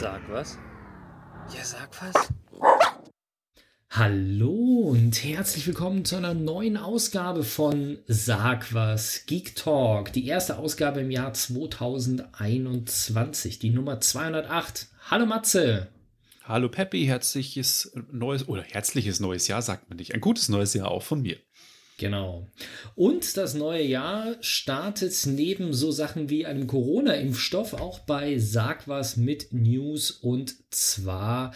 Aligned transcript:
Sag 0.00 0.22
was? 0.30 0.56
Ja, 1.52 1.64
sag 1.64 1.90
was. 2.00 2.14
Hallo 3.90 4.90
und 4.90 5.24
herzlich 5.24 5.66
willkommen 5.66 6.04
zu 6.04 6.14
einer 6.14 6.34
neuen 6.34 6.76
Ausgabe 6.76 7.42
von 7.42 7.98
Sag 8.06 8.72
was 8.72 9.26
Geek 9.26 9.56
Talk. 9.56 10.12
Die 10.12 10.28
erste 10.28 10.58
Ausgabe 10.58 11.00
im 11.00 11.10
Jahr 11.10 11.34
2021, 11.34 13.58
die 13.58 13.70
Nummer 13.70 14.00
208. 14.00 14.86
Hallo 15.10 15.26
Matze. 15.26 15.88
Hallo 16.44 16.68
Peppi, 16.68 17.06
herzliches 17.06 17.92
neues 18.12 18.46
oder 18.46 18.62
herzliches 18.62 19.18
neues 19.18 19.48
Jahr 19.48 19.62
sagt 19.62 19.90
man 19.90 19.96
nicht. 19.96 20.14
Ein 20.14 20.20
gutes 20.20 20.48
neues 20.48 20.74
Jahr 20.74 20.92
auch 20.92 21.02
von 21.02 21.22
mir. 21.22 21.38
Genau. 21.98 22.46
Und 22.94 23.36
das 23.36 23.54
neue 23.54 23.82
Jahr 23.82 24.36
startet 24.40 25.14
neben 25.26 25.74
so 25.74 25.90
Sachen 25.90 26.30
wie 26.30 26.46
einem 26.46 26.68
Corona-Impfstoff 26.68 27.74
auch 27.74 27.98
bei 27.98 28.38
Sag 28.38 28.86
was 28.86 29.16
mit 29.16 29.52
News 29.52 30.12
und 30.12 30.54
zwar 30.70 31.52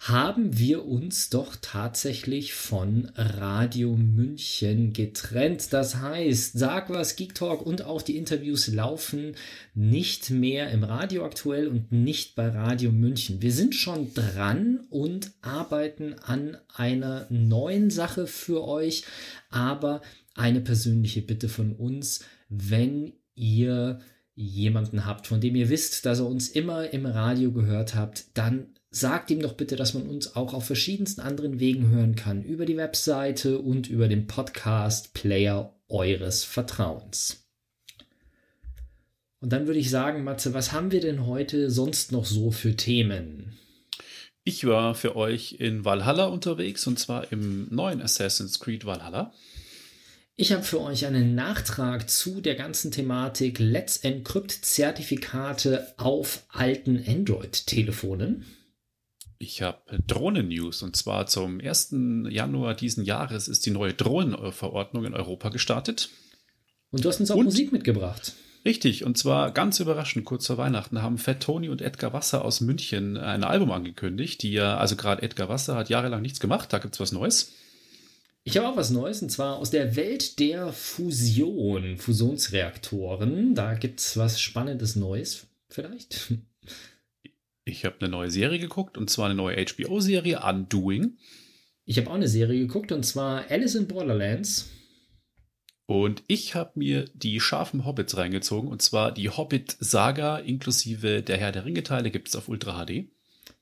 haben 0.00 0.56
wir 0.56 0.86
uns 0.86 1.28
doch 1.28 1.56
tatsächlich 1.60 2.54
von 2.54 3.10
Radio 3.16 3.96
München 3.96 4.92
getrennt. 4.92 5.72
Das 5.72 5.96
heißt, 5.96 6.56
Sag 6.56 6.88
was, 6.88 7.16
Geek 7.16 7.34
Talk 7.34 7.66
und 7.66 7.82
auch 7.82 8.02
die 8.02 8.16
Interviews 8.16 8.68
laufen 8.68 9.34
nicht 9.74 10.30
mehr 10.30 10.70
im 10.70 10.84
Radio 10.84 11.24
aktuell 11.24 11.66
und 11.66 11.90
nicht 11.90 12.36
bei 12.36 12.48
Radio 12.48 12.92
München. 12.92 13.42
Wir 13.42 13.52
sind 13.52 13.74
schon 13.74 14.14
dran 14.14 14.86
und 14.88 15.32
arbeiten 15.42 16.14
an 16.14 16.56
einer 16.74 17.26
neuen 17.28 17.90
Sache 17.90 18.28
für 18.28 18.66
euch, 18.66 19.02
aber 19.50 20.00
eine 20.34 20.60
persönliche 20.60 21.22
Bitte 21.22 21.48
von 21.48 21.72
uns, 21.72 22.24
wenn 22.48 23.12
ihr 23.34 23.98
jemanden 24.36 25.04
habt, 25.04 25.26
von 25.26 25.40
dem 25.40 25.56
ihr 25.56 25.68
wisst, 25.68 26.06
dass 26.06 26.20
er 26.20 26.26
uns 26.26 26.48
immer 26.48 26.90
im 26.92 27.06
Radio 27.06 27.50
gehört 27.50 27.96
habt, 27.96 28.26
dann 28.34 28.68
sagt 28.90 29.30
ihm 29.30 29.40
doch 29.40 29.54
bitte, 29.54 29.76
dass 29.76 29.94
man 29.94 30.04
uns 30.04 30.34
auch 30.36 30.54
auf 30.54 30.64
verschiedensten 30.64 31.20
anderen 31.20 31.60
Wegen 31.60 31.90
hören 31.90 32.16
kann, 32.16 32.42
über 32.42 32.66
die 32.66 32.76
Webseite 32.76 33.58
und 33.58 33.88
über 33.88 34.08
den 34.08 34.26
Podcast-Player 34.26 35.74
eures 35.88 36.44
Vertrauens. 36.44 37.44
Und 39.40 39.52
dann 39.52 39.66
würde 39.66 39.78
ich 39.78 39.90
sagen, 39.90 40.24
Matze, 40.24 40.52
was 40.54 40.72
haben 40.72 40.90
wir 40.90 41.00
denn 41.00 41.26
heute 41.26 41.70
sonst 41.70 42.12
noch 42.12 42.24
so 42.24 42.50
für 42.50 42.74
Themen? 42.74 43.56
Ich 44.42 44.66
war 44.66 44.94
für 44.94 45.14
euch 45.14 45.56
in 45.58 45.84
Valhalla 45.84 46.24
unterwegs 46.24 46.86
und 46.86 46.98
zwar 46.98 47.30
im 47.32 47.68
neuen 47.70 48.00
Assassin's 48.00 48.58
Creed 48.58 48.84
Valhalla. 48.84 49.32
Ich 50.34 50.52
habe 50.52 50.62
für 50.62 50.80
euch 50.80 51.04
einen 51.04 51.34
Nachtrag 51.34 52.08
zu 52.08 52.40
der 52.40 52.54
ganzen 52.54 52.90
Thematik 52.90 53.58
Let's 53.58 53.98
Encrypt 53.98 54.52
Zertifikate 54.52 55.92
auf 55.98 56.44
alten 56.48 57.04
Android-Telefonen. 57.06 58.46
Ich 59.38 59.62
habe 59.62 59.78
Drohnen-News 60.06 60.82
und 60.82 60.96
zwar 60.96 61.26
zum 61.26 61.60
1. 61.60 61.94
Januar 62.28 62.74
diesen 62.74 63.04
Jahres 63.04 63.46
ist 63.46 63.66
die 63.66 63.70
neue 63.70 63.94
Drohnenverordnung 63.94 65.04
in 65.04 65.14
Europa 65.14 65.50
gestartet. 65.50 66.10
Und 66.90 67.04
du 67.04 67.08
hast 67.08 67.20
uns 67.20 67.30
auch 67.30 67.36
und, 67.36 67.44
Musik 67.44 67.70
mitgebracht. 67.70 68.32
Richtig, 68.64 69.04
und 69.04 69.16
zwar 69.16 69.52
ganz 69.52 69.78
überraschend, 69.78 70.24
kurz 70.24 70.46
vor 70.46 70.58
Weihnachten 70.58 71.02
haben 71.02 71.18
Fat 71.18 71.40
Tony 71.40 71.68
und 71.68 71.80
Edgar 71.80 72.12
Wasser 72.12 72.44
aus 72.44 72.60
München 72.60 73.16
ein 73.16 73.44
Album 73.44 73.70
angekündigt, 73.70 74.42
die 74.42 74.52
ja, 74.52 74.76
also 74.76 74.96
gerade 74.96 75.22
Edgar 75.22 75.48
Wasser 75.48 75.76
hat 75.76 75.88
jahrelang 75.88 76.22
nichts 76.22 76.40
gemacht, 76.40 76.72
da 76.72 76.78
gibt 76.78 76.94
es 76.94 77.00
was 77.00 77.12
Neues. 77.12 77.52
Ich 78.42 78.56
habe 78.56 78.68
auch 78.68 78.76
was 78.76 78.90
Neues, 78.90 79.22
und 79.22 79.30
zwar 79.30 79.56
aus 79.56 79.70
der 79.70 79.94
Welt 79.94 80.38
der 80.38 80.72
Fusion, 80.72 81.98
Fusionsreaktoren. 81.98 83.54
Da 83.54 83.74
gibt 83.74 84.00
es 84.00 84.16
was 84.16 84.40
Spannendes 84.40 84.96
Neues, 84.96 85.46
vielleicht. 85.68 86.32
Ich 87.68 87.84
habe 87.84 87.96
eine 88.00 88.08
neue 88.08 88.30
Serie 88.30 88.58
geguckt 88.58 88.96
und 88.96 89.10
zwar 89.10 89.26
eine 89.26 89.34
neue 89.34 89.56
HBO-Serie, 89.56 90.40
Undoing. 90.42 91.16
Ich 91.84 91.98
habe 91.98 92.10
auch 92.10 92.14
eine 92.14 92.28
Serie 92.28 92.60
geguckt 92.60 92.92
und 92.92 93.04
zwar 93.04 93.50
Alice 93.50 93.74
in 93.74 93.86
Borderlands. 93.86 94.70
Und 95.86 96.22
ich 96.26 96.54
habe 96.54 96.72
mir 96.74 97.06
die 97.14 97.40
scharfen 97.40 97.86
Hobbits 97.86 98.16
reingezogen 98.16 98.68
und 98.70 98.82
zwar 98.82 99.12
die 99.12 99.30
Hobbit-Saga 99.30 100.38
inklusive 100.38 101.22
der 101.22 101.38
Herr 101.38 101.52
der 101.52 101.64
Ringe-Teile 101.64 102.10
gibt 102.10 102.28
es 102.28 102.36
auf 102.36 102.48
Ultra 102.48 102.84
HD. 102.84 103.06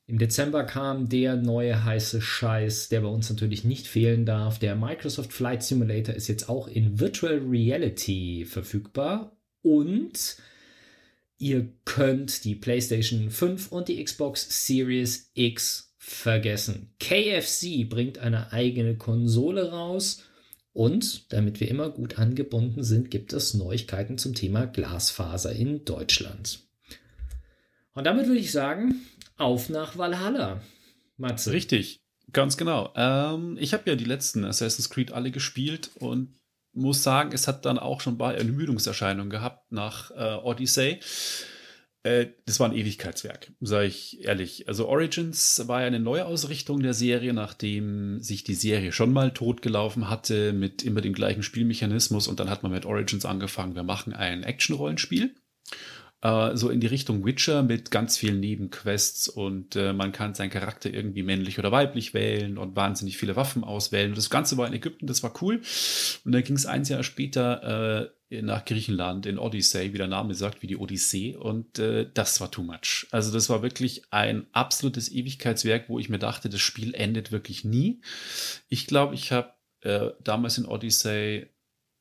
Im 0.09 0.19
Dezember 0.19 0.65
kam 0.65 1.09
der 1.09 1.35
neue 1.37 1.85
heiße 1.85 2.21
Scheiß, 2.23 2.89
der 2.89 3.01
bei 3.01 3.09
uns 3.09 3.29
natürlich 3.29 3.65
nicht 3.65 3.89
fehlen 3.89 4.25
darf. 4.25 4.61
Der 4.61 4.77
Microsoft 4.77 5.33
Flight 5.33 5.65
Simulator 5.65 6.15
ist 6.15 6.29
jetzt 6.29 6.49
auch 6.49 6.69
in 6.69 7.01
Virtual 7.01 7.39
Reality 7.39 8.45
verfügbar 8.45 9.37
und 9.63 10.37
Ihr 11.39 11.73
könnt 11.85 12.45
die 12.45 12.55
PlayStation 12.55 13.31
5 13.31 13.71
und 13.71 13.89
die 13.89 14.03
Xbox 14.03 14.67
Series 14.67 15.31
X 15.35 15.95
vergessen. 15.99 16.95
KFC 16.99 17.89
bringt 17.89 18.19
eine 18.19 18.53
eigene 18.53 18.97
Konsole 18.97 19.71
raus 19.71 20.23
und 20.73 21.33
damit 21.33 21.59
wir 21.61 21.69
immer 21.69 21.91
gut 21.91 22.19
angebunden 22.19 22.83
sind, 22.85 23.11
gibt 23.11 23.33
es 23.33 23.55
Neuigkeiten 23.55 24.19
zum 24.19 24.35
Thema 24.35 24.67
Glasfaser 24.67 25.53
in 25.53 25.85
Deutschland. 25.85 26.61
Und 27.95 28.05
damit 28.05 28.27
würde 28.27 28.41
ich 28.41 28.53
sagen, 28.53 28.97
auf 29.37 29.69
nach 29.69 29.97
Valhalla. 29.97 30.61
Matze. 31.17 31.53
Richtig, 31.53 32.03
ganz 32.33 32.59
genau. 32.59 32.93
Ähm, 32.95 33.57
ich 33.59 33.73
habe 33.73 33.89
ja 33.89 33.97
die 33.97 34.05
letzten 34.05 34.45
Assassin's 34.45 34.91
Creed 34.91 35.13
alle 35.13 35.31
gespielt 35.31 35.91
und 35.95 36.35
muss 36.77 37.03
sagen, 37.03 37.33
es 37.33 37.49
hat 37.49 37.65
dann 37.65 37.79
auch 37.79 38.01
schon 38.01 38.19
bei 38.19 38.35
Ermüdungserscheinungen 38.35 39.31
gehabt 39.31 39.73
nach 39.73 40.11
äh, 40.11 40.37
Odyssey. 40.43 41.01
Äh, 42.07 42.29
das 42.45 42.61
war 42.61 42.69
ein 42.69 42.77
Ewigkeitswerk, 42.77 43.53
sage 43.61 43.87
ich 43.87 44.25
ehrlich. 44.25 44.69
Also 44.69 44.87
Origins 44.87 45.63
war 45.67 45.81
ja 45.81 45.89
eine 45.89 45.99
Neuausrichtung 45.99 46.81
der 46.81 46.95
Serie, 46.95 47.33
nachdem 47.33 48.21
sich 48.21 48.45
die 48.45 48.55
Serie 48.55 48.93
schon 48.93 49.13
mal 49.13 49.33
totgelaufen 49.33 50.09
hatte 50.09 50.53
mit 50.53 50.85
immer 50.85 51.01
dem 51.01 51.15
gleichen 51.15 51.43
Spielmechanismus 51.43 52.29
und 52.29 52.39
dann 52.39 52.49
hat 52.49 52.63
man 52.63 52.73
mit 52.73 52.87
Origins 52.87 53.25
angefangen, 53.25 53.75
wir 53.75 53.83
machen 53.83 54.13
ein 54.13 54.45
Action-Rollenspiel 54.45 55.35
äh, 56.23 56.57
so 56.57 56.71
in 56.71 56.81
die 56.81 56.87
Richtung 56.87 57.25
Witcher 57.25 57.63
mit 57.63 57.91
ganz 57.91 58.17
vielen 58.17 58.41
Nebenquests 58.41 59.29
und 59.29 59.77
äh, 59.77 59.93
man 59.93 60.13
kann 60.13 60.35
seinen 60.35 60.51
Charakter 60.51 60.93
irgendwie 60.93 61.23
männlich 61.23 61.59
oder 61.59 61.73
weiblich 61.73 62.15
wählen 62.15 62.59
und 62.59 62.77
wahnsinnig 62.77 63.17
viele 63.17 63.37
Waffen 63.37 63.65
auswählen. 63.65 64.11
Und 64.11 64.19
das 64.19 64.31
Ganze 64.31 64.57
war 64.57 64.67
in 64.67 64.73
Ägypten, 64.73 65.07
das 65.07 65.23
war 65.23 65.33
cool. 65.43 65.61
Und 66.25 66.33
dann 66.33 66.43
ging 66.43 66.57
es 66.57 66.67
ein 66.67 66.85
Jahr 66.85 67.03
später 67.03 68.11
äh, 68.31 68.43
nach 68.43 68.65
Griechenland 68.65 69.27
in 69.27 69.39
Odyssey, 69.39 69.93
wie 69.93 69.99
der 69.99 70.09
Name 70.09 70.35
sagt, 70.35 70.63
wie 70.63 70.67
die 70.67 70.77
Odyssee. 70.77 71.37
Und 71.37 71.79
äh, 71.79 72.11
das 72.13 72.41
war 72.41 72.51
too 72.51 72.63
much. 72.63 73.07
Also 73.11 73.33
das 73.33 73.49
war 73.49 73.63
wirklich 73.63 74.03
ein 74.11 74.47
absolutes 74.53 75.13
Ewigkeitswerk, 75.13 75.89
wo 75.89 75.99
ich 75.99 76.09
mir 76.09 76.19
dachte, 76.19 76.49
das 76.49 76.61
Spiel 76.61 76.95
endet 76.95 77.31
wirklich 77.31 77.65
nie. 77.65 78.01
Ich 78.69 78.87
glaube, 78.87 79.15
ich 79.15 79.33
habe 79.33 79.53
äh, 79.83 80.11
damals 80.23 80.59
in 80.59 80.67
Odyssey 80.67 81.51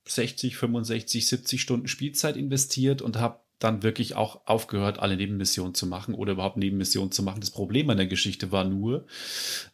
60, 0.08 0.56
65, 0.56 1.28
70 1.28 1.62
Stunden 1.62 1.88
Spielzeit 1.88 2.38
investiert 2.38 3.02
und 3.02 3.18
habe 3.18 3.45
dann 3.60 3.84
wirklich 3.84 4.16
auch 4.16 4.48
aufgehört, 4.48 5.00
alle 5.00 5.16
Nebenmissionen 5.16 5.74
zu 5.74 5.88
machen 5.88 6.14
oder 6.14 6.34
überhaupt 6.34 6.58
Nebenmissionen 6.58 7.12
zu 7.12 7.24
machen. 7.24 7.40
Das 7.40 7.52
Problem 7.52 7.90
an 7.90 7.98
der 7.98 8.08
Geschichte 8.08 8.52
war 8.52 8.66
nur, 8.66 9.06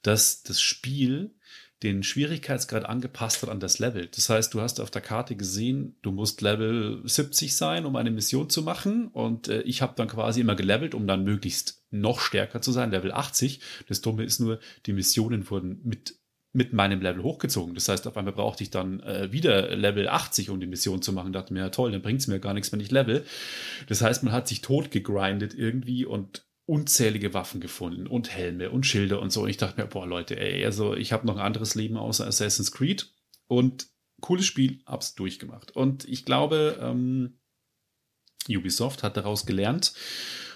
dass 0.01 0.43
das 0.43 0.61
Spiel 0.61 1.31
den 1.83 2.03
Schwierigkeitsgrad 2.03 2.85
angepasst 2.85 3.41
hat 3.41 3.49
an 3.49 3.59
das 3.59 3.79
Level. 3.79 4.07
Das 4.07 4.29
heißt, 4.29 4.53
du 4.53 4.61
hast 4.61 4.79
auf 4.79 4.91
der 4.91 5.01
Karte 5.01 5.35
gesehen, 5.35 5.95
du 6.03 6.11
musst 6.11 6.41
Level 6.41 7.01
70 7.03 7.55
sein, 7.55 7.85
um 7.85 7.95
eine 7.95 8.11
Mission 8.11 8.49
zu 8.49 8.61
machen. 8.61 9.07
Und 9.07 9.47
äh, 9.47 9.61
ich 9.63 9.81
habe 9.81 9.93
dann 9.95 10.07
quasi 10.07 10.41
immer 10.41 10.55
gelevelt, 10.55 10.93
um 10.93 11.07
dann 11.07 11.23
möglichst 11.23 11.83
noch 11.89 12.19
stärker 12.19 12.61
zu 12.61 12.71
sein, 12.71 12.91
Level 12.91 13.11
80. 13.11 13.61
Das 13.87 14.01
Dumme 14.01 14.23
ist 14.23 14.39
nur, 14.39 14.59
die 14.85 14.93
Missionen 14.93 15.49
wurden 15.49 15.81
mit 15.83 16.20
mit 16.53 16.73
meinem 16.73 17.01
Level 17.01 17.23
hochgezogen. 17.23 17.75
Das 17.75 17.87
heißt, 17.87 18.07
auf 18.07 18.17
einmal 18.17 18.33
brauchte 18.33 18.63
ich 18.63 18.69
dann 18.69 18.99
äh, 19.01 19.31
wieder 19.31 19.75
Level 19.75 20.09
80, 20.09 20.49
um 20.49 20.59
die 20.59 20.67
Mission 20.67 21.01
zu 21.01 21.13
machen. 21.13 21.31
Dachte 21.31 21.53
mir, 21.53 21.61
ja 21.61 21.69
toll, 21.69 21.91
dann 21.91 22.01
bringt 22.01 22.19
es 22.19 22.27
mir 22.27 22.39
gar 22.39 22.53
nichts, 22.53 22.71
wenn 22.71 22.81
ich 22.81 22.91
level. 22.91 23.25
Das 23.87 24.01
heißt, 24.01 24.23
man 24.23 24.33
hat 24.33 24.47
sich 24.47 24.61
tot 24.61 24.91
gegrindet 24.91 25.53
irgendwie 25.53 26.05
und 26.05 26.45
unzählige 26.65 27.33
Waffen 27.33 27.61
gefunden 27.61 28.07
und 28.07 28.31
Helme 28.31 28.69
und 28.69 28.85
Schilder 28.85 29.21
und 29.21 29.31
so. 29.31 29.43
Und 29.43 29.49
ich 29.49 29.57
dachte 29.57 29.79
mir, 29.79 29.87
boah 29.87 30.05
Leute, 30.05 30.39
ey, 30.39 30.63
also 30.65 30.95
ich 30.95 31.13
habe 31.13 31.25
noch 31.25 31.37
ein 31.37 31.45
anderes 31.45 31.75
Leben 31.75 31.97
außer 31.97 32.27
Assassin's 32.27 32.71
Creed 32.71 33.13
und 33.47 33.87
cooles 34.21 34.45
Spiel, 34.45 34.81
hab's 34.85 35.15
durchgemacht. 35.15 35.71
Und 35.75 36.05
ich 36.05 36.25
glaube, 36.25 36.77
ähm, 36.81 37.39
Ubisoft 38.49 39.03
hat 39.03 39.17
daraus 39.17 39.45
gelernt 39.45 39.93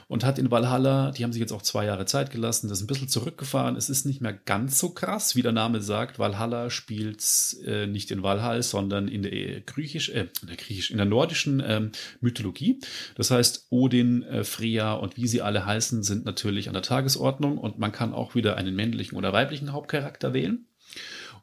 und 0.08 0.24
hat 0.24 0.38
in 0.38 0.52
Valhalla, 0.52 1.12
die 1.12 1.24
haben 1.24 1.34
sich 1.34 1.40
jetzt 1.40 1.52
auch 1.52 1.64
zwei 1.64 1.86
Jahre 1.86 2.06
Zeit 2.06 2.30
gelassen, 2.30 2.70
das 2.70 2.82
ein 2.82 2.88
bisschen 2.88 3.08
zurückgefahren. 3.08 3.76
Es 3.76 3.90
ist 3.90 4.06
nicht 4.06 4.22
mehr 4.22 4.34
ganz 4.34 4.78
so 4.78 4.90
krass, 4.90 5.36
wie 5.36 5.42
der 5.42 5.52
Name 5.52 5.82
sagt. 5.82 6.20
Valhalla 6.20 6.70
spielt 6.70 7.24
äh, 7.66 7.88
nicht 7.88 8.12
in 8.12 8.22
Valhall, 8.22 8.62
sondern 8.62 9.08
in 9.08 9.24
der 9.24 9.34
äh, 9.34 9.62
griechisch, 9.62 10.10
äh, 10.10 10.28
in 10.42 10.48
der 10.48 10.58
griechisch, 10.58 10.92
in 10.92 10.98
der 10.98 11.08
nordischen 11.08 11.64
ähm, 11.66 11.92
Mythologie. 12.22 12.80
Das 13.16 13.32
heißt, 13.32 13.68
Odin, 13.72 14.24
äh, 14.24 14.44
Freya 14.44 14.94
und 14.94 15.18
wie 15.18 15.28
sie 15.28 15.42
alle 15.42 15.66
heißen, 15.66 16.04
sind 16.04 16.26
natürlich 16.26 16.68
an 16.68 16.74
der 16.74 16.84
Tagesordnung 16.84 17.58
und 17.58 17.80
man 17.80 17.92
kann 17.92 18.14
auch 18.14 18.36
wieder 18.36 18.58
einen 18.58 18.76
männlichen 18.76 19.18
oder 19.18 19.34
weiblichen 19.34 19.74
Hauptcharakter 19.74 20.34
wählen. 20.34 20.68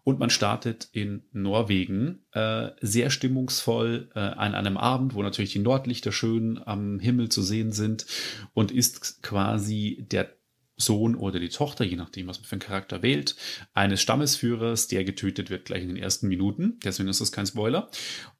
Und 0.04 0.18
man 0.18 0.30
startet 0.30 0.88
in 0.92 1.22
Norwegen 1.32 2.24
äh, 2.32 2.70
sehr 2.80 3.10
stimmungsvoll 3.10 4.10
äh, 4.14 4.18
an 4.18 4.54
einem 4.54 4.76
Abend, 4.76 5.14
wo 5.14 5.22
natürlich 5.22 5.52
die 5.52 5.60
Nordlichter 5.60 6.10
schön 6.10 6.60
am 6.64 6.98
Himmel 6.98 7.28
zu 7.28 7.42
sehen 7.42 7.72
sind 7.72 8.06
und 8.52 8.72
ist 8.72 9.22
quasi 9.22 10.04
der 10.10 10.34
Sohn 10.76 11.14
oder 11.14 11.38
die 11.38 11.48
Tochter, 11.48 11.84
je 11.84 11.96
nachdem, 11.96 12.26
was 12.26 12.38
man 12.38 12.46
für 12.46 12.52
einen 12.52 12.60
Charakter 12.60 13.02
wählt, 13.02 13.36
eines 13.74 14.02
Stammesführers, 14.02 14.88
der 14.88 15.04
getötet 15.04 15.50
wird 15.50 15.64
gleich 15.64 15.82
in 15.82 15.88
den 15.88 15.96
ersten 15.96 16.28
Minuten. 16.28 16.78
Deswegen 16.84 17.08
ist 17.08 17.20
das 17.20 17.32
kein 17.32 17.46
Spoiler. 17.46 17.90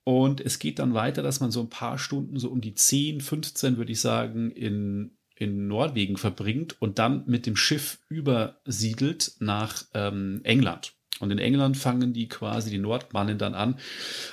Und 0.05 0.41
es 0.41 0.59
geht 0.59 0.79
dann 0.79 0.95
weiter, 0.95 1.23
dass 1.23 1.41
man 1.41 1.51
so 1.51 1.61
ein 1.61 1.71
paar 1.71 1.99
Stunden, 1.99 2.39
so 2.39 2.51
um 2.51 2.61
die 2.61 2.75
10, 2.75 3.21
15, 3.21 3.77
würde 3.77 3.93
ich 3.93 4.01
sagen, 4.01 4.51
in, 4.51 5.17
in 5.37 5.69
Norwegen 5.69 6.17
verbringt 6.17 6.81
und 6.81 6.99
dann 6.99 7.25
mit 7.27 7.47
dem 7.47 7.57
Schiff 7.57 8.01
übersiedelt 8.09 9.37
nach 9.39 9.85
ähm, 9.95 10.41
England. 10.43 10.95
Und 11.23 11.31
in 11.31 11.39
England 11.39 11.77
fangen 11.77 12.13
die 12.13 12.29
quasi, 12.29 12.69
die 12.69 12.79
Nordmannen 12.79 13.39
dann 13.39 13.55
an, 13.55 13.77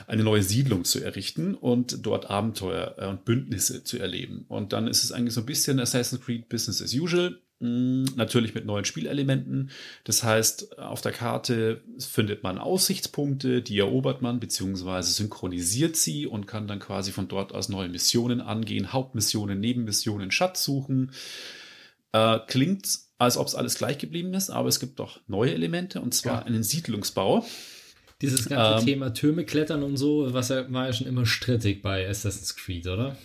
eine 0.07 0.23
neue 0.23 0.41
Siedlung 0.41 0.85
zu 0.85 0.99
errichten 0.99 1.53
und 1.53 2.03
dort 2.03 2.31
Abenteuer 2.31 2.95
äh, 2.97 3.05
und 3.05 3.25
Bündnisse 3.25 3.83
zu 3.83 3.99
erleben. 3.99 4.45
Und 4.47 4.73
dann 4.73 4.87
ist 4.87 5.03
es 5.03 5.11
eigentlich 5.11 5.35
so 5.35 5.41
ein 5.41 5.45
bisschen 5.45 5.79
Assassin's 5.79 6.23
Creed 6.23 6.49
Business 6.49 6.81
as 6.81 6.95
usual. 6.95 7.37
Mm, 7.59 8.05
natürlich 8.15 8.55
mit 8.55 8.65
neuen 8.65 8.85
Spielelementen. 8.85 9.69
Das 10.03 10.23
heißt, 10.23 10.79
auf 10.79 11.01
der 11.01 11.11
Karte 11.11 11.83
findet 11.99 12.41
man 12.41 12.57
Aussichtspunkte, 12.57 13.61
die 13.61 13.77
erobert 13.77 14.23
man 14.23 14.39
beziehungsweise 14.39 15.11
synchronisiert 15.11 15.95
sie 15.95 16.25
und 16.25 16.47
kann 16.47 16.67
dann 16.67 16.79
quasi 16.79 17.11
von 17.11 17.27
dort 17.27 17.53
aus 17.53 17.69
neue 17.69 17.89
Missionen 17.89 18.41
angehen, 18.41 18.93
Hauptmissionen, 18.93 19.59
Nebenmissionen, 19.59 20.31
Schatz 20.31 20.63
suchen. 20.63 21.11
Äh, 22.13 22.39
klingt, 22.47 23.08
als 23.19 23.37
ob 23.37 23.45
es 23.47 23.53
alles 23.53 23.75
gleich 23.75 23.99
geblieben 23.99 24.33
ist, 24.33 24.49
aber 24.49 24.69
es 24.69 24.79
gibt 24.79 24.99
doch 24.99 25.19
neue 25.27 25.53
Elemente 25.53 26.01
und 26.01 26.13
zwar 26.13 26.41
ja. 26.41 26.45
einen 26.45 26.63
Siedlungsbau. 26.63 27.45
Dieses 28.21 28.49
ganze 28.49 28.81
ähm, 28.81 28.85
Thema 28.85 29.13
Türme 29.13 29.45
klettern 29.45 29.83
und 29.83 29.97
so, 29.97 30.33
was 30.33 30.49
ja, 30.49 30.71
war 30.73 30.87
ja 30.87 30.93
schon 30.93 31.07
immer 31.07 31.25
strittig 31.25 31.81
bei 31.81 32.07
Assassin's 32.07 32.55
Creed, 32.55 32.87
oder? 32.87 33.15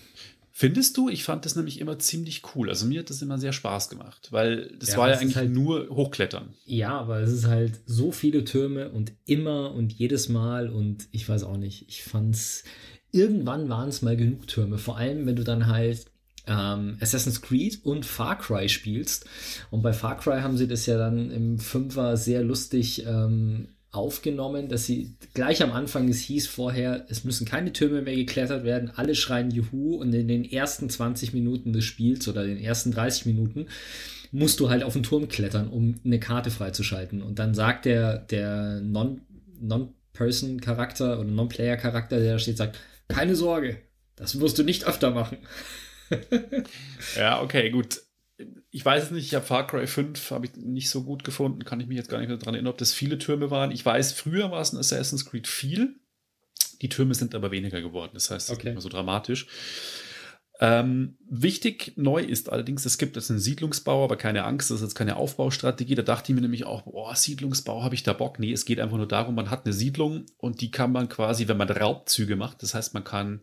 Findest 0.57 0.97
du? 0.97 1.09
Ich 1.09 1.25
fand 1.25 1.45
das 1.45 1.57
nämlich 1.57 1.81
immer 1.81 1.99
ziemlich 1.99 2.43
cool. 2.55 2.69
Also 2.69 2.87
mir 2.87 3.01
hat 3.01 3.11
das 3.11 3.23
immer 3.23 3.39
sehr 3.39 3.53
Spaß 3.53 3.89
gemacht, 3.89 4.29
weil 4.31 4.71
das 4.79 4.91
ja, 4.91 4.99
war 4.99 5.09
ja 5.09 5.17
eigentlich 5.19 5.37
halt, 5.37 5.51
nur 5.51 5.89
Hochklettern. 5.89 6.55
Ja, 6.65 6.97
aber 6.97 7.21
es 7.21 7.33
ist 7.33 7.47
halt 7.47 7.81
so 7.87 8.13
viele 8.13 8.45
Türme 8.45 8.91
und 8.91 9.13
immer 9.27 9.73
und 9.75 9.93
jedes 9.93 10.29
Mal 10.29 10.69
und 10.69 11.09
ich 11.11 11.29
weiß 11.29 11.43
auch 11.43 11.57
nicht. 11.57 11.87
Ich 11.89 12.05
fand's 12.05 12.63
irgendwann 13.11 13.69
waren 13.69 13.89
es 13.89 14.03
mal 14.03 14.17
genug 14.17 14.47
Türme. 14.47 14.79
Vor 14.79 14.97
allem, 14.97 15.27
wenn 15.27 15.35
du 15.37 15.43
dann 15.43 15.67
halt 15.67 16.07
ähm, 16.47 16.99
Assassin's 17.01 17.43
Creed 17.43 17.81
und 17.85 18.05
Far 18.05 18.39
Cry 18.39 18.69
spielst. 18.69 19.27
Und 19.71 19.83
bei 19.83 19.93
Far 19.93 20.19
Cry 20.19 20.41
haben 20.41 20.57
sie 20.57 20.69
das 20.69 20.87
ja 20.87 20.99
dann 20.99 21.31
im 21.31 21.59
Fünfer 21.59 22.17
sehr 22.17 22.43
lustig 22.43 23.07
ähm, 23.07 23.69
aufgenommen, 23.95 24.69
dass 24.69 24.85
sie 24.87 25.15
gleich 25.35 25.63
am 25.63 25.71
Anfang, 25.73 26.09
es 26.09 26.19
hieß 26.21 26.47
vorher, 26.49 27.07
es 27.09 27.23
müssen 27.25 27.47
keine 27.47 27.73
Türme 27.73 28.03
mehr 28.03 28.17
geklettert 28.17 28.65
werden, 28.65 28.91
alle 28.95 29.15
schreien 29.15 29.53
Juhu 29.53 29.95
und 29.97 30.13
in 30.13 30.27
den 30.27 30.45
ersten 30.45 30.91
20 30.91 31.33
Minuten 31.33 31.73
des 31.73 31.85
Spiels 31.85 32.27
oder 32.27 32.45
den 32.45 32.59
ersten 32.59 32.91
30 32.91 33.27
Minuten 33.27 33.67
musst 34.33 34.59
du 34.59 34.69
halt 34.69 34.83
auf 34.83 34.95
den 34.95 35.05
Turm 35.05 35.29
klettern, 35.29 35.69
um 35.69 35.95
eine 36.05 36.19
Karte 36.19 36.51
freizuschalten. 36.51 37.23
Und 37.23 37.39
dann 37.39 37.55
sagt 37.55 37.85
der, 37.85 38.19
der 38.19 38.81
Non-Person-Charakter 38.81 41.21
oder 41.21 41.31
Non-Player-Charakter, 41.31 42.19
der 42.19 42.33
da 42.33 42.41
steht, 42.41 42.57
sagt, 42.57 42.81
keine 43.07 43.37
Sorge, 43.37 43.77
das 44.17 44.41
wirst 44.41 44.59
du 44.59 44.65
nicht 44.65 44.89
öfter 44.89 45.13
machen. 45.13 45.39
ja, 47.17 47.43
okay, 47.43 47.71
gut 47.71 48.01
ich 48.71 48.85
weiß 48.85 49.05
es 49.05 49.11
nicht, 49.13 49.27
ich 49.27 49.35
habe 49.35 49.47
Far 49.47 49.67
Cry 49.67 49.87
5 49.87 50.33
habe 50.33 50.47
ich 50.47 50.57
nicht 50.57 50.91
so 50.91 51.05
gut 51.05 51.23
gefunden, 51.23 51.65
kann 51.65 51.81
ich 51.81 51.87
mich 51.87 51.97
jetzt 51.97 52.09
gar 52.09 52.19
nicht 52.19 52.29
mehr 52.29 52.37
daran 52.37 52.55
erinnern, 52.55 52.73
ob 52.73 52.79
das 52.79 52.93
viele 52.93 53.19
Türme 53.19 53.51
waren. 53.51 53.71
Ich 53.71 53.87
weiß, 53.87 54.13
früher 54.13 54.51
war 54.51 54.61
es 54.61 54.73
in 54.73 54.79
Assassin's 54.79 55.25
Creed 55.25 55.47
viel. 55.47 55.95
Die 56.83 56.89
Türme 56.89 57.15
sind 57.15 57.35
aber 57.35 57.53
weniger 57.53 57.81
geworden, 57.81 58.11
das 58.15 58.31
heißt, 58.31 58.49
es 58.49 58.51
okay. 58.51 58.59
ist 58.59 58.65
nicht 58.65 58.75
mehr 58.75 58.81
so 58.81 58.89
dramatisch. 58.89 59.47
Ähm, 60.61 61.17
wichtig 61.29 61.93
neu 61.97 62.23
ist 62.23 62.51
allerdings, 62.51 62.85
es 62.85 62.99
gibt 62.99 63.17
jetzt 63.17 63.31
einen 63.31 63.41
Siedlungsbau, 63.41 64.05
aber 64.05 64.17
keine 64.17 64.45
Angst, 64.45 64.71
das 64.71 64.77
ist 64.77 64.83
jetzt 64.83 64.95
keine 64.95 65.17
Aufbaustrategie. 65.17 65.95
Da 65.95 66.03
dachte 66.03 66.31
ich 66.31 66.35
mir 66.35 66.43
nämlich 66.43 66.65
auch, 66.65 66.83
boah, 66.83 67.15
Siedlungsbau, 67.15 67.83
habe 67.83 67.95
ich 67.95 68.03
da 68.03 68.13
Bock? 68.13 68.39
Nee, 68.39 68.53
es 68.53 68.65
geht 68.65 68.81
einfach 68.81 68.97
nur 68.97 69.09
darum, 69.09 69.37
man 69.37 69.51
hat 69.51 69.67
eine 69.67 69.73
Siedlung 69.73 70.27
und 70.37 70.61
die 70.61 70.71
kann 70.73 70.91
man 70.91 71.09
quasi, 71.09 71.47
wenn 71.47 71.57
man 71.57 71.71
Raubzüge 71.71 72.35
macht, 72.35 72.63
das 72.63 72.75
heißt, 72.75 72.95
man 72.95 73.05
kann 73.05 73.41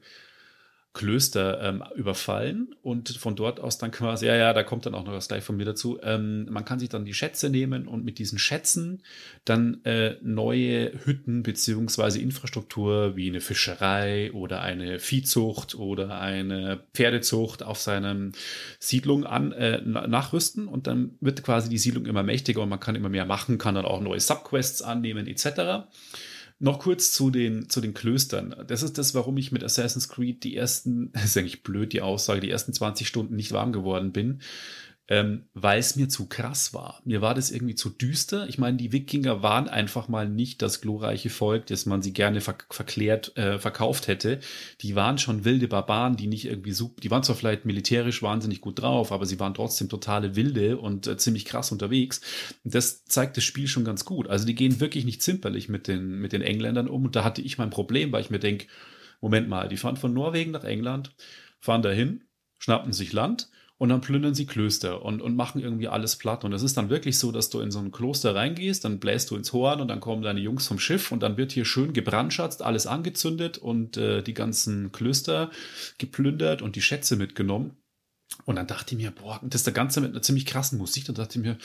Klöster 0.93 1.61
ähm, 1.61 1.83
überfallen 1.95 2.75
und 2.81 3.09
von 3.09 3.37
dort 3.37 3.61
aus 3.61 3.77
dann 3.77 3.91
quasi, 3.91 4.25
ja, 4.25 4.35
ja, 4.35 4.51
da 4.51 4.63
kommt 4.63 4.85
dann 4.85 4.93
auch 4.93 5.05
noch 5.05 5.13
was 5.13 5.29
gleich 5.29 5.41
von 5.41 5.55
mir 5.55 5.63
dazu. 5.63 5.99
Ähm, 6.03 6.47
man 6.49 6.65
kann 6.65 6.79
sich 6.79 6.89
dann 6.89 7.05
die 7.05 7.13
Schätze 7.13 7.49
nehmen 7.49 7.87
und 7.87 8.03
mit 8.03 8.19
diesen 8.19 8.37
Schätzen 8.37 9.01
dann 9.45 9.83
äh, 9.85 10.17
neue 10.21 10.91
Hütten 11.05 11.43
beziehungsweise 11.43 12.19
Infrastruktur 12.19 13.15
wie 13.15 13.29
eine 13.29 13.39
Fischerei 13.39 14.33
oder 14.33 14.61
eine 14.61 14.99
Viehzucht 14.99 15.75
oder 15.75 16.19
eine 16.19 16.83
Pferdezucht 16.93 17.63
auf 17.63 17.79
seiner 17.79 18.31
Siedlung 18.79 19.25
an 19.25 19.53
äh, 19.53 19.81
nachrüsten 19.81 20.67
und 20.67 20.87
dann 20.87 21.11
wird 21.21 21.41
quasi 21.41 21.69
die 21.69 21.77
Siedlung 21.77 22.05
immer 22.05 22.23
mächtiger 22.23 22.61
und 22.61 22.69
man 22.69 22.81
kann 22.81 22.95
immer 22.95 23.09
mehr 23.09 23.25
machen, 23.25 23.57
kann 23.57 23.75
dann 23.75 23.85
auch 23.85 24.01
neue 24.01 24.19
Subquests 24.19 24.81
annehmen 24.81 25.25
etc. 25.27 25.87
Noch 26.61 26.77
kurz 26.77 27.11
zu 27.11 27.31
den, 27.31 27.69
zu 27.69 27.81
den 27.81 27.95
Klöstern. 27.95 28.55
Das 28.67 28.83
ist 28.83 28.99
das, 28.99 29.15
warum 29.15 29.35
ich 29.37 29.51
mit 29.51 29.63
Assassin's 29.63 30.09
Creed 30.09 30.43
die 30.43 30.55
ersten, 30.55 31.11
ist 31.23 31.35
eigentlich 31.35 31.63
blöd, 31.63 31.91
die 31.91 32.01
Aussage, 32.01 32.39
die 32.39 32.51
ersten 32.51 32.71
20 32.71 33.07
Stunden 33.07 33.35
nicht 33.35 33.51
warm 33.51 33.73
geworden 33.73 34.11
bin 34.11 34.39
ähm, 35.11 35.49
weil 35.53 35.77
es 35.77 35.97
mir 35.97 36.07
zu 36.07 36.29
krass 36.29 36.73
war. 36.73 37.01
Mir 37.03 37.21
war 37.21 37.35
das 37.35 37.51
irgendwie 37.51 37.75
zu 37.75 37.89
düster. 37.89 38.47
Ich 38.47 38.57
meine, 38.57 38.77
die 38.77 38.93
Wikinger 38.93 39.43
waren 39.43 39.67
einfach 39.67 40.07
mal 40.07 40.29
nicht 40.29 40.61
das 40.61 40.79
glorreiche 40.79 41.29
Volk, 41.29 41.65
das 41.65 41.85
man 41.85 42.01
sie 42.01 42.13
gerne 42.13 42.39
ver 42.39 42.55
verklärt 42.69 43.35
äh, 43.35 43.59
verkauft 43.59 44.07
hätte. 44.07 44.39
Die 44.79 44.95
waren 44.95 45.17
schon 45.17 45.43
wilde 45.43 45.67
Barbaren, 45.67 46.15
die 46.15 46.27
nicht 46.27 46.45
irgendwie 46.45 46.71
so, 46.71 46.95
die 47.03 47.11
waren 47.11 47.23
zwar 47.23 47.35
vielleicht 47.35 47.65
militärisch 47.65 48.23
wahnsinnig 48.23 48.61
gut 48.61 48.81
drauf, 48.81 49.11
aber 49.11 49.25
sie 49.25 49.37
waren 49.37 49.53
trotzdem 49.53 49.89
totale 49.89 50.37
Wilde 50.37 50.77
und 50.77 51.07
äh, 51.07 51.17
ziemlich 51.17 51.43
krass 51.43 51.73
unterwegs. 51.73 52.21
das 52.63 53.03
zeigt 53.03 53.35
das 53.35 53.43
Spiel 53.43 53.67
schon 53.67 53.83
ganz 53.83 54.05
gut. 54.05 54.29
Also 54.29 54.45
die 54.45 54.55
gehen 54.55 54.79
wirklich 54.79 55.03
nicht 55.03 55.21
zimperlich 55.21 55.67
mit 55.67 55.89
den, 55.89 56.21
mit 56.21 56.31
den 56.31 56.41
Engländern 56.41 56.87
um. 56.87 57.03
Und 57.03 57.17
da 57.17 57.25
hatte 57.25 57.41
ich 57.41 57.57
mein 57.57 57.69
Problem, 57.69 58.13
weil 58.13 58.21
ich 58.21 58.29
mir 58.29 58.39
denke, 58.39 58.67
Moment 59.19 59.49
mal, 59.49 59.67
die 59.67 59.75
fahren 59.75 59.97
von 59.97 60.13
Norwegen 60.13 60.51
nach 60.51 60.63
England, 60.63 61.13
fahren 61.59 61.81
dahin, 61.81 62.23
schnappen 62.59 62.93
sich 62.93 63.11
Land 63.11 63.49
und 63.81 63.89
dann 63.89 64.01
plündern 64.01 64.35
sie 64.35 64.45
Klöster 64.45 65.03
und, 65.03 65.23
und 65.23 65.35
machen 65.35 65.59
irgendwie 65.59 65.87
alles 65.87 66.15
platt. 66.15 66.43
Und 66.43 66.53
es 66.53 66.61
ist 66.61 66.77
dann 66.77 66.91
wirklich 66.91 67.17
so, 67.17 67.31
dass 67.31 67.49
du 67.49 67.61
in 67.61 67.71
so 67.71 67.79
ein 67.79 67.91
Kloster 67.91 68.35
reingehst, 68.35 68.85
dann 68.85 68.99
bläst 68.99 69.31
du 69.31 69.35
ins 69.35 69.53
Horn 69.53 69.81
und 69.81 69.87
dann 69.87 69.99
kommen 69.99 70.21
deine 70.21 70.39
Jungs 70.39 70.67
vom 70.67 70.77
Schiff 70.77 71.11
und 71.11 71.23
dann 71.23 71.35
wird 71.35 71.51
hier 71.51 71.65
schön 71.65 71.91
gebrandschatzt, 71.91 72.61
alles 72.61 72.85
angezündet 72.85 73.57
und 73.57 73.97
äh, 73.97 74.21
die 74.21 74.35
ganzen 74.35 74.91
Klöster 74.91 75.49
geplündert 75.97 76.61
und 76.61 76.75
die 76.75 76.81
Schätze 76.83 77.15
mitgenommen. 77.15 77.75
Und 78.45 78.57
dann 78.57 78.67
dachte 78.67 78.93
ich 78.93 79.01
mir, 79.01 79.09
boah, 79.09 79.39
das 79.41 79.61
ist 79.61 79.65
der 79.65 79.73
Ganze 79.73 79.99
mit 79.99 80.11
einer 80.11 80.21
ziemlich 80.21 80.45
krassen 80.45 80.77
Musik. 80.77 81.05
Dann 81.05 81.15
dachte 81.15 81.39
ich 81.39 81.43
mir, 81.43 81.57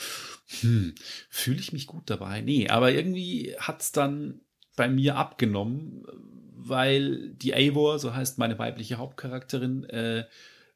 hm, 0.61 0.95
fühle 1.29 1.59
ich 1.59 1.71
mich 1.71 1.85
gut 1.85 2.09
dabei? 2.09 2.41
Nee, 2.41 2.67
aber 2.67 2.91
irgendwie 2.93 3.53
hat 3.59 3.83
es 3.83 3.91
dann 3.91 4.41
bei 4.75 4.89
mir 4.89 5.17
abgenommen, 5.17 6.03
weil 6.55 7.29
die 7.35 7.53
Eivor, 7.53 7.99
so 7.99 8.15
heißt 8.15 8.39
meine 8.39 8.57
weibliche 8.57 8.97
Hauptcharakterin, 8.97 9.83
äh, 9.83 10.25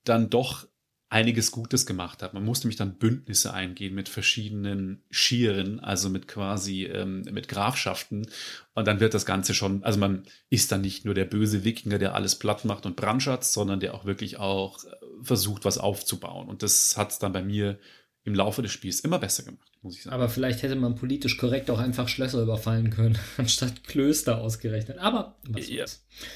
dann 0.04 0.30
doch 0.30 0.68
einiges 1.12 1.52
Gutes 1.52 1.86
gemacht 1.86 2.24
hat. 2.24 2.34
Man 2.34 2.46
musste 2.46 2.68
mich 2.68 2.78
dann 2.78 2.98
Bündnisse 2.98 3.54
eingehen 3.54 3.94
mit 3.94 4.08
verschiedenen 4.08 5.04
Schieren, 5.12 5.82
also 5.82 6.10
mit 6.10 6.26
quasi 6.30 6.86
ähm, 6.86 7.24
mit 7.30 7.50
Grafschaften. 7.50 8.28
Und 8.76 8.88
dann 8.88 9.02
wird 9.02 9.14
das 9.14 9.26
Ganze 9.26 9.54
schon, 9.54 9.84
also 9.84 10.00
man 10.00 10.24
ist 10.50 10.72
dann 10.72 10.80
nicht 10.80 11.04
nur 11.04 11.14
der 11.14 11.26
böse 11.26 11.66
Wikinger, 11.66 12.00
der 12.00 12.16
alles 12.16 12.40
platt 12.40 12.64
macht 12.64 12.86
und 12.86 12.96
brandschatzt, 12.96 13.52
sondern 13.52 13.82
der 13.82 13.94
auch 13.94 14.06
wirklich 14.06 14.40
auch 14.40 14.86
äh, 14.86 14.88
versucht, 15.22 15.66
was 15.66 15.78
aufzubauen. 15.78 16.48
Und 16.48 16.64
das 16.64 16.96
hat 16.96 17.12
es 17.12 17.20
dann 17.20 17.34
bei 17.34 17.44
mir 17.44 17.78
im 18.24 18.36
Laufe 18.36 18.62
des 18.62 18.72
Spiels 18.72 19.00
immer 19.00 19.18
besser 19.18 19.44
gemacht, 19.44 19.68
muss 19.82 19.98
ich 19.98 20.04
sagen. 20.04 20.14
Aber 20.14 20.30
vielleicht 20.30 20.62
hätte 20.62 20.76
man 20.76 20.96
politisch 20.96 21.38
korrekt 21.38 21.72
auch 21.72 21.80
einfach 21.80 22.08
Schlösser 22.08 22.42
überfallen 22.42 22.92
können, 22.92 23.18
anstatt 23.38 23.84
Klöster 23.84 24.38
ausgerechnet. 24.40 25.00
Aber 25.00 25.38
was 25.48 25.68
ja, 25.68 25.86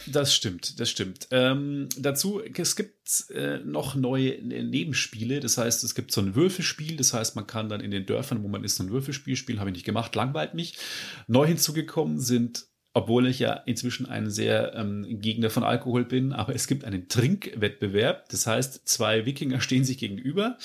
das 0.08 0.34
stimmt, 0.34 0.80
das 0.80 0.89
stimmt. 0.89 1.27
Ähm, 1.30 1.88
dazu, 1.98 2.42
es 2.42 2.75
gibt 2.75 3.30
äh, 3.30 3.60
noch 3.60 3.94
neue 3.94 4.42
Nebenspiele. 4.42 5.39
Das 5.39 5.60
heißt, 5.60 5.84
es 5.84 5.94
gibt 5.94 6.12
so 6.12 6.22
ein 6.22 6.34
Würfelspiel. 6.34 6.98
Das 6.98 7.13
heißt, 7.13 7.36
man 7.36 7.46
kann 7.46 7.70
dann 7.70 7.82
in 7.82 7.92
den 7.92 8.08
Dörfern, 8.08 8.42
wo 8.42 8.48
man 8.48 8.63
ist, 8.63 8.77
so 8.77 8.84
ein 8.84 8.89
Würfelspiel 8.89 9.36
spielen. 9.36 9.60
Habe 9.60 9.70
ich 9.70 9.75
nicht 9.75 9.86
gemacht, 9.86 10.15
langweilt 10.15 10.56
mich. 10.56 10.77
Neu 11.27 11.46
hinzugekommen 11.46 12.20
sind 12.20 12.65
obwohl 12.96 13.28
ich 13.28 13.40
ja 13.40 13.52
inzwischen 13.52 14.06
ein 14.06 14.30
sehr 14.30 14.74
ähm, 14.74 15.20
Gegner 15.20 15.50
von 15.50 15.66
Alkohol 15.66 16.06
bin, 16.06 16.32
aber 16.32 16.56
es 16.56 16.66
gibt 16.66 16.86
einen 16.86 17.10
Trinkwettbewerb. 17.10 18.30
Das 18.30 18.48
heißt, 18.48 18.88
zwei 18.88 19.25
Wikinger 19.25 19.60
stehen 19.60 19.84
sich 19.84 19.98
gegenüber 19.98 20.58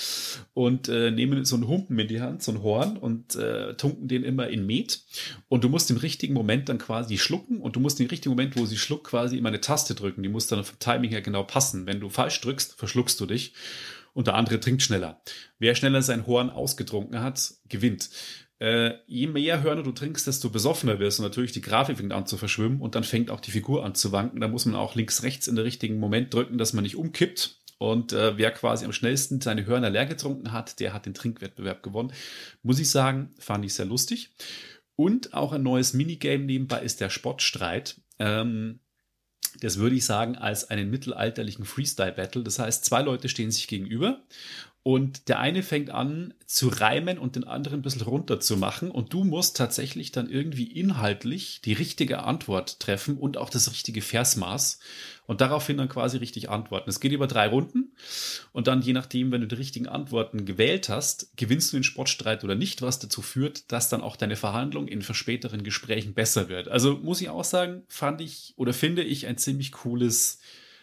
und 0.54 0.88
äh, 0.88 1.10
nehmen 1.10 1.44
so 1.44 1.56
einen 1.56 1.66
Humpen 1.66 1.98
in 1.98 2.06
die 2.06 2.20
Hand, 2.20 2.44
so 2.44 2.52
ein 2.52 2.62
Horn 2.62 2.96
und 2.96 3.34
äh, 3.34 3.74
tunken 3.74 4.06
den 4.06 4.22
immer 4.22 4.46
in 4.46 4.64
Met. 4.64 5.02
Und 5.48 5.64
du 5.64 5.68
musst 5.68 5.90
im 5.90 5.96
richtigen 5.96 6.32
Moment 6.32 6.68
dann 6.68 6.78
quasi 6.78 7.18
schlucken 7.18 7.60
und 7.60 7.74
du 7.74 7.80
musst 7.80 7.98
im 7.98 8.06
richtigen 8.06 8.30
Moment, 8.30 8.56
wo 8.56 8.64
sie 8.64 8.78
schluckt, 8.78 9.08
quasi 9.08 9.36
immer 9.36 9.48
eine 9.48 9.60
Taste 9.60 9.96
drücken. 9.96 10.22
Die 10.22 10.28
muss 10.28 10.46
dann 10.46 10.62
vom 10.62 10.78
Timing 10.78 11.10
her 11.10 11.22
genau 11.22 11.42
passen. 11.42 11.86
Wenn 11.86 11.98
du 11.98 12.10
falsch 12.10 12.40
drückst, 12.42 12.74
verschluckst 12.78 13.18
du 13.18 13.26
dich 13.26 13.54
und 14.14 14.28
der 14.28 14.34
andere 14.34 14.60
trinkt 14.60 14.82
schneller. 14.82 15.20
Wer 15.58 15.74
schneller 15.74 16.02
sein 16.02 16.28
Horn 16.28 16.48
ausgetrunken 16.48 17.20
hat, 17.20 17.54
gewinnt. 17.68 18.08
Äh, 18.60 18.98
je 19.06 19.26
mehr 19.26 19.62
Hörner 19.62 19.82
du 19.82 19.90
trinkst, 19.90 20.26
desto 20.26 20.50
besoffener 20.50 20.98
wirst 20.98 21.18
und 21.18 21.24
natürlich 21.24 21.52
die 21.52 21.62
Grafik 21.62 21.96
fängt 21.96 22.12
an 22.12 22.26
zu 22.26 22.36
verschwimmen 22.36 22.80
und 22.80 22.94
dann 22.94 23.04
fängt 23.04 23.30
auch 23.30 23.40
die 23.40 23.50
Figur 23.50 23.84
an 23.84 23.94
zu 23.94 24.12
wanken. 24.12 24.40
Da 24.40 24.48
muss 24.48 24.66
man 24.66 24.76
auch 24.76 24.94
links, 24.94 25.22
rechts 25.22 25.48
in 25.48 25.56
den 25.56 25.64
richtigen 25.64 25.98
Moment 25.98 26.32
drücken, 26.32 26.58
dass 26.58 26.74
man 26.74 26.84
nicht 26.84 26.96
umkippt. 26.96 27.56
Und 27.78 28.12
äh, 28.12 28.36
wer 28.36 28.50
quasi 28.50 28.84
am 28.84 28.92
schnellsten 28.92 29.40
seine 29.40 29.64
Hörner 29.64 29.88
leer 29.88 30.04
getrunken 30.04 30.52
hat, 30.52 30.78
der 30.78 30.92
hat 30.92 31.06
den 31.06 31.14
Trinkwettbewerb 31.14 31.82
gewonnen. 31.82 32.12
Muss 32.62 32.78
ich 32.78 32.90
sagen, 32.90 33.30
fand 33.38 33.64
ich 33.64 33.72
sehr 33.72 33.86
lustig. 33.86 34.30
Und 34.94 35.32
auch 35.32 35.52
ein 35.52 35.62
neues 35.62 35.94
Minigame 35.94 36.44
nebenbei 36.44 36.82
ist 36.82 37.00
der 37.00 37.08
Spottstreit. 37.08 37.98
Ähm, 38.18 38.80
das 39.60 39.78
würde 39.78 39.96
ich 39.96 40.04
sagen 40.04 40.36
als 40.36 40.68
einen 40.68 40.90
mittelalterlichen 40.90 41.64
Freestyle-Battle. 41.64 42.42
Das 42.42 42.58
heißt, 42.58 42.84
zwei 42.84 43.00
Leute 43.00 43.30
stehen 43.30 43.50
sich 43.50 43.66
gegenüber 43.66 44.20
und 44.82 45.28
der 45.28 45.38
eine 45.40 45.62
fängt 45.62 45.90
an 45.90 46.32
zu 46.46 46.68
reimen 46.68 47.18
und 47.18 47.36
den 47.36 47.44
anderen 47.44 47.80
ein 47.80 47.82
bisschen 47.82 48.00
runter 48.00 48.40
zu 48.40 48.56
machen. 48.56 48.90
Und 48.90 49.12
du 49.12 49.24
musst 49.24 49.58
tatsächlich 49.58 50.10
dann 50.10 50.30
irgendwie 50.30 50.64
inhaltlich 50.64 51.60
die 51.62 51.74
richtige 51.74 52.22
Antwort 52.22 52.80
treffen 52.80 53.18
und 53.18 53.36
auch 53.36 53.50
das 53.50 53.70
richtige 53.70 54.00
Versmaß. 54.00 54.80
Und 55.26 55.42
daraufhin 55.42 55.76
dann 55.76 55.90
quasi 55.90 56.16
richtig 56.16 56.48
antworten. 56.48 56.88
Es 56.88 56.98
geht 56.98 57.12
über 57.12 57.26
drei 57.26 57.46
Runden. 57.46 57.92
Und 58.52 58.68
dann, 58.68 58.80
je 58.80 58.94
nachdem, 58.94 59.30
wenn 59.30 59.42
du 59.42 59.46
die 59.46 59.56
richtigen 59.56 59.86
Antworten 59.86 60.46
gewählt 60.46 60.88
hast, 60.88 61.36
gewinnst 61.36 61.72
du 61.72 61.76
den 61.76 61.84
Sportstreit 61.84 62.42
oder 62.42 62.54
nicht, 62.54 62.80
was 62.80 62.98
dazu 62.98 63.20
führt, 63.20 63.70
dass 63.70 63.90
dann 63.90 64.00
auch 64.00 64.16
deine 64.16 64.34
Verhandlung 64.34 64.88
in 64.88 65.02
späteren 65.02 65.62
Gesprächen 65.62 66.14
besser 66.14 66.48
wird. 66.48 66.68
Also 66.68 66.96
muss 66.96 67.20
ich 67.20 67.28
auch 67.28 67.44
sagen, 67.44 67.82
fand 67.86 68.22
ich 68.22 68.54
oder 68.56 68.72
finde 68.72 69.04
ich 69.04 69.26
ein 69.26 69.36
ziemlich 69.36 69.72
cooles 69.72 70.40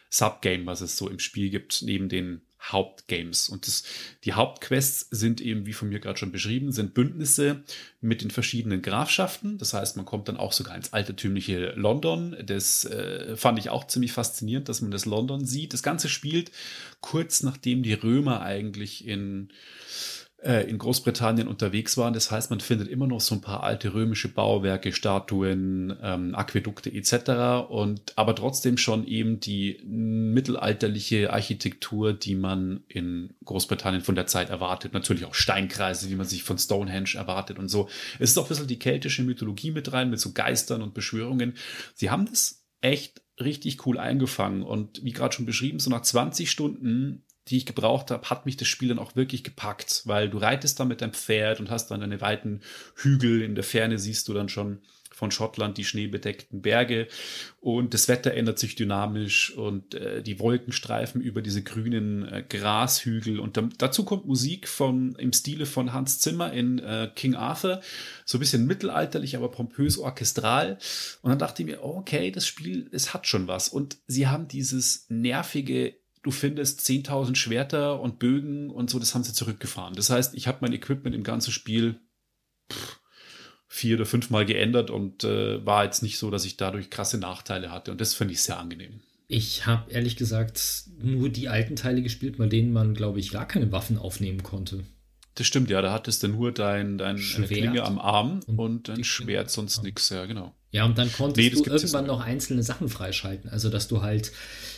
Subgame, 0.09 0.67
was 0.67 0.81
es 0.81 0.97
so 0.97 1.09
im 1.09 1.19
Spiel 1.19 1.49
gibt, 1.49 1.81
neben 1.81 2.07
den 2.07 2.41
Hauptgames. 2.59 3.49
Und 3.49 3.67
das, 3.67 3.83
die 4.23 4.33
Hauptquests 4.33 5.07
sind 5.11 5.41
eben, 5.41 5.65
wie 5.65 5.73
von 5.73 5.89
mir 5.89 5.99
gerade 5.99 6.17
schon 6.17 6.31
beschrieben, 6.31 6.71
sind 6.71 6.93
Bündnisse 6.93 7.63
mit 8.01 8.21
den 8.21 8.31
verschiedenen 8.31 8.81
Grafschaften. 8.81 9.57
Das 9.57 9.73
heißt, 9.73 9.95
man 9.95 10.05
kommt 10.05 10.27
dann 10.27 10.37
auch 10.37 10.51
sogar 10.51 10.75
ins 10.75 10.93
altertümliche 10.93 11.73
London. 11.75 12.35
Das 12.43 12.85
äh, 12.85 13.37
fand 13.37 13.59
ich 13.59 13.69
auch 13.69 13.87
ziemlich 13.87 14.11
faszinierend, 14.11 14.69
dass 14.69 14.81
man 14.81 14.91
das 14.91 15.05
London 15.05 15.45
sieht. 15.45 15.73
Das 15.73 15.83
Ganze 15.83 16.09
spielt 16.09 16.51
kurz 17.01 17.43
nachdem 17.43 17.83
die 17.83 17.93
Römer 17.93 18.41
eigentlich 18.41 19.07
in 19.07 19.49
äh, 20.47 20.61
in 20.69 20.77
Großbritannien 20.77 21.47
unterwegs 21.47 21.97
waren. 21.97 22.13
Das 22.13 22.31
heißt, 22.31 22.49
man 22.49 22.61
findet 22.61 22.87
immer 22.87 23.05
noch 23.05 23.19
so 23.19 23.35
ein 23.35 23.41
paar 23.41 23.63
alte 23.63 23.93
römische 23.93 24.29
Bauwerke, 24.29 24.93
Statuen, 24.93 25.93
ähm, 26.01 26.33
Aquädukte 26.35 26.89
etc. 26.89 27.69
Und 27.69 28.13
aber 28.15 28.33
trotzdem 28.33 28.77
schon 28.77 29.05
eben 29.05 29.41
die 29.41 29.81
mittelalterliche 29.85 31.33
Architektur, 31.33 32.13
die 32.13 32.35
man 32.35 32.85
in 32.87 33.33
Großbritannien 33.43 34.03
von 34.03 34.15
der 34.15 34.27
Zeit 34.27 34.49
erwartet. 34.49 34.93
Natürlich 34.93 35.25
auch 35.25 35.35
Steinkreise, 35.35 36.09
wie 36.09 36.15
man 36.15 36.25
sich 36.25 36.43
von 36.43 36.57
Stonehenge 36.57 37.15
erwartet 37.15 37.59
und 37.59 37.67
so. 37.67 37.89
Es 38.17 38.29
ist 38.29 38.37
auch 38.37 38.45
ein 38.45 38.49
bisschen 38.49 38.67
die 38.67 38.79
keltische 38.79 39.23
Mythologie 39.23 39.71
mit 39.71 39.91
rein, 39.91 40.09
mit 40.09 40.21
so 40.21 40.31
Geistern 40.31 40.81
und 40.81 40.93
Beschwörungen. 40.93 41.55
Sie 41.93 42.09
haben 42.09 42.25
das 42.25 42.63
echt 42.79 43.21
richtig 43.39 43.85
cool 43.85 43.97
eingefangen. 43.97 44.63
Und 44.63 45.03
wie 45.03 45.11
gerade 45.11 45.35
schon 45.35 45.45
beschrieben, 45.45 45.79
so 45.79 45.89
nach 45.89 46.01
20 46.01 46.49
Stunden 46.49 47.23
die 47.49 47.57
ich 47.57 47.65
gebraucht 47.65 48.11
habe, 48.11 48.29
hat 48.29 48.45
mich 48.45 48.57
das 48.57 48.67
Spiel 48.67 48.89
dann 48.89 48.99
auch 48.99 49.15
wirklich 49.15 49.43
gepackt, 49.43 50.03
weil 50.05 50.29
du 50.29 50.37
reitest 50.37 50.79
da 50.79 50.85
mit 50.85 51.01
deinem 51.01 51.13
Pferd 51.13 51.59
und 51.59 51.69
hast 51.69 51.89
dann 51.91 52.03
eine 52.03 52.21
weiten 52.21 52.61
Hügel. 52.95 53.41
In 53.41 53.55
der 53.55 53.63
Ferne 53.63 53.99
siehst 53.99 54.27
du 54.27 54.33
dann 54.33 54.49
schon 54.49 54.81
von 55.17 55.31
Schottland 55.31 55.77
die 55.77 55.83
schneebedeckten 55.83 56.61
Berge. 56.61 57.07
Und 57.59 57.93
das 57.95 58.07
Wetter 58.07 58.35
ändert 58.35 58.59
sich 58.59 58.75
dynamisch 58.75 59.51
und 59.55 59.95
äh, 59.95 60.21
die 60.21 60.39
Wolken 60.39 60.71
streifen 60.71 61.21
über 61.21 61.41
diese 61.41 61.63
grünen 61.63 62.27
äh, 62.27 62.43
Grashügel. 62.47 63.39
Und 63.39 63.57
dann, 63.57 63.73
dazu 63.79 64.05
kommt 64.05 64.27
Musik 64.27 64.67
von 64.67 65.15
im 65.15 65.33
Stile 65.33 65.65
von 65.65 65.91
Hans 65.91 66.19
Zimmer 66.19 66.53
in 66.53 66.77
äh, 66.77 67.09
King 67.15 67.33
Arthur, 67.33 67.81
so 68.25 68.37
ein 68.37 68.41
bisschen 68.41 68.67
mittelalterlich, 68.67 69.35
aber 69.35 69.49
pompös 69.49 69.97
orchestral. 69.97 70.77
Und 71.23 71.31
dann 71.31 71.39
dachte 71.39 71.63
ich 71.63 71.67
mir, 71.67 71.83
okay, 71.83 72.29
das 72.29 72.45
Spiel, 72.45 72.87
es 72.91 73.15
hat 73.15 73.25
schon 73.25 73.47
was. 73.47 73.69
Und 73.69 73.97
sie 74.05 74.27
haben 74.27 74.47
dieses 74.47 75.07
nervige 75.09 75.95
du 76.27 76.31
findest 76.31 76.81
10.000 76.81 77.35
Schwerter 77.35 78.01
und 78.01 78.19
Bögen 78.19 78.69
und 78.69 78.89
so, 78.89 78.99
das 78.99 79.15
haben 79.15 79.23
sie 79.23 79.33
zurückgefahren. 79.33 79.95
Das 79.95 80.09
heißt, 80.09 80.35
ich 80.35 80.47
habe 80.47 80.57
mein 80.61 80.73
Equipment 80.73 81.15
im 81.15 81.23
ganzen 81.23 81.51
Spiel 81.51 81.99
pff, 82.71 82.99
vier 83.67 83.95
oder 83.95 84.05
fünfmal 84.05 84.45
geändert 84.45 84.89
und 84.89 85.23
äh, 85.23 85.65
war 85.65 85.85
jetzt 85.85 86.03
nicht 86.03 86.19
so, 86.19 86.29
dass 86.29 86.43
ich 86.43 86.57
dadurch 86.57 86.89
krasse 86.89 87.17
Nachteile 87.17 87.71
hatte. 87.71 87.91
Und 87.91 88.01
das 88.01 88.13
finde 88.13 88.33
ich 88.33 88.43
sehr 88.43 88.59
angenehm. 88.59 88.99
Ich 89.29 89.65
habe 89.65 89.89
ehrlich 89.89 90.17
gesagt 90.17 90.83
nur 91.01 91.29
die 91.29 91.47
alten 91.47 91.77
Teile 91.77 92.01
gespielt, 92.01 92.37
bei 92.37 92.47
denen 92.47 92.73
man, 92.73 92.93
glaube 92.93 93.19
ich, 93.19 93.31
gar 93.31 93.47
keine 93.47 93.71
Waffen 93.71 93.97
aufnehmen 93.97 94.43
konnte. 94.43 94.83
Das 95.35 95.47
stimmt, 95.47 95.69
ja. 95.69 95.81
Da 95.81 95.93
hattest 95.93 96.23
du 96.23 96.27
nur 96.27 96.51
dein, 96.51 96.97
dein 96.97 97.17
Klinge 97.17 97.83
am 97.83 97.99
Arm 97.99 98.41
und, 98.47 98.59
und 98.59 98.89
dein 98.89 99.03
Schwert, 99.05 99.49
sonst 99.49 99.81
nichts, 99.83 100.09
ja, 100.09 100.25
genau. 100.25 100.53
Ja, 100.71 100.85
und 100.85 100.97
dann 100.97 101.11
konntest 101.11 101.37
nee, 101.37 101.49
du 101.49 101.63
irgendwann 101.63 102.05
noch 102.05 102.19
einzelne 102.19 102.63
Sachen 102.63 102.89
freischalten. 102.89 103.49
Also, 103.49 103.69
dass 103.69 103.87
du 103.87 104.01
halt 104.01 104.33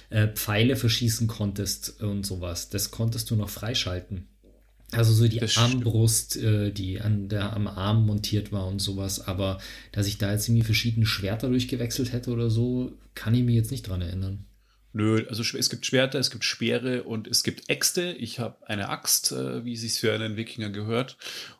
äh, 0.10 0.28
Pfeile 0.28 0.76
verschießen 0.76 1.28
konntest 1.28 2.02
und 2.02 2.26
sowas. 2.26 2.70
Das 2.70 2.92
konntest 2.92 3.30
du 3.32 3.36
noch 3.36 3.50
freischalten. 3.50 4.28
Also 4.92 5.14
so 5.14 5.28
die 5.28 5.42
Armbrust, 5.56 6.38
äh, 6.38 6.72
die 6.72 7.00
an 7.00 7.30
der, 7.30 7.54
am 7.54 7.68
Arm 7.68 8.06
montiert 8.06 8.52
war 8.52 8.68
und 8.68 8.80
sowas. 8.80 9.28
Aber 9.28 9.60
dass 9.92 10.08
ich 10.08 10.18
da 10.18 10.32
jetzt 10.32 10.48
irgendwie 10.48 10.66
verschiedene 10.66 11.06
Schwerter 11.06 11.50
durchgewechselt 11.50 12.12
hätte 12.12 12.32
oder 12.32 12.50
so, 12.50 12.94
kann 13.14 13.36
ich 13.36 13.44
mir 13.44 13.56
jetzt 13.56 13.72
nicht 13.72 13.88
dran 13.88 14.02
erinnern. 14.02 14.46
Nö, 14.92 15.24
also 15.30 15.44
es 15.44 15.70
gibt 15.70 15.86
Schwerter, 15.86 16.18
es 16.18 16.32
gibt 16.32 16.44
Speere 16.44 17.04
und 17.04 17.28
es 17.28 17.44
gibt 17.44 17.70
Äxte. 17.70 18.12
Ich 18.14 18.40
habe 18.40 18.68
eine 18.68 18.90
Axt, 18.90 19.32
äh, 19.32 19.64
wie 19.64 19.74
es 19.74 19.98
für 20.00 20.12
einen 20.12 20.36
Wikinger 20.36 20.72
gehört. 20.72 21.18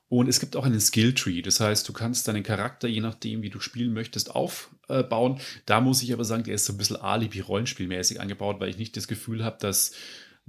Und 0.10 0.28
es 0.28 0.40
gibt 0.40 0.56
auch 0.56 0.66
einen 0.66 0.80
Skilltree. 0.80 1.44
Das 1.44 1.60
heißt, 1.60 1.88
du 1.88 1.94
kannst 1.94 2.28
deinen 2.28 2.42
Charakter, 2.42 2.88
je 2.88 3.00
nachdem, 3.00 3.44
wie 3.44 3.52
du 3.52 3.60
spielen 3.60 3.94
möchtest, 3.94 4.36
aufbauen. 4.36 5.40
Da 5.68 5.82
muss 5.82 6.02
ich 6.02 6.12
aber 6.12 6.26
sagen, 6.26 6.44
der 6.44 6.56
ist 6.56 6.66
so 6.66 6.74
ein 6.74 6.78
bisschen 6.78 6.98
Alibi-Rollenspielmäßig 6.98 8.20
angebaut, 8.20 8.60
weil 8.60 8.70
ich 8.70 8.80
nicht 8.80 8.98
das 8.98 9.08
Gefühl 9.08 9.46
habe, 9.46 9.58
dass 9.60 9.92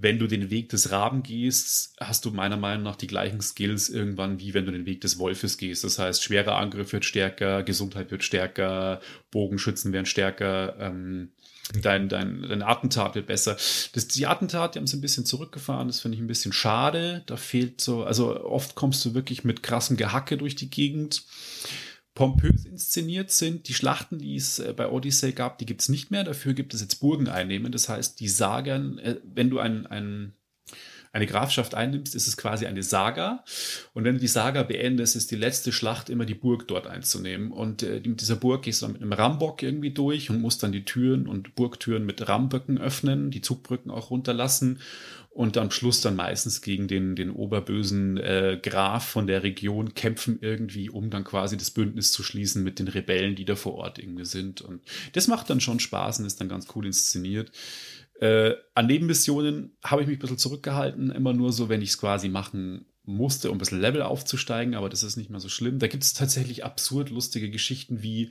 wenn 0.03 0.19
du 0.19 0.27
den 0.27 0.49
Weg 0.49 0.71
des 0.71 0.91
Raben 0.91 1.23
gehst, 1.23 1.95
hast 2.01 2.25
du 2.25 2.31
meiner 2.31 2.57
Meinung 2.57 2.85
nach 2.85 2.97
die 2.97 3.07
gleichen 3.07 3.43
Skills 3.43 3.91
irgendwann, 3.91 4.41
wie 4.41 4.55
wenn 4.55 4.65
du 4.65 4.73
den 4.73 4.87
Weg 4.87 5.03
des 5.03 5.19
Wolfes 5.19 5.59
gehst. 5.59 5.85
Das 5.85 5.99
heißt, 5.99 6.25
schwerer 6.25 6.57
Angriff 6.57 6.95
wird 6.95 7.05
stärker, 7.05 7.63
Gesundheit 7.63 8.11
wird 8.11 8.25
stärker, 8.25 9.01
Bogenschützen 9.31 9.93
werden 9.93 10.07
stärker, 10.07 10.77
ähm, 10.79 11.33
dein, 11.83 12.09
dein, 12.09 12.43
dein 12.43 12.63
Attentat 12.63 13.15
wird 13.15 13.27
besser. 13.27 13.57
Das, 13.93 14.09
die 14.09 14.27
Attentat, 14.27 14.75
die 14.75 14.79
haben 14.79 14.87
sie 14.87 14.97
ein 14.97 15.03
bisschen 15.03 15.25
zurückgefahren, 15.25 15.89
das 15.89 16.01
finde 16.01 16.17
ich 16.17 16.23
ein 16.23 16.27
bisschen 16.27 16.53
schade. 16.53 17.23
Da 17.27 17.37
fehlt 17.37 17.81
so, 17.81 18.05
also 18.05 18.45
oft 18.45 18.75
kommst 18.75 19.05
du 19.05 19.15
wirklich 19.15 19.45
mit 19.45 19.63
krassem 19.63 19.97
Gehacke 19.97 20.37
durch 20.37 20.55
die 20.55 20.71
Gegend. 20.71 21.25
Pompös 22.15 22.65
inszeniert 22.65 23.31
sind 23.31 23.69
die 23.69 23.75
Schlachten, 23.75 24.19
die 24.19 24.35
es 24.35 24.59
äh, 24.59 24.75
bei 24.77 24.89
Odyssey 24.91 25.33
gab, 25.33 25.59
die 25.59 25.67
gibt 25.67 25.81
es 25.81 25.89
nicht 25.89 26.11
mehr. 26.11 26.25
Dafür 26.25 26.55
gibt 26.55 26.75
es 26.75 26.81
jetzt 26.81 26.97
Burgen 26.97 27.29
einnehmen. 27.29 27.73
Das 27.73 27.89
heißt, 27.89 28.19
die 28.21 28.29
Sagern, 28.29 28.99
äh, 28.99 29.17
wenn 29.23 29.49
du 29.49 29.59
ein, 29.59 29.87
ein 29.87 30.35
eine 31.13 31.27
Grafschaft 31.27 31.75
einnimmst, 31.75 32.15
ist 32.15 32.29
es 32.29 32.37
quasi 32.37 32.67
eine 32.67 32.83
Saga. 32.83 33.45
Und 33.95 34.05
wenn 34.05 34.15
du 34.15 34.21
die 34.21 34.29
Saga 34.29 34.63
beendest, 34.63 35.17
ist 35.17 35.31
die 35.31 35.37
letzte 35.37 35.73
Schlacht 35.73 36.09
immer 36.09 36.25
die 36.25 36.35
Burg 36.35 36.69
dort 36.69 36.87
einzunehmen. 36.87 37.51
Und 37.51 37.83
äh, 37.83 38.01
mit 38.05 38.21
dieser 38.21 38.37
Burg 38.37 38.63
gehst 38.63 38.83
du 38.83 38.87
dann 38.87 38.93
mit 38.93 39.03
einem 39.03 39.13
Rambock 39.13 39.63
irgendwie 39.63 39.91
durch 39.91 40.31
und 40.31 40.41
musst 40.41 40.63
dann 40.63 40.73
die 40.73 40.85
Türen 40.85 41.27
und 41.27 41.55
Burgtüren 41.55 42.07
mit 42.07 42.29
Ramböcken 42.29 42.79
öffnen, 42.79 43.31
die 43.31 43.41
Zugbrücken 43.41 43.91
auch 43.91 44.11
runterlassen 44.11 44.79
und 45.31 45.57
am 45.57 45.71
Schluss 45.71 46.01
dann 46.01 46.17
meistens 46.17 46.61
gegen 46.61 46.89
den, 46.89 47.15
den 47.15 47.31
oberbösen 47.31 48.17
äh, 48.19 48.59
Graf 48.61 49.07
von 49.07 49.29
der 49.29 49.45
Region 49.45 49.95
kämpfen 49.95 50.39
irgendwie, 50.41 50.91
um 50.91 51.09
dann 51.09 51.23
quasi 51.23 51.57
das 51.57 51.71
Bündnis 51.71 52.11
zu 52.11 52.25
schließen 52.25 52.65
mit 52.65 52.81
den 52.81 52.89
Rebellen, 52.89 53.37
die 53.37 53.45
da 53.45 53.55
vor 53.55 53.75
Ort 53.75 54.01
irgendwie 54.01 54.25
sind. 54.25 54.61
Und 54.61 54.83
das 55.13 55.29
macht 55.29 55.49
dann 55.49 55.61
schon 55.61 55.79
Spaß 55.79 56.19
und 56.19 56.27
ist 56.27 56.41
dann 56.41 56.49
ganz 56.49 56.67
cool 56.75 56.87
inszeniert. 56.87 57.53
Äh, 58.21 58.55
an 58.75 58.87
Nebenmissionen 58.87 59.77
habe 59.83 60.03
ich 60.03 60.09
mich 60.09 60.19
ein 60.19 60.21
bisschen 60.21 60.39
zurückgehalten, 60.39 61.11
immer 61.11 61.33
nur 61.33 61.53
so, 61.53 61.69
wenn 61.69 61.81
ich 61.81 61.91
es 61.91 61.99
quasi 61.99 62.29
machen 62.29 62.85
musste, 63.03 63.51
um 63.51 63.57
ein 63.57 63.59
bisschen 63.59 63.81
Level 63.81 64.03
aufzusteigen, 64.03 64.75
aber 64.75 64.91
das 64.91 65.03
ist 65.03 65.17
nicht 65.17 65.31
mehr 65.31 65.41
so 65.41 65.49
schlimm. 65.49 65.79
Da 65.79 65.87
gibt 65.87 66.03
es 66.03 66.13
tatsächlich 66.13 66.65
absurd 66.65 67.11
lustige 67.11 67.51
Geschichten 67.51 68.03
wie 68.03 68.31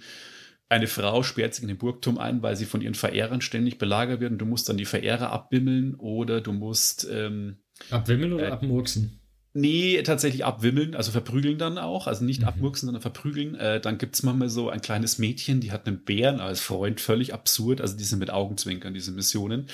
eine 0.69 0.86
Frau 0.86 1.24
sperrt 1.24 1.55
sich 1.55 1.63
in 1.63 1.67
den 1.67 1.79
Burgturm 1.79 2.19
ein, 2.19 2.43
weil 2.43 2.55
sie 2.55 2.65
von 2.65 2.81
ihren 2.81 2.93
Verehrern 2.93 3.41
ständig 3.41 3.79
belagert 3.79 4.19
wird 4.19 4.31
und 4.31 4.38
du 4.38 4.46
musst 4.46 4.69
dann 4.69 4.77
die 4.77 4.86
Verehrer 4.86 5.31
abbimmeln 5.31 5.96
oder 5.96 6.41
du 6.41 6.53
musst 6.53 7.08
ähm, 7.12 7.58
Abwimmeln 7.89 8.34
oder 8.34 8.50
äh, 8.50 8.51
abmurksen? 8.51 9.19
Nee, 9.53 10.03
tatsächlich 10.03 10.46
abwimmeln, 10.46 10.94
also 10.94 11.12
verprügeln 11.12 11.58
dann 11.58 11.79
auch. 11.79 12.06
Also 12.06 12.24
nicht 12.24 12.41
mhm. 12.41 12.48
abmurksen, 12.48 12.86
sondern 12.86 13.01
verprügeln. 13.01 13.56
Äh, 13.56 13.82
dann 13.82 13.98
gibt 13.98 14.13
es 14.15 14.22
manchmal 14.22 14.50
so 14.50 14.70
ein 14.70 14.82
kleines 14.82 15.18
Mädchen, 15.18 15.60
die 15.60 15.72
hat 15.72 15.88
einen 15.88 16.03
Bären 16.03 16.39
als 16.39 16.62
Freund, 16.62 17.01
völlig 17.01 17.34
absurd. 17.34 17.82
Also 17.82 17.98
die 17.98 18.03
sind 18.03 18.20
mit 18.20 18.29
Augenzwinkern, 18.29 18.94
diese 18.94 19.12
Missionen. 19.12 19.65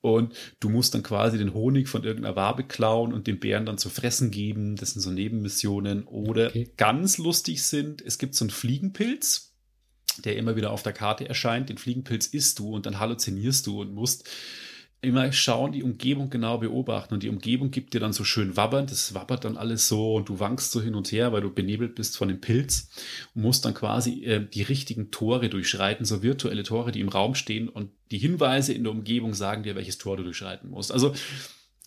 Und 0.00 0.34
du 0.58 0.68
musst 0.68 0.94
dann 0.94 1.04
quasi 1.04 1.38
den 1.38 1.54
Honig 1.54 1.88
von 1.88 2.02
irgendeiner 2.02 2.34
Wabe 2.34 2.64
klauen 2.64 3.12
und 3.12 3.28
dem 3.28 3.38
Bären 3.38 3.64
dann 3.64 3.78
zu 3.78 3.90
fressen 3.90 4.32
geben. 4.32 4.74
Das 4.74 4.92
sind 4.92 5.02
so 5.02 5.10
Nebenmissionen. 5.10 6.04
Oder 6.04 6.48
okay. 6.48 6.72
ganz 6.76 7.16
lustig 7.18 7.62
sind, 7.62 8.02
es 8.02 8.18
gibt 8.18 8.34
so 8.34 8.44
einen 8.44 8.50
Fliegenpilz, 8.50 9.54
der 10.24 10.36
immer 10.36 10.56
wieder 10.56 10.72
auf 10.72 10.82
der 10.82 10.92
Karte 10.92 11.28
erscheint. 11.28 11.68
Den 11.68 11.78
Fliegenpilz 11.78 12.26
isst 12.26 12.58
du 12.58 12.74
und 12.74 12.86
dann 12.86 12.98
halluzinierst 12.98 13.68
du 13.68 13.82
und 13.82 13.94
musst 13.94 14.28
immer 15.06 15.32
schauen, 15.32 15.72
die 15.72 15.82
Umgebung 15.82 16.30
genau 16.30 16.58
beobachten. 16.58 17.14
Und 17.14 17.22
die 17.22 17.28
Umgebung 17.28 17.70
gibt 17.70 17.94
dir 17.94 18.00
dann 18.00 18.12
so 18.12 18.24
schön 18.24 18.56
wabbern. 18.56 18.86
Das 18.86 19.14
wabbert 19.14 19.44
dann 19.44 19.56
alles 19.56 19.88
so 19.88 20.14
und 20.16 20.28
du 20.28 20.40
wankst 20.40 20.72
so 20.72 20.82
hin 20.82 20.94
und 20.94 21.10
her, 21.12 21.32
weil 21.32 21.40
du 21.40 21.50
benebelt 21.50 21.94
bist 21.94 22.16
von 22.16 22.28
dem 22.28 22.40
Pilz 22.40 22.90
und 23.34 23.42
musst 23.42 23.64
dann 23.64 23.74
quasi 23.74 24.24
äh, 24.24 24.46
die 24.46 24.62
richtigen 24.62 25.10
Tore 25.10 25.48
durchschreiten, 25.48 26.04
so 26.04 26.22
virtuelle 26.22 26.64
Tore, 26.64 26.92
die 26.92 27.00
im 27.00 27.08
Raum 27.08 27.34
stehen 27.34 27.68
und 27.68 27.90
die 28.10 28.18
Hinweise 28.18 28.72
in 28.72 28.84
der 28.84 28.92
Umgebung 28.92 29.34
sagen 29.34 29.62
dir, 29.62 29.76
welches 29.76 29.98
Tor 29.98 30.16
du 30.16 30.24
durchschreiten 30.24 30.70
musst. 30.70 30.92
Also 30.92 31.14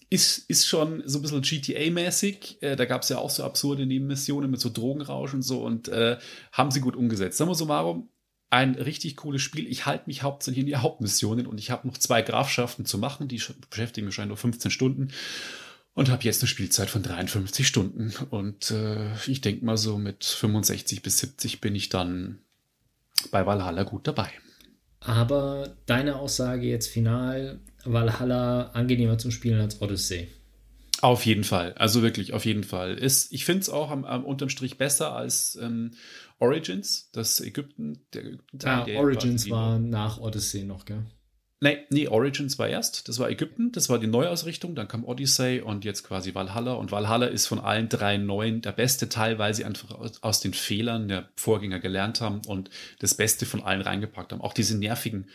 ist, 0.10 0.50
ist 0.50 0.68
schon 0.68 1.04
so 1.06 1.20
ein 1.20 1.22
bisschen 1.22 1.42
GTA-mäßig. 1.42 2.62
Äh, 2.62 2.76
da 2.76 2.86
gab 2.86 3.04
es 3.04 3.10
ja 3.10 3.20
auch 3.20 3.30
so 3.30 3.44
absurde 3.44 3.86
Nebenmissionen 3.86 4.50
mit 4.50 4.60
so 4.60 4.70
Drogenrausch 4.70 5.34
und 5.34 5.44
so 5.44 5.64
und 5.64 5.88
äh, 5.90 6.18
haben 6.52 6.72
sie 6.72 6.82
gut 6.82 6.96
umgesetzt. 6.96 7.38
Sagen 7.38 7.52
wir 7.52 7.56
so, 7.56 7.68
warum? 7.68 8.10
Ein 8.50 8.76
richtig 8.76 9.18
cooles 9.18 9.42
Spiel. 9.42 9.68
Ich 9.68 9.86
halte 9.86 10.06
mich 10.08 10.24
hauptsächlich 10.24 10.62
in 10.62 10.68
die 10.68 10.76
Hauptmissionen 10.76 11.46
und 11.46 11.60
ich 11.60 11.72
habe 11.72 11.88
noch 11.88 11.98
zwei 11.98 12.22
Grafschaften 12.22 12.86
zu 12.86 12.98
machen, 12.98 13.28
die 13.28 13.42
beschäftigen 13.70 14.08
mich 14.08 14.16
schon 14.16 14.28
nur 14.28 14.38
15 14.38 14.72
Stunden 14.72 15.10
und 15.94 16.10
habe 16.10 16.24
jetzt 16.24 16.42
eine 16.42 16.48
Spielzeit 16.48 16.90
von 16.90 17.04
53 17.04 17.68
Stunden. 17.68 18.14
Und 18.30 18.72
äh, 18.72 19.14
ich 19.28 19.42
denke 19.42 19.66
mal 19.66 19.78
so 19.78 19.98
mit 19.98 20.24
65 20.24 21.02
bis 21.02 21.20
70 21.20 21.62
bin 21.62 21.76
ich 21.76 21.90
dann 21.90 22.40
bei 23.32 23.46
Valhalla 23.46 23.84
gut 23.84 24.08
dabei. 24.08 24.30
Aber 25.02 25.76
deine 25.86 26.16
Aussage 26.16 26.68
jetzt 26.68 26.88
final, 26.88 27.60
Valhalla 27.86 28.70
angenehmer 28.72 29.18
zum 29.18 29.32
Spielen 29.32 29.62
als 29.62 29.82
Odyssey. 29.82 30.28
Auf 31.02 31.26
jeden 31.26 31.44
Fall, 31.44 31.74
also 31.76 32.02
wirklich, 32.02 32.34
auf 32.34 32.46
jeden 32.46 32.64
Fall. 32.64 32.96
Ist, 32.96 33.32
ich 33.32 33.46
finde 33.46 33.62
es 33.62 33.70
auch 33.70 33.90
am, 33.90 34.04
am 34.04 34.26
unterm 34.26 34.50
Strich 34.50 34.78
besser 34.78 35.16
als 35.16 35.58
ähm, 35.62 35.92
Origins, 36.40 37.10
das 37.14 37.40
Ägypten, 37.40 38.02
der 38.14 38.26
Ägypten 38.26 38.68
ah, 38.68 38.86
Origins 38.96 39.50
war 39.50 39.80
nach 39.80 40.20
Odyssey 40.20 40.64
noch, 40.64 40.86
gell? 40.86 41.06
Nee, 41.62 41.80
nee, 41.90 42.08
Origins 42.08 42.58
war 42.58 42.70
erst. 42.70 43.10
Das 43.10 43.20
war 43.20 43.30
Ägypten, 43.30 43.74
das 43.74 43.90
war 43.90 44.00
die 44.00 44.08
Neuausrichtung. 44.08 44.76
Dann 44.76 44.88
kam 44.88 45.04
Odyssey 45.04 45.60
und 45.60 45.84
jetzt 45.84 46.04
quasi 46.04 46.34
Valhalla. 46.34 46.74
Und 46.74 46.94
Valhalla 46.94 47.26
ist 47.26 47.48
von 47.48 47.60
allen 47.60 47.90
drei 47.90 48.16
neuen 48.16 48.62
der 48.62 48.72
beste 48.72 49.10
Teil, 49.10 49.40
weil 49.40 49.54
sie 49.54 49.66
einfach 49.66 49.92
aus, 49.92 50.24
aus 50.24 50.40
den 50.40 50.54
Fehlern 50.54 51.10
der 51.10 51.28
Vorgänger 51.36 51.80
gelernt 51.80 52.22
haben 52.22 52.42
und 52.48 52.70
das 53.00 53.14
Beste 53.14 53.46
von 53.46 53.62
allen 53.62 53.82
reingepackt 53.82 54.32
haben. 54.32 54.40
Auch 54.40 54.54
diese 54.54 54.78
nervigen 54.78 55.28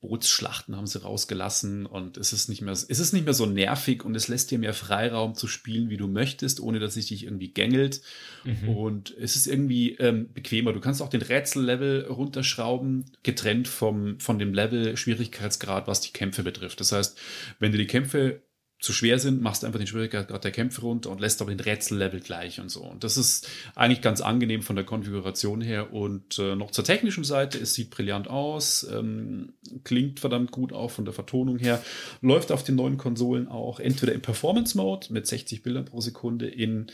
Bootsschlachten 0.00 0.76
haben 0.76 0.86
sie 0.86 1.02
rausgelassen 1.02 1.84
und 1.84 2.16
es 2.16 2.32
ist 2.32 2.48
nicht 2.48 2.62
mehr, 2.62 2.72
es 2.72 2.84
ist 2.84 3.12
nicht 3.12 3.24
mehr 3.24 3.34
so 3.34 3.44
nervig 3.44 4.02
und 4.04 4.14
es 4.14 4.28
lässt 4.28 4.50
dir 4.50 4.58
mehr 4.58 4.72
Freiraum 4.72 5.34
zu 5.34 5.46
spielen, 5.46 5.90
wie 5.90 5.98
du 5.98 6.08
möchtest, 6.08 6.60
ohne 6.60 6.78
dass 6.78 6.94
sich 6.94 7.08
dich 7.08 7.24
irgendwie 7.24 7.52
gängelt. 7.52 8.00
Mhm. 8.44 8.68
Und 8.70 9.14
es 9.18 9.36
ist 9.36 9.46
irgendwie 9.46 9.96
ähm, 9.96 10.32
bequemer. 10.32 10.72
Du 10.72 10.80
kannst 10.80 11.02
auch 11.02 11.10
den 11.10 11.20
Rätsellevel 11.20 12.06
runterschrauben, 12.06 13.04
getrennt 13.22 13.68
vom, 13.68 14.18
von 14.20 14.38
dem 14.38 14.54
Level 14.54 14.96
Schwierigkeitsgrad, 14.96 15.86
was 15.86 16.00
die 16.00 16.12
Kämpfe 16.12 16.42
betrifft. 16.42 16.80
Das 16.80 16.92
heißt, 16.92 17.18
wenn 17.58 17.72
du 17.72 17.78
die 17.78 17.86
Kämpfe 17.86 18.40
zu 18.80 18.94
schwer 18.94 19.18
sind, 19.18 19.42
machst 19.42 19.64
einfach 19.64 19.78
den 19.78 19.86
Schwierigkeitsgrad 19.86 20.42
der 20.42 20.52
Kämpfe 20.52 20.80
runter 20.80 21.10
und 21.10 21.20
lässt 21.20 21.42
aber 21.42 21.50
den 21.50 21.60
Rätsellevel 21.60 22.20
gleich 22.20 22.60
und 22.60 22.70
so. 22.70 22.82
Und 22.82 23.04
das 23.04 23.18
ist 23.18 23.46
eigentlich 23.74 24.00
ganz 24.00 24.22
angenehm 24.22 24.62
von 24.62 24.74
der 24.74 24.86
Konfiguration 24.86 25.60
her. 25.60 25.92
Und 25.92 26.38
äh, 26.38 26.56
noch 26.56 26.70
zur 26.70 26.84
technischen 26.84 27.22
Seite, 27.22 27.58
es 27.58 27.74
sieht 27.74 27.90
brillant 27.90 28.28
aus, 28.28 28.86
ähm, 28.90 29.52
klingt 29.84 30.18
verdammt 30.18 30.50
gut 30.50 30.72
auch 30.72 30.90
von 30.90 31.04
der 31.04 31.12
Vertonung 31.12 31.58
her, 31.58 31.82
läuft 32.22 32.52
auf 32.52 32.64
den 32.64 32.76
neuen 32.76 32.96
Konsolen 32.96 33.48
auch 33.48 33.80
entweder 33.80 34.14
im 34.14 34.22
Performance 34.22 34.76
Mode 34.78 35.08
mit 35.10 35.26
60 35.26 35.62
Bildern 35.62 35.84
pro 35.84 36.00
Sekunde 36.00 36.48
in, 36.48 36.86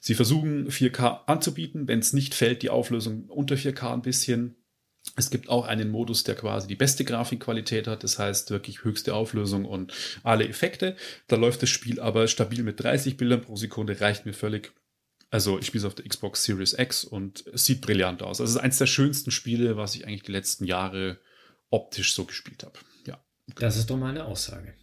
sie 0.00 0.14
versuchen 0.14 0.68
4K 0.68 1.20
anzubieten, 1.24 1.88
wenn 1.88 2.00
es 2.00 2.12
nicht 2.12 2.34
fällt, 2.34 2.60
die 2.60 2.70
Auflösung 2.70 3.24
unter 3.28 3.54
4K 3.54 3.94
ein 3.94 4.02
bisschen 4.02 4.56
es 5.16 5.30
gibt 5.30 5.48
auch 5.48 5.66
einen 5.66 5.90
Modus, 5.90 6.24
der 6.24 6.34
quasi 6.34 6.66
die 6.66 6.76
beste 6.76 7.04
Grafikqualität 7.04 7.86
hat, 7.86 8.04
das 8.04 8.18
heißt 8.18 8.50
wirklich 8.50 8.84
höchste 8.84 9.14
Auflösung 9.14 9.64
und 9.64 9.92
alle 10.22 10.48
Effekte. 10.48 10.96
Da 11.26 11.36
läuft 11.36 11.62
das 11.62 11.70
Spiel 11.70 12.00
aber 12.00 12.28
stabil 12.28 12.62
mit 12.62 12.82
30 12.82 13.16
Bildern 13.16 13.42
pro 13.42 13.56
Sekunde, 13.56 14.00
reicht 14.00 14.26
mir 14.26 14.32
völlig. 14.32 14.72
Also 15.30 15.58
ich 15.58 15.66
spiele 15.66 15.82
es 15.82 15.86
auf 15.86 15.94
der 15.94 16.06
Xbox 16.06 16.44
Series 16.44 16.72
X 16.76 17.04
und 17.04 17.44
es 17.52 17.64
sieht 17.64 17.80
brillant 17.80 18.22
aus. 18.22 18.40
Also 18.40 18.50
es 18.50 18.56
ist 18.56 18.62
eines 18.62 18.78
der 18.78 18.86
schönsten 18.86 19.30
Spiele, 19.30 19.76
was 19.76 19.94
ich 19.94 20.06
eigentlich 20.06 20.24
die 20.24 20.32
letzten 20.32 20.64
Jahre 20.64 21.18
optisch 21.70 22.14
so 22.14 22.24
gespielt 22.24 22.64
habe. 22.64 22.78
Ja. 23.06 23.22
Das 23.56 23.76
ist 23.76 23.90
doch 23.90 23.96
mal 23.96 24.10
eine 24.10 24.24
Aussage. 24.24 24.74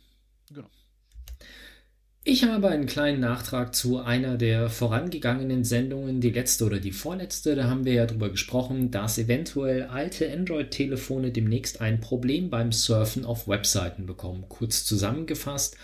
Ich 2.29 2.43
habe 2.43 2.67
einen 2.67 2.87
kleinen 2.87 3.21
Nachtrag 3.21 3.73
zu 3.73 3.99
einer 3.99 4.35
der 4.35 4.69
vorangegangenen 4.69 5.63
Sendungen, 5.63 6.19
die 6.19 6.31
letzte 6.31 6.65
oder 6.65 6.77
die 6.77 6.91
vorletzte. 6.91 7.55
Da 7.55 7.69
haben 7.69 7.85
wir 7.85 7.93
ja 7.93 8.05
darüber 8.05 8.29
gesprochen, 8.29 8.91
dass 8.91 9.17
eventuell 9.17 9.83
alte 9.83 10.29
Android-Telefone 10.29 11.31
demnächst 11.31 11.79
ein 11.79 12.01
Problem 12.01 12.49
beim 12.49 12.73
Surfen 12.73 13.23
auf 13.23 13.47
Webseiten 13.47 14.07
bekommen. 14.07 14.43
Kurz 14.49 14.83
zusammengefasst, 14.83 15.77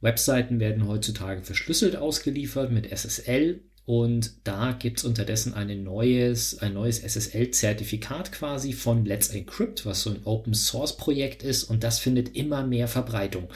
Webseiten 0.00 0.58
werden 0.58 0.88
heutzutage 0.88 1.44
verschlüsselt 1.44 1.94
ausgeliefert 1.94 2.72
mit 2.72 2.90
SSL 2.90 3.60
und 3.86 4.32
da 4.42 4.72
gibt 4.72 4.98
es 4.98 5.04
unterdessen 5.04 5.54
eine 5.54 5.76
neues, 5.76 6.58
ein 6.58 6.74
neues 6.74 6.98
SSL-Zertifikat 6.98 8.32
quasi 8.32 8.72
von 8.72 9.04
Let's 9.04 9.28
Encrypt, 9.28 9.86
was 9.86 10.02
so 10.02 10.10
ein 10.10 10.24
Open-Source-Projekt 10.24 11.44
ist 11.44 11.62
und 11.64 11.84
das 11.84 12.00
findet 12.00 12.34
immer 12.34 12.66
mehr 12.66 12.88
Verbreitung. 12.88 13.48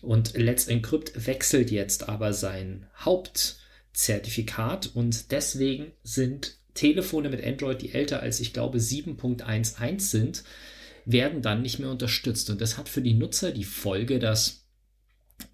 Und 0.00 0.34
Let's 0.34 0.66
Encrypt 0.66 1.26
wechselt 1.26 1.70
jetzt 1.70 2.08
aber 2.08 2.32
sein 2.32 2.86
Hauptzertifikat 2.98 4.92
und 4.94 5.30
deswegen 5.30 5.92
sind 6.02 6.56
Telefone 6.72 7.28
mit 7.28 7.44
Android, 7.44 7.82
die 7.82 7.92
älter 7.92 8.20
als 8.20 8.40
ich 8.40 8.54
glaube 8.54 8.78
7.11 8.78 10.00
sind, 10.00 10.42
werden 11.04 11.42
dann 11.42 11.60
nicht 11.60 11.78
mehr 11.78 11.90
unterstützt. 11.90 12.48
Und 12.48 12.62
das 12.62 12.78
hat 12.78 12.88
für 12.88 13.02
die 13.02 13.14
Nutzer 13.14 13.52
die 13.52 13.64
Folge, 13.64 14.18
dass 14.18 14.65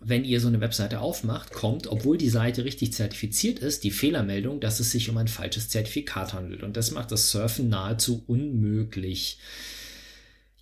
wenn 0.00 0.24
ihr 0.24 0.40
so 0.40 0.48
eine 0.48 0.60
Webseite 0.60 1.00
aufmacht, 1.00 1.52
kommt, 1.52 1.86
obwohl 1.86 2.18
die 2.18 2.28
Seite 2.28 2.64
richtig 2.64 2.92
zertifiziert 2.92 3.58
ist, 3.58 3.84
die 3.84 3.90
Fehlermeldung, 3.90 4.60
dass 4.60 4.80
es 4.80 4.90
sich 4.90 5.08
um 5.10 5.16
ein 5.16 5.28
falsches 5.28 5.68
Zertifikat 5.68 6.34
handelt. 6.34 6.62
Und 6.62 6.76
das 6.76 6.90
macht 6.90 7.12
das 7.12 7.30
Surfen 7.30 7.68
nahezu 7.68 8.22
unmöglich. 8.26 9.38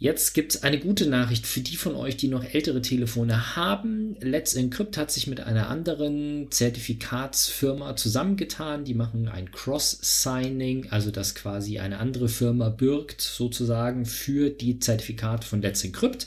Jetzt 0.01 0.33
gibt 0.33 0.55
es 0.55 0.63
eine 0.63 0.79
gute 0.79 1.07
Nachricht 1.07 1.47
für 1.47 1.61
die 1.61 1.77
von 1.77 1.95
euch, 1.95 2.17
die 2.17 2.29
noch 2.29 2.43
ältere 2.43 2.81
Telefone 2.81 3.55
haben. 3.55 4.17
Let's 4.21 4.55
Encrypt 4.55 4.97
hat 4.97 5.11
sich 5.11 5.27
mit 5.27 5.41
einer 5.41 5.69
anderen 5.69 6.51
Zertifikatsfirma 6.51 7.97
zusammengetan. 7.97 8.87
Die 8.87 8.95
machen 8.95 9.29
ein 9.29 9.53
Cross-Signing, 9.53 10.87
also 10.89 11.11
dass 11.11 11.35
quasi 11.35 11.81
eine 11.81 11.99
andere 11.99 12.31
Firma 12.31 12.71
bürgt 12.71 13.21
sozusagen 13.21 14.07
für 14.07 14.49
die 14.49 14.79
Zertifikate 14.79 15.47
von 15.47 15.61
Let's 15.61 15.85
Encrypt. 15.85 16.27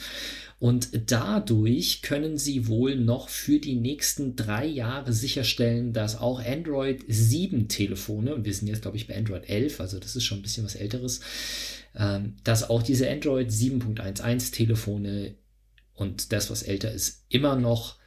Und 0.64 1.12
dadurch 1.12 2.02
können 2.04 2.38
sie 2.38 2.70
wohl 2.70 2.96
noch 2.96 3.28
für 3.28 3.60
die 3.60 3.76
nächsten 3.76 4.38
drei 4.38 4.66
Jahre 4.66 5.12
sicherstellen, 5.12 5.92
dass 5.92 6.18
auch 6.18 6.42
Android 6.42 7.04
7 7.06 7.68
Telefone, 7.68 8.34
und 8.34 8.46
wir 8.46 8.54
sind 8.54 8.70
jetzt, 8.70 8.84
glaube 8.84 8.96
ich, 8.96 9.06
bei 9.06 9.18
Android 9.18 9.50
11, 9.50 9.82
also 9.82 10.00
das 10.00 10.16
ist 10.16 10.24
schon 10.24 10.40
ein 10.40 10.42
bisschen 10.42 10.64
was 10.64 10.76
älteres, 10.76 11.20
ähm, 11.98 12.38
dass 12.46 12.70
auch 12.70 12.82
diese 12.82 13.12
Android 13.12 13.50
7.11 13.50 14.54
Telefone 14.54 15.36
und 15.96 16.32
das, 16.32 16.50
was 16.50 16.64
älter 16.64 16.94
ist, 16.94 17.26
immer 17.28 17.58
noch 17.58 17.98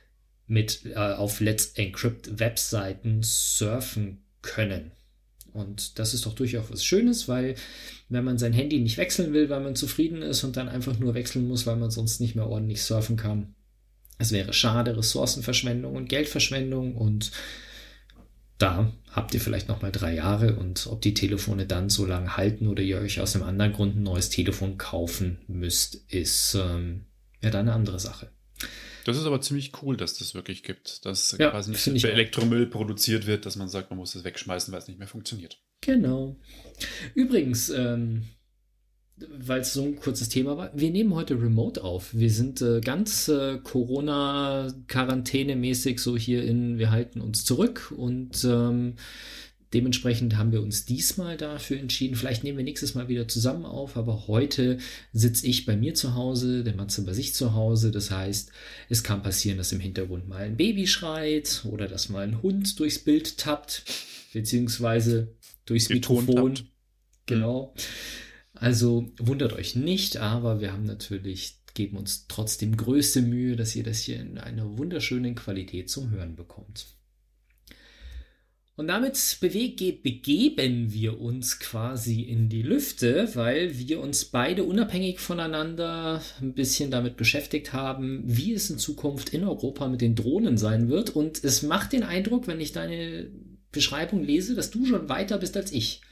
mit 0.47 0.87
äh, 0.87 0.95
auf 0.95 1.41
Let's 1.41 1.73
Encrypt 1.75 2.39
Webseiten 2.39 3.21
surfen 3.23 4.23
können. 4.41 4.93
Und 5.57 5.99
das 5.99 6.15
ist 6.15 6.27
doch 6.27 6.35
durchaus 6.35 6.71
was 6.71 6.85
Schönes, 6.85 7.29
weil 7.29 7.55
wenn 8.09 8.25
man 8.25 8.39
sein 8.39 8.53
Handy 8.53 8.79
nicht 8.79 8.99
wechseln 8.99 9.33
will, 9.33 9.49
weil 9.49 9.61
man 9.61 9.75
zufrieden 9.75 10.23
ist 10.23 10.45
und 10.45 10.57
dann 10.57 10.69
einfach 10.69 10.99
nur 10.99 11.15
wechseln 11.15 11.49
muss, 11.49 11.67
weil 11.67 11.77
man 11.77 11.91
sonst 11.91 12.21
nicht 12.21 12.37
mehr 12.37 12.49
ordentlich 12.49 12.83
surfen 12.83 13.17
kann, 13.17 13.55
es 14.19 14.33
wäre 14.33 14.53
schade, 14.53 14.97
Ressourcenverschwendung 14.97 15.95
und 15.95 16.09
Geldverschwendung 16.09 16.95
und 16.97 17.33
da 18.59 18.91
habt 19.11 19.35
ihr 19.35 19.41
vielleicht 19.41 19.69
noch 19.69 19.83
mal 19.83 19.93
drei 19.93 20.15
Jahre 20.15 20.57
und 20.57 20.87
ob 20.87 21.03
die 21.03 21.13
Telefone 21.13 21.67
dann 21.67 21.91
so 21.91 22.07
lange 22.07 22.37
halten 22.37 22.69
oder 22.69 22.83
ihr 22.83 22.99
euch 22.99 23.21
aus 23.21 23.35
einem 23.35 23.45
anderen 23.45 23.73
Grund 23.73 23.97
ein 23.97 24.03
neues 24.03 24.31
Telefon 24.31 24.79
kaufen 24.79 25.39
müsst, 25.47 25.97
ist 26.09 26.55
ähm, 26.55 27.05
ja 27.43 27.51
dann 27.51 27.69
eine 27.69 27.75
andere 27.75 28.01
Sache. 28.01 28.31
Das 29.07 29.17
ist 29.17 29.25
aber 29.25 29.41
ziemlich 29.41 29.71
cool, 29.83 29.97
dass 29.97 30.19
das 30.19 30.35
wirklich 30.35 30.65
gibt. 30.65 31.07
Dass 31.07 31.37
ja, 31.39 31.51
quasi 31.51 31.71
nicht 31.93 32.05
für 32.05 32.11
Elektromüll 32.11 32.67
produziert 32.67 33.29
wird, 33.29 33.47
dass 33.47 33.55
man 33.55 33.69
sagt, 33.69 33.91
man 33.91 34.01
muss 34.01 34.17
es 34.17 34.25
wegschmeißen, 34.25 34.73
weil 34.73 34.81
es 34.81 34.89
nicht 34.89 34.99
mehr 34.99 35.07
funktioniert. 35.07 35.61
Genau. 35.81 36.35
Übrigens, 37.15 37.69
ähm, 37.69 38.25
weil 39.17 39.61
es 39.61 39.73
so 39.73 39.85
ein 39.85 39.95
kurzes 39.95 40.29
Thema 40.29 40.57
war, 40.57 40.73
wir 40.75 40.91
nehmen 40.91 41.15
heute 41.15 41.41
remote 41.41 41.85
auf. 41.85 42.15
Wir 42.15 42.31
sind 42.31 42.61
äh, 42.63 42.81
ganz 42.81 43.29
äh, 43.29 43.59
Corona-Quarantäne-mäßig 43.59 46.01
so 46.01 46.17
hier 46.17 46.43
in, 46.43 46.79
wir 46.79 46.91
halten 46.91 47.21
uns 47.21 47.45
zurück 47.45 47.95
und 47.97 48.43
ähm, 48.43 48.97
Dementsprechend 49.75 50.37
haben 50.37 50.53
wir 50.53 50.63
uns 50.63 50.85
diesmal 50.85 51.37
dafür 51.37 51.79
entschieden. 51.79 52.15
Vielleicht 52.15 52.45
nehmen 52.45 52.59
wir 52.59 52.65
nächstes 52.65 52.95
Mal 52.95 53.09
wieder 53.09 53.27
zusammen 53.27 53.65
auf, 53.65 53.97
aber 53.97 54.29
heute 54.29 54.79
sitze 55.13 55.47
ich 55.47 55.67
bei 55.67 55.77
mir 55.77 55.95
zu 55.95 56.15
Hause, 56.15 56.63
der 56.63 56.75
Matze 56.75 57.03
bei 57.03 57.13
sich 57.13 57.35
zu 57.35 57.55
Hause. 57.55 57.91
Das 57.91 58.11
heißt, 58.11 58.53
es 58.89 59.03
kann 59.03 59.23
passieren, 59.23 59.59
dass 59.59 59.73
im 59.73 59.81
Hintergrund 59.81 60.29
mal 60.29 60.43
ein 60.43 60.57
Baby 60.57 60.87
schreit 60.87 61.65
oder 61.65 61.89
dass 61.89 62.09
mal 62.09 62.27
ein 62.27 62.43
Hund 62.43 62.79
durchs 62.79 63.01
Bild 63.01 63.39
tappt, 63.39 63.85
beziehungsweise 64.33 65.35
durchs 65.65 65.89
Mikrofon. 65.89 66.55
Genau. 67.27 67.75
Also 68.55 69.11
wundert 69.19 69.53
euch 69.53 69.75
nicht, 69.75 70.17
aber 70.17 70.61
wir 70.61 70.73
haben 70.73 70.85
natürlich 70.85 71.57
geben 71.77 71.99
uns 71.99 72.27
trotzdem 72.27 72.77
größte 72.77 73.23
Mühe, 73.23 73.55
dass 73.55 73.77
ihr 73.77 73.85
das 73.85 74.01
hier 74.01 74.19
in 74.19 74.39
einer 74.39 74.79
wunderschönen 74.79 75.37
Qualität 75.37 75.89
zum 75.91 76.11
Hören 76.11 76.35
bekommt. 76.35 76.96
Und 78.77 78.89
damit 78.89 79.39
begeben 79.41 80.93
wir 80.93 81.19
uns 81.19 81.59
quasi 81.59 82.21
in 82.21 82.51
die 82.51 82.61
Lüfte, 82.61 83.31
weil 83.35 83.79
wir 83.79 84.01
uns 84.01 84.27
beide 84.27 84.65
unabhängig 84.65 85.19
voneinander 85.19 86.21
ein 86.43 86.53
bisschen 86.53 86.91
damit 86.91 87.17
beschäftigt 87.17 87.73
haben, 87.73 88.23
wie 88.27 88.53
es 88.53 88.69
in 88.69 88.77
Zukunft 88.77 89.31
in 89.31 89.45
Europa 89.45 89.89
mit 89.89 90.03
den 90.03 90.15
Drohnen 90.15 90.59
sein 90.59 90.91
wird. 90.91 91.09
Und 91.09 91.43
es 91.43 91.63
macht 91.63 91.95
den 91.95 92.03
Eindruck, 92.03 92.47
wenn 92.49 92.61
ich 92.61 92.73
deine 92.73 93.31
Beschreibung 93.73 94.23
lese, 94.23 94.55
dass 94.55 94.71
du 94.71 94.85
schon 94.85 95.09
weiter 95.09 95.39
bist 95.39 95.57
als 95.57 95.73
ich. 95.73 96.03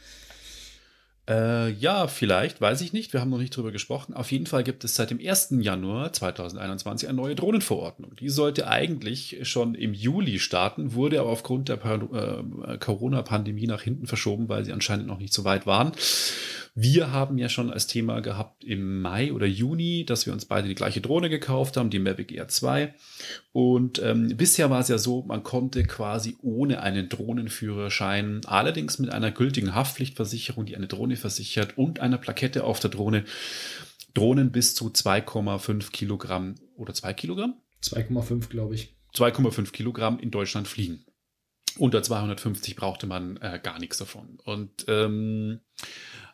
Äh, 1.28 1.70
ja, 1.70 2.06
vielleicht, 2.06 2.60
weiß 2.60 2.82
ich 2.82 2.92
nicht. 2.92 3.14
Wir 3.14 3.20
haben 3.20 3.30
noch 3.30 3.38
nicht 3.38 3.56
drüber 3.56 3.72
gesprochen. 3.72 4.12
Auf 4.12 4.30
jeden 4.30 4.46
Fall 4.46 4.62
gibt 4.62 4.84
es 4.84 4.94
seit 4.94 5.10
dem 5.10 5.18
1. 5.18 5.54
Januar 5.60 6.12
2021 6.12 7.08
eine 7.08 7.16
neue 7.16 7.34
Drohnenverordnung. 7.34 8.14
Die 8.16 8.28
sollte 8.28 8.68
eigentlich 8.68 9.38
schon 9.42 9.74
im 9.74 9.94
Juli 9.94 10.38
starten, 10.38 10.92
wurde 10.92 11.20
aber 11.20 11.30
aufgrund 11.30 11.70
der 11.70 11.82
äh, 11.82 12.76
Corona-Pandemie 12.78 13.66
nach 13.66 13.80
hinten 13.80 14.06
verschoben, 14.06 14.50
weil 14.50 14.66
sie 14.66 14.72
anscheinend 14.72 15.06
noch 15.06 15.18
nicht 15.18 15.32
so 15.32 15.44
weit 15.44 15.66
waren. 15.66 15.92
Wir 16.76 17.12
haben 17.12 17.38
ja 17.38 17.48
schon 17.48 17.70
als 17.70 17.86
Thema 17.86 18.18
gehabt 18.18 18.64
im 18.64 19.00
Mai 19.00 19.32
oder 19.32 19.46
Juni, 19.46 20.04
dass 20.04 20.26
wir 20.26 20.32
uns 20.32 20.44
beide 20.44 20.66
die 20.66 20.74
gleiche 20.74 21.00
Drohne 21.00 21.30
gekauft 21.30 21.76
haben, 21.76 21.88
die 21.88 22.00
Mavic 22.00 22.32
Air 22.32 22.48
2. 22.48 22.92
Und 23.52 24.02
ähm, 24.02 24.36
bisher 24.36 24.70
war 24.70 24.80
es 24.80 24.88
ja 24.88 24.98
so, 24.98 25.22
man 25.22 25.44
konnte 25.44 25.84
quasi 25.84 26.36
ohne 26.42 26.82
einen 26.82 27.08
Drohnenführerschein, 27.08 28.40
allerdings 28.46 28.98
mit 28.98 29.12
einer 29.12 29.30
gültigen 29.30 29.72
Haftpflichtversicherung, 29.72 30.66
die 30.66 30.76
eine 30.76 30.88
Drohne 30.88 31.14
versichert 31.14 31.78
und 31.78 32.00
einer 32.00 32.18
Plakette 32.18 32.64
auf 32.64 32.80
der 32.80 32.90
Drohne, 32.90 33.24
Drohnen 34.12 34.50
bis 34.50 34.74
zu 34.74 34.88
2,5 34.88 35.92
Kilogramm 35.92 36.56
oder 36.74 36.92
2 36.92 37.12
Kilogramm? 37.12 37.54
2,5 37.84 38.48
glaube 38.48 38.74
ich. 38.74 38.96
2,5 39.14 39.70
Kilogramm 39.70 40.18
in 40.18 40.32
Deutschland 40.32 40.66
fliegen. 40.66 41.04
Unter 41.78 42.02
250 42.02 42.76
brauchte 42.76 43.06
man 43.06 43.36
äh, 43.38 43.60
gar 43.62 43.78
nichts 43.78 43.98
davon. 43.98 44.38
Und 44.44 44.84
ähm, 44.88 45.60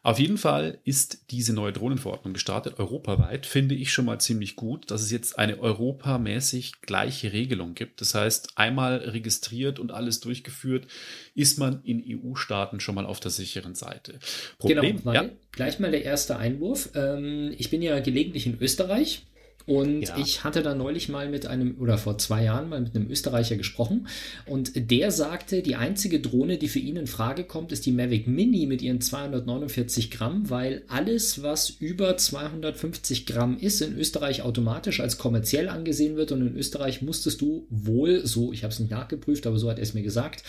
auf 0.03 0.19
jeden 0.19 0.39
Fall 0.39 0.79
ist 0.85 1.31
diese 1.31 1.53
neue 1.53 1.73
Drohnenverordnung 1.73 2.33
gestartet, 2.33 2.79
europaweit, 2.79 3.45
finde 3.45 3.75
ich 3.75 3.93
schon 3.93 4.07
mal 4.07 4.19
ziemlich 4.19 4.57
gut, 4.57 4.91
dass 4.91 5.03
es 5.03 5.11
jetzt 5.11 5.39
eine 5.39 5.59
europamäßig 5.61 6.81
gleiche 6.81 7.35
Regelung 7.35 7.75
gibt. 7.75 8.01
Das 8.01 8.15
heißt, 8.15 8.57
einmal 8.57 8.97
registriert 8.97 9.79
und 9.79 9.93
alles 9.93 10.21
durchgeführt, 10.21 10.87
ist 11.35 11.59
man 11.59 11.83
in 11.85 12.03
EU-Staaten 12.07 12.81
schon 12.81 12.95
mal 12.95 13.05
auf 13.05 13.21
der 13.21 13.31
sicheren 13.31 13.75
Seite. 13.75 14.19
Problem, 14.59 14.97
genau, 14.99 15.13
ja. 15.13 15.29
gleich 15.53 15.79
mal 15.79 15.91
der 15.91 16.05
erste 16.05 16.39
Einwurf. 16.39 16.91
Ähm, 16.95 17.55
ich 17.59 17.69
bin 17.69 17.83
ja 17.83 18.01
gelegentlich 18.01 18.47
in 18.47 18.59
Österreich 18.59 19.27
und 19.66 20.03
ja. 20.03 20.16
ich 20.18 20.42
hatte 20.42 20.62
da 20.62 20.75
neulich 20.75 21.09
mal 21.09 21.29
mit 21.29 21.46
einem, 21.46 21.77
oder 21.79 21.99
vor 21.99 22.18
zwei 22.18 22.44
Jahren 22.44 22.68
mal 22.68 22.81
mit 22.81 22.94
einem 22.94 23.11
Österreicher 23.11 23.57
gesprochen. 23.57 24.09
Und 24.46 24.90
der 24.90 25.11
sagte, 25.11 25.62
die 25.62 25.77
einzige 25.77 26.20
Drohne, 26.20 26.59
die 26.59 26.68
für 26.68 26.79
ihn 26.79 26.96
in 26.96 27.07
Frage 27.07 27.44
kommt, 27.44 27.73
ist 27.73 27.87
die 27.87 27.92
Mavic 27.92 28.27
Mini 28.27 28.66
mit 28.66 28.83
ihren 28.83 29.01
249 29.01 30.11
Gramm, 30.11 30.49
weil 30.51 30.83
alles, 30.88 31.42
was 31.42 31.70
über 31.70 32.16
250 32.16 33.27
Gramm 33.27 33.59
ist, 33.59 33.81
in 33.83 33.96
Österreich 33.96 34.42
automatisch 34.42 35.01
als 35.01 35.18
kommerziell 35.18 35.68
angesehen 35.68 36.16
wird. 36.16 36.33
Und 36.33 36.46
in 36.46 36.57
Österreich 36.57 37.03
musstest 37.03 37.40
du 37.40 37.66
wohl, 37.70 38.27
so, 38.27 38.53
ich 38.53 38.64
habe 38.64 38.73
es 38.73 38.81
nicht 38.81 38.90
nachgeprüft, 38.90 39.46
aber 39.46 39.59
so 39.59 39.70
hat 39.70 39.79
er 39.79 39.83
es 39.83 39.94
mir 39.94 40.03
gesagt, 40.03 40.42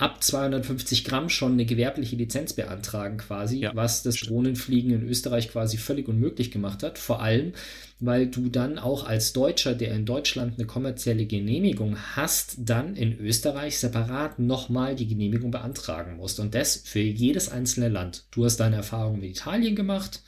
ab 0.00 0.22
250 0.22 1.04
Gramm 1.04 1.28
schon 1.28 1.52
eine 1.52 1.66
gewerbliche 1.66 2.16
Lizenz 2.16 2.54
beantragen 2.54 3.18
quasi, 3.18 3.58
ja. 3.58 3.72
was 3.74 4.02
das 4.02 4.16
Drohnenfliegen 4.16 4.92
in 4.92 5.06
Österreich 5.06 5.50
quasi 5.50 5.76
völlig 5.76 6.08
unmöglich 6.08 6.50
gemacht 6.50 6.82
hat. 6.82 6.98
Vor 6.98 7.20
allem, 7.20 7.52
weil 7.98 8.26
du 8.26 8.48
dann 8.48 8.78
auch 8.78 9.04
als 9.04 9.34
Deutscher, 9.34 9.74
der 9.74 9.94
in 9.94 10.06
Deutschland 10.06 10.54
eine 10.58 10.66
kommerzielle 10.66 11.26
Genehmigung 11.26 11.96
hast, 12.16 12.56
dann 12.58 12.96
in 12.96 13.18
Österreich 13.18 13.78
separat 13.78 14.38
nochmal 14.38 14.96
die 14.96 15.06
Genehmigung 15.06 15.50
beantragen 15.50 16.16
musst. 16.16 16.40
Und 16.40 16.54
das 16.54 16.76
für 16.76 17.00
jedes 17.00 17.50
einzelne 17.50 17.88
Land. 17.88 18.24
Du 18.30 18.46
hast 18.46 18.56
deine 18.56 18.76
Erfahrung 18.76 19.20
mit 19.20 19.30
Italien 19.30 19.76
gemacht. 19.76 20.22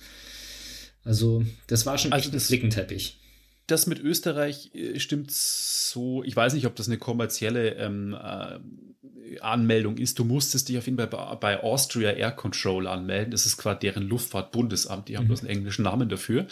Also, 1.03 1.45
das 1.67 1.87
war 1.87 1.97
schon 1.97 2.13
also 2.13 2.27
echt 2.27 2.35
ein 2.35 2.41
Flickenteppich 2.41 3.22
das 3.73 3.87
mit 3.87 3.99
Österreich 3.99 4.71
äh, 4.75 5.01
stimmt 5.01 5.31
so. 5.31 6.23
Ich 6.25 6.37
weiß 6.37 6.55
nicht, 6.55 6.67
ob 6.67 6.77
das 6.77 6.89
eine 6.89 6.99
kommerzielle 6.99 7.75
ähm, 7.77 8.15
äh, 8.15 8.59
Anmeldung 9.41 9.97
ist. 9.99 10.19
Du 10.19 10.25
musstest 10.25 10.69
dich 10.69 10.79
auf 10.79 10.87
jeden 10.87 10.99
Fall 10.99 11.07
bei, 11.07 11.35
bei 11.37 11.63
Austria 11.63 12.11
Air 12.11 12.33
Control 12.33 12.87
anmelden. 12.87 13.31
Das 13.31 13.47
ist 13.47 13.57
quasi 13.57 13.81
deren 13.81 14.09
Luftfahrtbundesamt. 14.09 15.09
Die 15.09 15.17
haben 15.17 15.25
mhm. 15.25 15.29
bloß 15.29 15.41
einen 15.41 15.51
englischen 15.51 15.83
Namen 15.83 16.09
dafür. 16.09 16.47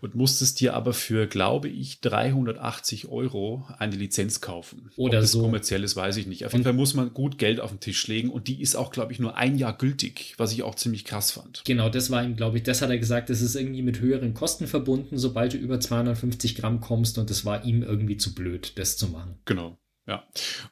Und 0.00 0.14
musstest 0.14 0.60
dir 0.60 0.74
aber 0.74 0.92
für, 0.92 1.26
glaube 1.26 1.68
ich, 1.68 2.00
380 2.00 3.08
Euro 3.08 3.66
eine 3.78 3.96
Lizenz 3.96 4.40
kaufen. 4.40 4.90
Oder 4.96 5.18
Ob 5.18 5.22
das 5.22 5.32
so. 5.32 5.42
kommerziell 5.42 5.84
ist, 5.84 5.96
weiß 5.96 6.16
ich 6.16 6.26
nicht. 6.26 6.46
Auf 6.46 6.52
jeden 6.52 6.64
Fall 6.64 6.72
muss 6.72 6.94
man 6.94 7.12
gut 7.14 7.38
Geld 7.38 7.60
auf 7.60 7.70
den 7.70 7.80
Tisch 7.80 8.06
legen. 8.06 8.30
Und 8.30 8.48
die 8.48 8.60
ist 8.60 8.76
auch, 8.76 8.90
glaube 8.90 9.12
ich, 9.12 9.18
nur 9.18 9.36
ein 9.36 9.56
Jahr 9.56 9.76
gültig, 9.76 10.34
was 10.36 10.52
ich 10.52 10.62
auch 10.62 10.74
ziemlich 10.74 11.04
krass 11.04 11.30
fand. 11.30 11.62
Genau, 11.64 11.88
das 11.88 12.10
war 12.10 12.24
ihm, 12.24 12.36
glaube 12.36 12.58
ich, 12.58 12.62
das 12.62 12.82
hat 12.82 12.90
er 12.90 12.98
gesagt, 12.98 13.30
das 13.30 13.40
ist 13.40 13.54
irgendwie 13.54 13.82
mit 13.82 14.00
höheren 14.00 14.34
Kosten 14.34 14.66
verbunden, 14.66 15.18
sobald 15.18 15.54
du 15.54 15.56
über 15.56 15.80
250 15.80 16.49
Gramm 16.54 16.80
kommst. 16.80 17.18
Und 17.18 17.30
das 17.30 17.44
war 17.44 17.64
ihm 17.64 17.82
irgendwie 17.82 18.16
zu 18.16 18.34
blöd, 18.34 18.78
das 18.78 18.96
zu 18.96 19.08
machen. 19.08 19.38
Genau. 19.44 19.78
Ja, 20.10 20.24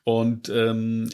und 0.03 0.49
ähm, 0.49 1.09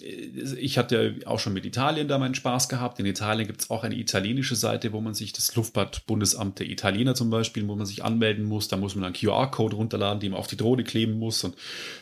ich 0.58 0.78
hatte 0.78 1.16
auch 1.26 1.38
schon 1.38 1.52
mit 1.52 1.66
Italien 1.66 2.08
da 2.08 2.16
meinen 2.16 2.34
Spaß 2.34 2.70
gehabt. 2.70 2.98
In 2.98 3.04
Italien 3.04 3.46
gibt 3.46 3.60
es 3.60 3.70
auch 3.70 3.84
eine 3.84 3.96
italienische 3.96 4.56
Seite, 4.56 4.94
wo 4.94 5.02
man 5.02 5.12
sich 5.12 5.34
das 5.34 5.54
Luftfahrtbundesamt 5.54 6.60
der 6.60 6.70
Italiener 6.70 7.14
zum 7.14 7.28
Beispiel, 7.28 7.68
wo 7.68 7.74
man 7.74 7.84
sich 7.84 8.02
anmelden 8.02 8.46
muss. 8.46 8.68
Da 8.68 8.78
muss 8.78 8.94
man 8.94 9.04
einen 9.04 9.14
QR-Code 9.14 9.76
runterladen, 9.76 10.20
den 10.20 10.30
man 10.30 10.40
auf 10.40 10.46
die 10.46 10.56
Drohne 10.56 10.84
kleben 10.84 11.18
muss 11.18 11.44
und 11.44 11.56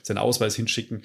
seinen 0.04 0.18
Ausweis 0.18 0.54
hinschicken. 0.54 1.02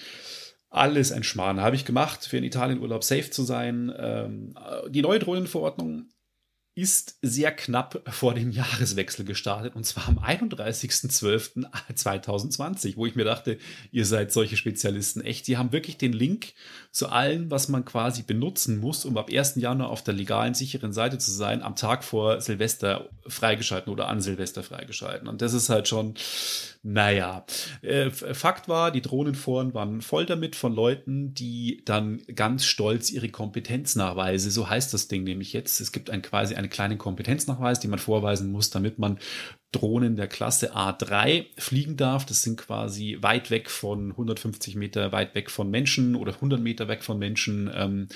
Alles 0.70 1.12
ein 1.12 1.24
Schmarrn. 1.24 1.62
Habe 1.62 1.78
ich 1.78 1.86
gemacht, 1.86 2.26
für 2.26 2.38
in 2.38 2.44
Italien 2.44 2.80
Urlaub 2.80 3.04
safe 3.04 3.32
zu 3.32 3.44
sein. 3.44 3.92
Ähm, 3.98 4.56
die 4.90 5.02
neue 5.02 5.18
Drohnenverordnung 5.18 6.10
ist 6.78 7.18
sehr 7.24 7.52
knapp 7.52 8.04
vor 8.08 8.36
dem 8.36 8.52
Jahreswechsel 8.52 9.26
gestartet 9.26 9.76
und 9.76 9.84
zwar 9.84 10.08
am 10.08 10.20
31.12.2020, 10.20 12.98
wo 12.98 13.08
ich 13.08 13.16
mir 13.16 13.26
dachte, 13.26 13.58
ihr 13.92 14.06
seid 14.06 14.32
solche 14.32 14.58
Spezialisten. 14.58 15.22
Echt, 15.22 15.48
die 15.48 15.58
haben 15.58 15.72
wirklich 15.72 15.98
den 15.98 16.14
Link 16.14 16.54
zu 16.98 17.10
allem, 17.10 17.50
was 17.50 17.68
man 17.68 17.84
quasi 17.84 18.24
benutzen 18.24 18.80
muss, 18.80 19.06
um 19.06 19.18
ab 19.18 19.30
1. 19.32 19.56
Januar 19.56 19.90
auf 19.90 20.04
der 20.04 20.14
legalen, 20.14 20.54
sicheren 20.54 20.94
Seite 20.94 21.18
zu 21.18 21.32
sein, 21.32 21.64
am 21.64 21.76
Tag 21.76 22.04
vor 22.04 22.40
Silvester 22.42 23.10
freigeschalten 23.28 23.92
oder 23.92 24.08
an 24.08 24.22
Silvester 24.22 24.64
freigeschalten. 24.64 25.28
Und 25.28 25.42
das 25.42 25.54
ist 25.54 25.70
halt 25.70 25.88
schon, 25.88 26.14
naja. 26.84 27.46
Äh, 27.82 28.12
Fakt 28.12 28.68
war, 28.68 28.92
die 28.92 29.02
Drohnenforen 29.02 29.74
waren 29.74 30.02
voll 30.02 30.26
damit 30.26 30.56
von 30.56 30.74
Leuten, 30.74 31.34
die 31.34 31.82
dann 31.86 32.22
ganz 32.36 32.66
stolz 32.66 33.12
ihre 33.12 33.30
Kompetenznachweise, 33.30 34.52
so 34.52 34.70
heißt 34.70 34.94
das 34.94 35.08
Ding 35.08 35.24
nämlich 35.24 35.54
jetzt, 35.54 35.82
es 35.82 35.92
gibt 35.92 36.10
ein 36.10 36.22
quasi 36.22 36.56
ein 36.56 36.68
einen 36.68 36.70
kleinen 36.70 36.98
Kompetenznachweis, 36.98 37.80
den 37.80 37.90
man 37.90 38.00
vorweisen 38.00 38.52
muss, 38.52 38.70
damit 38.70 39.00
man 39.00 39.20
Drohnen 39.78 40.16
der 40.16 40.28
Klasse 40.28 40.76
A3 40.76 41.46
fliegen 41.58 41.98
darf. 41.98 42.26
Das 42.26 42.42
sind 42.42 42.58
quasi 42.58 43.18
weit 43.22 43.52
weg 43.52 43.70
von 43.70 44.12
150 44.12 44.76
Meter 44.76 45.12
weit 45.12 45.36
weg 45.36 45.52
von 45.52 45.70
Menschen 45.70 46.16
oder 46.16 46.34
100 46.34 46.60
Meter 46.60 46.88
weg 46.88 47.04
von 47.04 47.20
Menschen 47.20 47.70
ähm, 47.74 48.08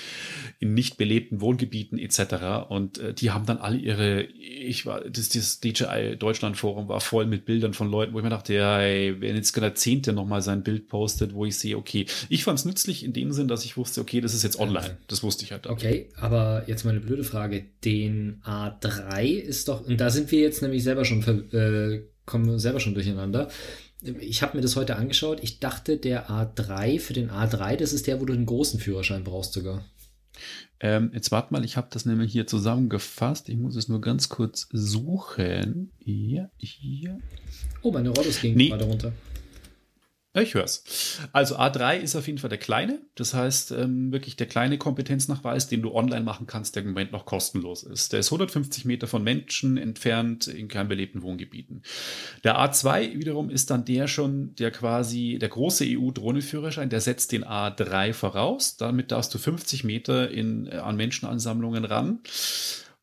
in 0.59 0.73
nicht 0.73 0.97
belebten 0.97 1.39
Wohngebieten 1.39 1.99
etc. 1.99 2.67
Und 2.69 2.97
äh, 2.97 3.13
die 3.13 3.31
haben 3.31 3.45
dann 3.45 3.59
alle 3.59 3.77
ihre, 3.77 4.23
ich 4.23 4.85
war, 4.85 5.01
das, 5.01 5.29
das 5.29 5.59
DJI 5.59 6.17
Deutschland 6.17 6.57
Forum 6.57 6.87
war 6.87 6.99
voll 6.99 7.27
mit 7.27 7.45
Bildern 7.45 7.73
von 7.73 7.89
Leuten, 7.91 8.13
wo 8.13 8.17
ich 8.17 8.23
mir 8.23 8.29
dachte, 8.29 8.53
ja, 8.53 8.79
ey, 8.81 9.21
wenn 9.21 9.35
jetzt 9.35 9.55
der 9.55 9.75
Zehnte 9.75 10.13
nochmal 10.13 10.41
sein 10.41 10.63
Bild 10.63 10.87
postet, 10.87 11.33
wo 11.33 11.45
ich 11.45 11.57
sehe, 11.57 11.77
okay, 11.77 12.07
ich 12.29 12.43
fand 12.43 12.57
es 12.57 12.65
nützlich 12.65 13.03
in 13.03 13.13
dem 13.13 13.31
Sinn, 13.31 13.47
dass 13.47 13.65
ich 13.65 13.77
wusste, 13.77 14.01
okay, 14.01 14.21
das 14.21 14.33
ist 14.33 14.43
jetzt 14.43 14.59
online. 14.59 14.97
Das 15.07 15.21
wusste 15.21 15.45
ich 15.45 15.51
halt. 15.51 15.65
Dann. 15.65 15.73
Okay, 15.73 16.07
aber 16.15 16.63
jetzt 16.65 16.83
mal 16.85 16.91
eine 16.91 17.01
blöde 17.01 17.23
Frage. 17.23 17.65
Den 17.85 18.41
A3 18.43 19.25
ist 19.25 19.67
doch, 19.67 19.85
und 19.85 20.01
da 20.01 20.09
sind 20.09 20.31
wir 20.31 20.39
jetzt 20.39 20.61
nämlich 20.63 20.83
selber 20.83 21.05
schon 21.05 21.21
ver 21.21 21.43
äh, 21.53 22.03
kommen 22.25 22.47
wir 22.47 22.59
selber 22.59 22.79
schon 22.79 22.93
durcheinander. 22.93 23.49
Ich 24.19 24.41
habe 24.41 24.57
mir 24.57 24.61
das 24.61 24.75
heute 24.75 24.95
angeschaut. 24.95 25.39
Ich 25.43 25.59
dachte, 25.59 25.97
der 25.97 26.29
A3 26.29 26.99
für 26.99 27.13
den 27.13 27.29
A3, 27.29 27.75
das 27.75 27.93
ist 27.93 28.07
der, 28.07 28.19
wo 28.19 28.25
du 28.25 28.33
einen 28.33 28.47
großen 28.47 28.79
Führerschein 28.79 29.23
brauchst 29.23 29.53
sogar. 29.53 29.85
Ähm, 30.79 31.11
jetzt 31.13 31.31
warte 31.31 31.53
mal, 31.53 31.63
ich 31.63 31.77
habe 31.77 31.89
das 31.91 32.05
nämlich 32.05 32.31
hier 32.31 32.47
zusammengefasst. 32.47 33.49
Ich 33.49 33.57
muss 33.57 33.75
es 33.75 33.87
nur 33.87 34.01
ganz 34.01 34.29
kurz 34.29 34.67
suchen. 34.71 35.91
Hier, 35.99 36.49
hier. 36.57 37.19
Oh, 37.83 37.91
meine 37.91 38.09
Rollos 38.09 38.41
gingen 38.41 38.57
nee. 38.57 38.69
gerade 38.69 38.85
runter. 38.85 39.13
Ich 40.33 40.53
hör's. 40.53 41.19
Also 41.33 41.57
A3 41.57 41.97
ist 41.97 42.15
auf 42.15 42.25
jeden 42.25 42.39
Fall 42.39 42.49
der 42.49 42.57
kleine. 42.57 43.01
Das 43.15 43.33
heißt, 43.33 43.71
ähm, 43.71 44.13
wirklich 44.13 44.37
der 44.37 44.47
kleine 44.47 44.77
Kompetenznachweis, 44.77 45.67
den 45.67 45.81
du 45.81 45.93
online 45.93 46.23
machen 46.23 46.47
kannst, 46.47 46.75
der 46.75 46.83
im 46.83 46.89
Moment 46.89 47.11
noch 47.11 47.25
kostenlos 47.25 47.83
ist. 47.83 48.13
Der 48.13 48.21
ist 48.21 48.31
150 48.31 48.85
Meter 48.85 49.07
von 49.07 49.25
Menschen 49.25 49.75
entfernt 49.75 50.47
in 50.47 50.69
keinem 50.69 50.87
belebten 50.87 51.21
Wohngebieten. 51.21 51.83
Der 52.45 52.57
A2 52.57 53.19
wiederum 53.19 53.49
ist 53.49 53.71
dann 53.71 53.83
der 53.83 54.07
schon, 54.07 54.55
der 54.55 54.71
quasi, 54.71 55.37
der 55.37 55.49
große 55.49 55.83
EU-Drohneführerschein, 55.85 56.89
der 56.89 57.01
setzt 57.01 57.33
den 57.33 57.43
A3 57.43 58.13
voraus. 58.13 58.77
Damit 58.77 59.11
darfst 59.11 59.33
du 59.33 59.37
50 59.37 59.83
Meter 59.83 60.31
in, 60.31 60.65
äh, 60.67 60.77
an 60.77 60.95
Menschenansammlungen 60.95 61.83
ran 61.83 62.21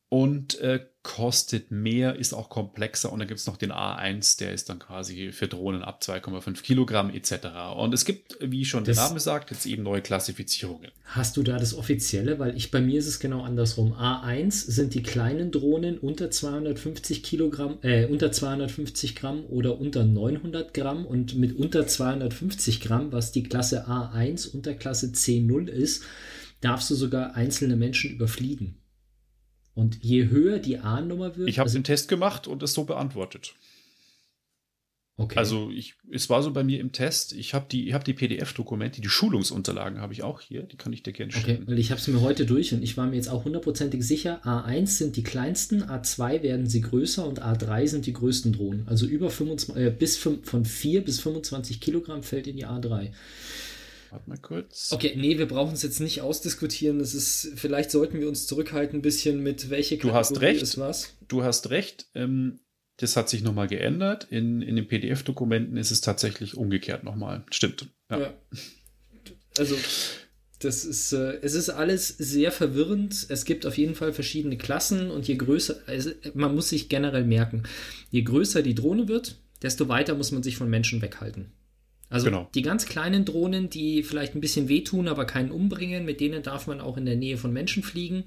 und 0.09 0.59
äh, 0.61 0.87
kostet 1.09 1.71
mehr, 1.71 2.16
ist 2.16 2.35
auch 2.35 2.51
komplexer 2.51 3.11
und 3.11 3.18
dann 3.18 3.29
gibt 3.29 3.40
es 3.40 3.47
noch 3.47 3.57
den 3.57 3.73
A1, 3.73 4.38
der 4.40 4.53
ist 4.53 4.68
dann 4.68 4.79
quasi 4.79 5.33
für 5.33 5.49
Drohnen 5.49 5.83
ab 5.83 6.03
2,5 6.03 6.61
Kilogramm 6.61 7.09
etc. 7.09 7.47
Und 7.79 7.94
es 7.94 8.05
gibt, 8.05 8.37
wie 8.42 8.66
schon 8.66 8.85
das 8.85 8.97
der 8.97 9.07
Name 9.07 9.18
sagt, 9.18 9.51
jetzt 9.51 9.64
eben 9.64 9.85
neue 9.85 10.03
Klassifizierungen. 10.03 10.90
Hast 11.05 11.38
du 11.38 11.42
da 11.42 11.57
das 11.57 11.75
Offizielle? 11.75 12.38
Weil 12.38 12.55
ich 12.59 12.71
bei 12.71 12.83
mir 12.83 12.99
ist 12.99 13.07
es 13.07 13.21
genau 13.21 13.42
andersrum. 13.42 13.94
A1 13.94 14.71
sind 14.71 14.92
die 14.92 15.03
kleinen 15.03 15.51
Drohnen 15.51 15.97
unter 15.97 16.31
250 16.31 17.23
Kilogramm, 17.23 17.79
äh, 17.81 18.05
unter 18.05 18.31
250 18.31 19.16
Gramm 19.16 19.47
oder 19.47 19.81
unter 19.81 20.05
900 20.05 20.75
Gramm 20.75 21.07
und 21.07 21.37
mit 21.37 21.57
unter 21.57 21.87
250 21.87 22.83
Gramm, 22.83 23.12
was 23.12 23.33
die 23.33 23.44
Klasse 23.44 23.88
A1 23.88 24.47
unter 24.53 24.75
Klasse 24.75 25.07
C0 25.07 25.68
ist, 25.68 26.05
darfst 26.61 26.90
du 26.90 26.94
sogar 26.94 27.35
einzelne 27.35 27.77
Menschen 27.77 28.11
überfliegen. 28.11 28.77
Und 29.79 30.03
je 30.03 30.27
höher 30.27 30.59
die 30.59 30.79
A-Nummer 30.79 31.37
wird. 31.37 31.49
Ich 31.49 31.61
habe 31.61 31.69
also 31.69 31.79
den 31.79 31.85
Test 31.85 32.09
gemacht 32.09 32.49
und 32.49 32.64
es 32.64 32.75
so 32.75 32.83
beantwortet. 32.83 33.55
Okay. 35.17 35.38
Also 35.38 35.71
ich, 35.71 35.95
es 36.11 36.29
war 36.29 36.43
so 36.43 36.53
bei 36.53 36.64
mir 36.64 36.81
im 36.81 36.91
Test, 36.91 37.33
ich 37.33 37.55
habe 37.55 37.67
die, 37.71 37.95
hab 37.95 38.03
die 38.05 38.12
PDF-Dokumente, 38.12 39.01
die 39.01 39.09
Schulungsunterlagen 39.09 40.01
habe 40.01 40.12
ich 40.12 40.25
auch 40.25 40.41
hier, 40.41 40.64
die 40.64 40.77
kann 40.77 40.93
ich 40.93 41.05
dir 41.05 41.12
gerne 41.12 41.31
stellen. 41.31 41.62
Okay, 41.62 41.71
weil 41.71 41.79
ich 41.79 41.93
habe 41.93 42.01
es 42.01 42.09
mir 42.09 42.21
heute 42.21 42.45
durch 42.45 42.75
und 42.75 42.83
ich 42.83 42.97
war 42.97 43.07
mir 43.07 43.14
jetzt 43.14 43.29
auch 43.29 43.45
hundertprozentig 43.45 44.05
sicher, 44.05 44.45
A1 44.45 44.87
sind 44.87 45.14
die 45.14 45.23
kleinsten, 45.23 45.85
A2 45.85 46.43
werden 46.43 46.67
sie 46.67 46.81
größer 46.81 47.25
und 47.25 47.41
A3 47.41 47.87
sind 47.87 48.07
die 48.07 48.14
größten 48.14 48.55
Drohnen. 48.55 48.83
Also 48.88 49.07
über 49.07 49.31
25, 49.31 49.77
äh, 49.77 49.91
bis 49.91 50.17
5, 50.17 50.45
von 50.45 50.64
4 50.64 51.05
bis 51.05 51.21
25 51.21 51.81
Kilogramm 51.81 52.25
fällt 52.25 52.49
in 52.49 52.57
die 52.57 52.67
A3. 52.67 53.12
Warte 54.11 54.29
mal 54.29 54.38
kurz. 54.38 54.92
Okay, 54.92 55.14
nee, 55.16 55.38
wir 55.38 55.47
brauchen 55.47 55.75
es 55.75 55.83
jetzt 55.83 56.01
nicht 56.01 56.23
ausdiskutieren. 56.23 56.99
Das 56.99 57.14
ist, 57.14 57.53
vielleicht 57.57 57.90
sollten 57.90 58.21
wir 58.21 58.29
uns 58.29 58.47
zurückhalten 58.47 58.99
ein 58.99 59.03
bisschen 59.03 59.42
mit 59.42 59.71
welche 59.71 59.97
Kategorie 59.97 60.12
du 60.12 60.18
hast 60.18 60.40
recht, 60.40 60.62
ist 60.62 60.79
was. 60.79 61.16
Du 61.29 61.42
hast 61.42 61.71
recht. 61.71 62.07
Ähm, 62.14 62.61
das 62.97 63.16
hat 63.16 63.29
sich 63.29 63.42
nochmal 63.42 63.68
geändert. 63.68 64.27
In, 64.31 64.62
in 64.62 64.77
den 64.77 64.88
PDF-Dokumenten 64.88 65.77
ist 65.77 65.90
es 65.90 66.01
tatsächlich 66.01 66.57
umgekehrt 66.57 67.05
nochmal. 67.05 67.44
Stimmt. 67.51 67.88
Ja. 68.11 68.21
ja. 68.21 68.35
Also, 69.59 69.77
das 70.59 70.85
ist, 70.85 71.12
äh, 71.12 71.38
es 71.42 71.55
ist 71.55 71.68
alles 71.71 72.09
sehr 72.09 72.51
verwirrend. 72.51 73.27
Es 73.29 73.44
gibt 73.44 73.66
auf 73.66 73.79
jeden 73.79 73.94
Fall 73.94 74.12
verschiedene 74.12 74.59
Klassen 74.59 75.11
und 75.11 75.29
je 75.29 75.37
größer, 75.37 75.77
also 75.87 76.11
man 76.35 76.55
muss 76.55 76.71
sich 76.71 76.88
generell 76.88 77.25
merken, 77.25 77.62
je 78.11 78.23
größer 78.23 78.62
die 78.62 78.75
Drohne 78.75 79.07
wird, 79.07 79.40
desto 79.62 79.88
weiter 79.88 80.14
muss 80.14 80.33
man 80.33 80.42
sich 80.42 80.57
von 80.57 80.68
Menschen 80.68 81.01
weghalten. 81.03 81.53
Also 82.11 82.27
genau. 82.27 82.49
die 82.55 82.62
ganz 82.62 82.87
kleinen 82.87 83.25
Drohnen, 83.25 83.68
die 83.68 84.03
vielleicht 84.03 84.35
ein 84.35 84.40
bisschen 84.40 84.68
wehtun, 84.68 85.09
aber 85.09 85.27
keinen 85.27 85.51
umbringen, 85.51 86.05
mit 86.05 86.21
denen 86.21 86.42
darf 86.42 86.66
man 86.66 86.81
auch 86.81 86.97
in 86.97 87.05
der 87.05 87.16
Nähe 87.16 87.37
von 87.37 87.53
Menschen 87.53 87.83
fliegen. 87.83 88.25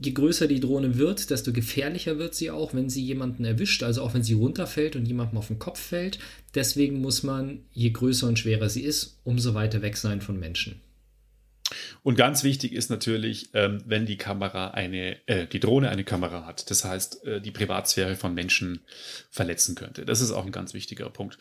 Je 0.00 0.12
größer 0.12 0.48
die 0.48 0.60
Drohne 0.60 0.98
wird, 0.98 1.30
desto 1.30 1.52
gefährlicher 1.52 2.18
wird 2.18 2.34
sie 2.34 2.50
auch, 2.50 2.74
wenn 2.74 2.90
sie 2.90 3.04
jemanden 3.04 3.44
erwischt, 3.44 3.82
also 3.82 4.02
auch 4.02 4.14
wenn 4.14 4.24
sie 4.24 4.32
runterfällt 4.32 4.96
und 4.96 5.06
jemandem 5.06 5.38
auf 5.38 5.48
den 5.48 5.58
Kopf 5.58 5.78
fällt. 5.78 6.18
Deswegen 6.54 7.00
muss 7.00 7.22
man, 7.22 7.60
je 7.72 7.90
größer 7.90 8.26
und 8.26 8.38
schwerer 8.38 8.68
sie 8.68 8.82
ist, 8.82 9.20
umso 9.22 9.54
weiter 9.54 9.82
weg 9.82 9.96
sein 9.96 10.20
von 10.20 10.38
Menschen. 10.38 10.80
Und 12.02 12.16
ganz 12.16 12.44
wichtig 12.44 12.72
ist 12.72 12.90
natürlich, 12.90 13.48
ähm, 13.54 13.82
wenn 13.86 14.04
die 14.04 14.18
Kamera 14.18 14.68
eine, 14.72 15.16
äh, 15.26 15.46
die 15.46 15.60
Drohne 15.60 15.88
eine 15.88 16.04
Kamera 16.04 16.44
hat, 16.44 16.70
das 16.70 16.84
heißt, 16.84 17.24
äh, 17.24 17.40
die 17.40 17.50
Privatsphäre 17.50 18.16
von 18.16 18.34
Menschen 18.34 18.80
verletzen 19.30 19.74
könnte. 19.74 20.04
Das 20.04 20.20
ist 20.20 20.30
auch 20.30 20.44
ein 20.44 20.52
ganz 20.52 20.74
wichtiger 20.74 21.08
Punkt. 21.08 21.38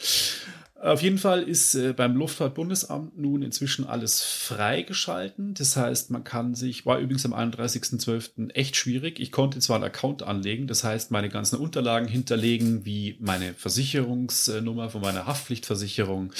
Auf 0.83 1.01
jeden 1.01 1.17
Fall 1.17 1.43
ist 1.43 1.75
äh, 1.75 1.93
beim 1.93 2.13
Luftfahrtbundesamt 2.17 3.17
nun 3.17 3.41
inzwischen 3.41 3.87
alles 3.87 4.21
freigeschalten. 4.21 5.53
Das 5.53 5.77
heißt, 5.77 6.11
man 6.11 6.25
kann 6.25 6.55
sich, 6.55 6.85
war 6.85 6.99
übrigens 6.99 7.25
am 7.25 7.33
31.12. 7.33 8.51
echt 8.53 8.75
schwierig. 8.75 9.21
Ich 9.21 9.31
konnte 9.31 9.59
zwar 9.59 9.77
einen 9.77 9.85
Account 9.85 10.23
anlegen, 10.23 10.67
das 10.67 10.83
heißt, 10.83 11.09
meine 11.09 11.29
ganzen 11.29 11.57
Unterlagen 11.57 12.09
hinterlegen, 12.09 12.83
wie 12.83 13.15
meine 13.21 13.53
Versicherungsnummer 13.53 14.89
von 14.89 14.99
meiner 14.99 15.25
Haftpflichtversicherung, 15.25 16.33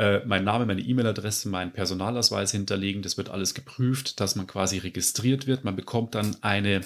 äh, 0.00 0.24
mein 0.24 0.44
Name, 0.44 0.64
meine 0.64 0.80
E-Mail-Adresse, 0.80 1.50
meinen 1.50 1.72
Personalausweis 1.72 2.52
hinterlegen. 2.52 3.02
Das 3.02 3.18
wird 3.18 3.28
alles 3.28 3.52
geprüft, 3.52 4.18
dass 4.18 4.34
man 4.34 4.46
quasi 4.46 4.78
registriert 4.78 5.46
wird. 5.46 5.62
Man 5.62 5.76
bekommt 5.76 6.14
dann 6.14 6.36
eine 6.40 6.80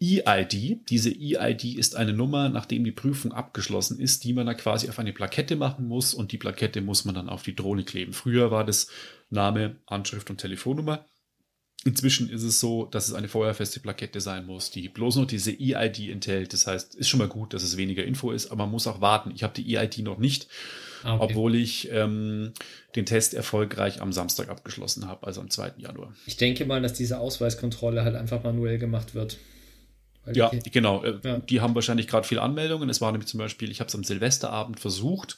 EID. 0.00 0.88
Diese 0.88 1.10
EID 1.10 1.64
ist 1.76 1.96
eine 1.96 2.12
Nummer, 2.12 2.48
nachdem 2.50 2.84
die 2.84 2.92
Prüfung 2.92 3.32
abgeschlossen 3.32 3.98
ist, 3.98 4.22
die 4.22 4.34
man 4.34 4.46
da 4.46 4.54
quasi 4.54 4.88
auf 4.88 5.00
eine 5.00 5.12
Plakette 5.12 5.56
machen 5.56 5.88
muss 5.88 6.14
und 6.14 6.30
die 6.30 6.38
Plakette 6.38 6.80
muss 6.80 7.04
man 7.04 7.16
dann 7.16 7.28
auf 7.28 7.42
die 7.42 7.56
Drohne 7.56 7.82
kleben. 7.82 8.12
Früher 8.12 8.52
war 8.52 8.64
das 8.64 8.86
Name, 9.30 9.80
Anschrift 9.86 10.30
und 10.30 10.38
Telefonnummer. 10.38 11.06
Inzwischen 11.84 12.30
ist 12.30 12.44
es 12.44 12.60
so, 12.60 12.84
dass 12.84 13.08
es 13.08 13.14
eine 13.14 13.26
feuerfeste 13.26 13.80
Plakette 13.80 14.20
sein 14.20 14.46
muss, 14.46 14.70
die 14.70 14.88
bloß 14.88 15.16
noch 15.16 15.26
diese 15.26 15.50
EID 15.50 16.08
enthält. 16.08 16.52
Das 16.52 16.68
heißt, 16.68 16.94
ist 16.94 17.08
schon 17.08 17.18
mal 17.18 17.26
gut, 17.26 17.52
dass 17.52 17.64
es 17.64 17.76
weniger 17.76 18.04
Info 18.04 18.30
ist, 18.30 18.52
aber 18.52 18.64
man 18.64 18.70
muss 18.70 18.86
auch 18.86 19.00
warten. 19.00 19.32
Ich 19.34 19.42
habe 19.42 19.54
die 19.54 19.76
EID 19.76 19.98
noch 19.98 20.18
nicht. 20.18 20.46
Ah, 21.04 21.16
okay. 21.16 21.24
Obwohl 21.24 21.54
ich 21.54 21.90
ähm, 21.92 22.52
den 22.96 23.04
Test 23.04 23.34
erfolgreich 23.34 24.00
am 24.00 24.12
Samstag 24.12 24.48
abgeschlossen 24.48 25.06
habe, 25.06 25.26
also 25.26 25.42
am 25.42 25.50
2. 25.50 25.74
Januar. 25.76 26.14
Ich 26.26 26.38
denke 26.38 26.64
mal, 26.64 26.80
dass 26.80 26.94
diese 26.94 27.18
Ausweiskontrolle 27.18 28.04
halt 28.04 28.16
einfach 28.16 28.42
manuell 28.42 28.78
gemacht 28.78 29.14
wird. 29.14 29.36
ja, 30.32 30.48
die, 30.48 30.70
genau. 30.70 31.04
Äh, 31.04 31.20
ja. 31.22 31.38
Die 31.40 31.60
haben 31.60 31.74
wahrscheinlich 31.74 32.08
gerade 32.08 32.26
viele 32.26 32.40
Anmeldungen. 32.40 32.88
Es 32.88 33.02
war 33.02 33.12
nämlich 33.12 33.28
zum 33.28 33.36
Beispiel, 33.36 33.70
ich 33.70 33.80
habe 33.80 33.88
es 33.88 33.94
am 33.94 34.02
Silvesterabend 34.02 34.80
versucht, 34.80 35.36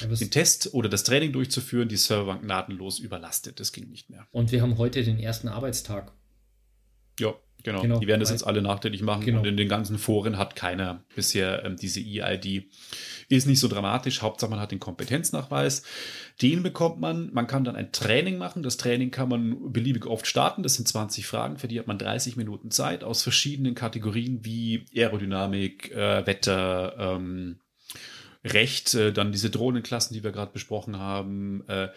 ja, 0.00 0.06
den 0.06 0.30
Test 0.30 0.72
oder 0.72 0.88
das 0.88 1.02
Training 1.02 1.32
durchzuführen, 1.32 1.88
die 1.88 1.96
Serverbank 1.96 2.42
gnadenlos 2.42 3.00
überlastet. 3.00 3.58
Das 3.58 3.72
ging 3.72 3.90
nicht 3.90 4.10
mehr. 4.10 4.24
Und 4.30 4.52
wir 4.52 4.62
haben 4.62 4.78
heute 4.78 5.02
den 5.02 5.18
ersten 5.18 5.48
Arbeitstag. 5.48 6.12
Ja, 7.18 7.34
genau. 7.62 7.82
genau. 7.82 7.98
Die 7.98 8.06
werden 8.06 8.20
das 8.20 8.30
jetzt 8.30 8.46
alle 8.46 8.62
nachträglich 8.62 9.02
machen. 9.02 9.24
Genau. 9.24 9.40
Und 9.40 9.46
in 9.46 9.56
den 9.56 9.68
ganzen 9.68 9.98
Foren 9.98 10.38
hat 10.38 10.56
keiner 10.56 11.04
bisher 11.14 11.64
ähm, 11.64 11.76
diese 11.76 12.00
EID 12.00 12.68
ist 13.28 13.46
nicht 13.46 13.60
so 13.60 13.68
dramatisch. 13.68 14.22
Hauptsache, 14.22 14.50
man 14.50 14.60
hat 14.60 14.72
den 14.72 14.80
Kompetenznachweis. 14.80 15.82
Den 16.40 16.62
bekommt 16.62 17.00
man. 17.00 17.30
Man 17.32 17.46
kann 17.46 17.64
dann 17.64 17.76
ein 17.76 17.92
Training 17.92 18.38
machen. 18.38 18.62
Das 18.62 18.78
Training 18.78 19.10
kann 19.10 19.28
man 19.28 19.72
beliebig 19.72 20.06
oft 20.06 20.26
starten. 20.26 20.62
Das 20.62 20.74
sind 20.74 20.88
20 20.88 21.26
Fragen. 21.26 21.58
Für 21.58 21.68
die 21.68 21.78
hat 21.78 21.86
man 21.86 21.98
30 21.98 22.36
Minuten 22.36 22.70
Zeit 22.70 23.04
aus 23.04 23.22
verschiedenen 23.22 23.74
Kategorien 23.74 24.44
wie 24.44 24.86
Aerodynamik, 24.94 25.92
äh, 25.92 26.26
Wetter, 26.26 26.94
ähm, 26.98 27.58
Recht, 28.44 28.94
äh, 28.94 29.12
dann 29.12 29.32
diese 29.32 29.50
Drohnenklassen, 29.50 30.14
die 30.14 30.24
wir 30.24 30.32
gerade 30.32 30.52
besprochen 30.52 30.98
haben, 30.98 31.64
äh, 31.68 31.88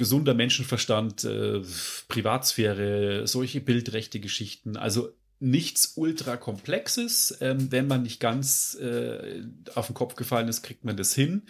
gesunder 0.00 0.32
Menschenverstand, 0.32 1.24
äh, 1.24 1.60
Privatsphäre, 2.08 3.26
solche 3.26 3.60
bildrechte 3.60 4.18
Geschichten. 4.18 4.78
Also 4.78 5.12
nichts 5.40 5.92
ultra 5.96 6.38
komplexes. 6.38 7.36
Ähm, 7.42 7.70
wenn 7.70 7.86
man 7.86 8.02
nicht 8.02 8.18
ganz 8.18 8.78
äh, 8.80 9.42
auf 9.74 9.88
den 9.88 9.94
Kopf 9.94 10.16
gefallen 10.16 10.48
ist, 10.48 10.62
kriegt 10.62 10.84
man 10.84 10.96
das 10.96 11.14
hin. 11.14 11.42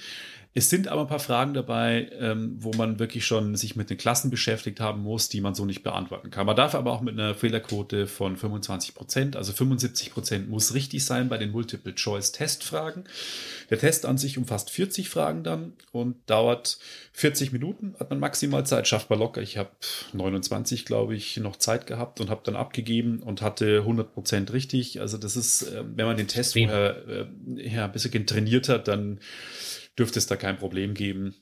Es 0.52 0.68
sind 0.68 0.88
aber 0.88 1.02
ein 1.02 1.06
paar 1.06 1.20
Fragen 1.20 1.54
dabei, 1.54 2.10
ähm, 2.18 2.56
wo 2.58 2.72
man 2.72 2.98
wirklich 2.98 3.24
schon 3.24 3.54
sich 3.54 3.76
mit 3.76 3.88
den 3.88 3.98
Klassen 3.98 4.30
beschäftigt 4.30 4.80
haben 4.80 5.00
muss, 5.00 5.28
die 5.28 5.40
man 5.40 5.54
so 5.54 5.64
nicht 5.64 5.84
beantworten 5.84 6.30
kann. 6.30 6.44
Man 6.44 6.56
darf 6.56 6.74
aber 6.74 6.90
auch 6.90 7.02
mit 7.02 7.14
einer 7.14 7.36
Fehlerquote 7.36 8.08
von 8.08 8.36
25 8.36 8.96
Prozent, 8.96 9.36
also 9.36 9.52
75 9.52 10.12
Prozent 10.12 10.48
muss 10.48 10.74
richtig 10.74 11.04
sein 11.04 11.28
bei 11.28 11.38
den 11.38 11.52
Multiple-Choice-Testfragen. 11.52 13.04
Der 13.70 13.78
Test 13.78 14.06
an 14.06 14.18
sich 14.18 14.38
umfasst 14.38 14.70
40 14.70 15.08
Fragen 15.08 15.44
dann 15.44 15.74
und 15.92 16.16
dauert 16.26 16.80
40 17.12 17.52
Minuten, 17.52 17.94
hat 18.00 18.10
man 18.10 18.18
maximal 18.18 18.66
Zeit, 18.66 18.88
schafft 18.88 19.08
man 19.08 19.20
locker. 19.20 19.42
Ich 19.42 19.56
habe 19.56 19.70
29, 20.14 20.84
glaube 20.84 21.14
ich, 21.14 21.36
noch 21.36 21.56
Zeit 21.56 21.86
gehabt 21.86 22.20
und 22.20 22.28
habe 22.28 22.40
dann 22.42 22.56
abgegeben 22.56 23.22
und 23.22 23.40
hatte 23.40 23.78
100 23.78 24.12
Prozent 24.12 24.52
richtig. 24.52 25.00
Also 25.00 25.16
das 25.16 25.36
ist, 25.36 25.62
äh, 25.62 25.84
wenn 25.94 26.06
man 26.06 26.16
den 26.16 26.26
Test 26.26 26.54
vorher 26.54 27.06
äh, 27.06 27.26
ja, 27.68 27.84
ein 27.84 27.92
bisschen 27.92 28.26
trainiert 28.26 28.68
hat, 28.68 28.88
dann 28.88 29.20
dürfte 30.00 30.18
es 30.18 30.26
da 30.26 30.36
kein 30.36 30.56
Problem 30.56 30.94
geben. 30.94 31.36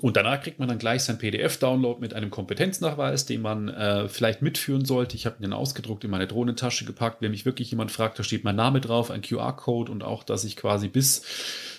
Und 0.00 0.16
danach 0.16 0.42
kriegt 0.42 0.58
man 0.58 0.68
dann 0.68 0.78
gleich 0.78 1.04
sein 1.04 1.18
PDF-Download 1.18 2.00
mit 2.00 2.14
einem 2.14 2.30
Kompetenznachweis, 2.30 3.26
den 3.26 3.42
man 3.42 3.68
äh, 3.68 4.08
vielleicht 4.08 4.42
mitführen 4.42 4.84
sollte. 4.84 5.14
Ich 5.14 5.24
habe 5.24 5.42
ihn 5.42 5.52
ausgedruckt 5.52 6.02
in 6.02 6.10
meine 6.10 6.26
Drohnentasche 6.26 6.84
gepackt. 6.84 7.22
Wenn 7.22 7.30
mich 7.30 7.46
wirklich 7.46 7.70
jemand 7.70 7.92
fragt, 7.92 8.18
da 8.18 8.24
steht 8.24 8.42
mein 8.42 8.56
Name 8.56 8.80
drauf, 8.80 9.12
ein 9.12 9.22
QR-Code 9.22 9.92
und 9.92 10.02
auch, 10.02 10.24
dass 10.24 10.42
ich 10.42 10.56
quasi 10.56 10.88
bis 10.88 11.22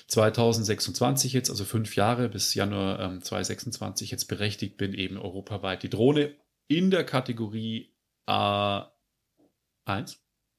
2026 0.07 1.33
jetzt, 1.33 1.49
also 1.49 1.65
fünf 1.65 1.97
Jahre 1.97 2.29
bis 2.29 2.53
Januar 2.53 2.99
ähm, 3.01 3.21
2026 3.21 4.11
jetzt 4.11 4.25
berechtigt 4.25 4.77
bin, 4.77 4.93
eben 4.93 5.17
europaweit 5.17 5.83
die 5.83 5.89
Drohne 5.89 6.33
in 6.67 6.91
der 6.91 7.03
Kategorie 7.03 7.91
A1, 8.29 8.87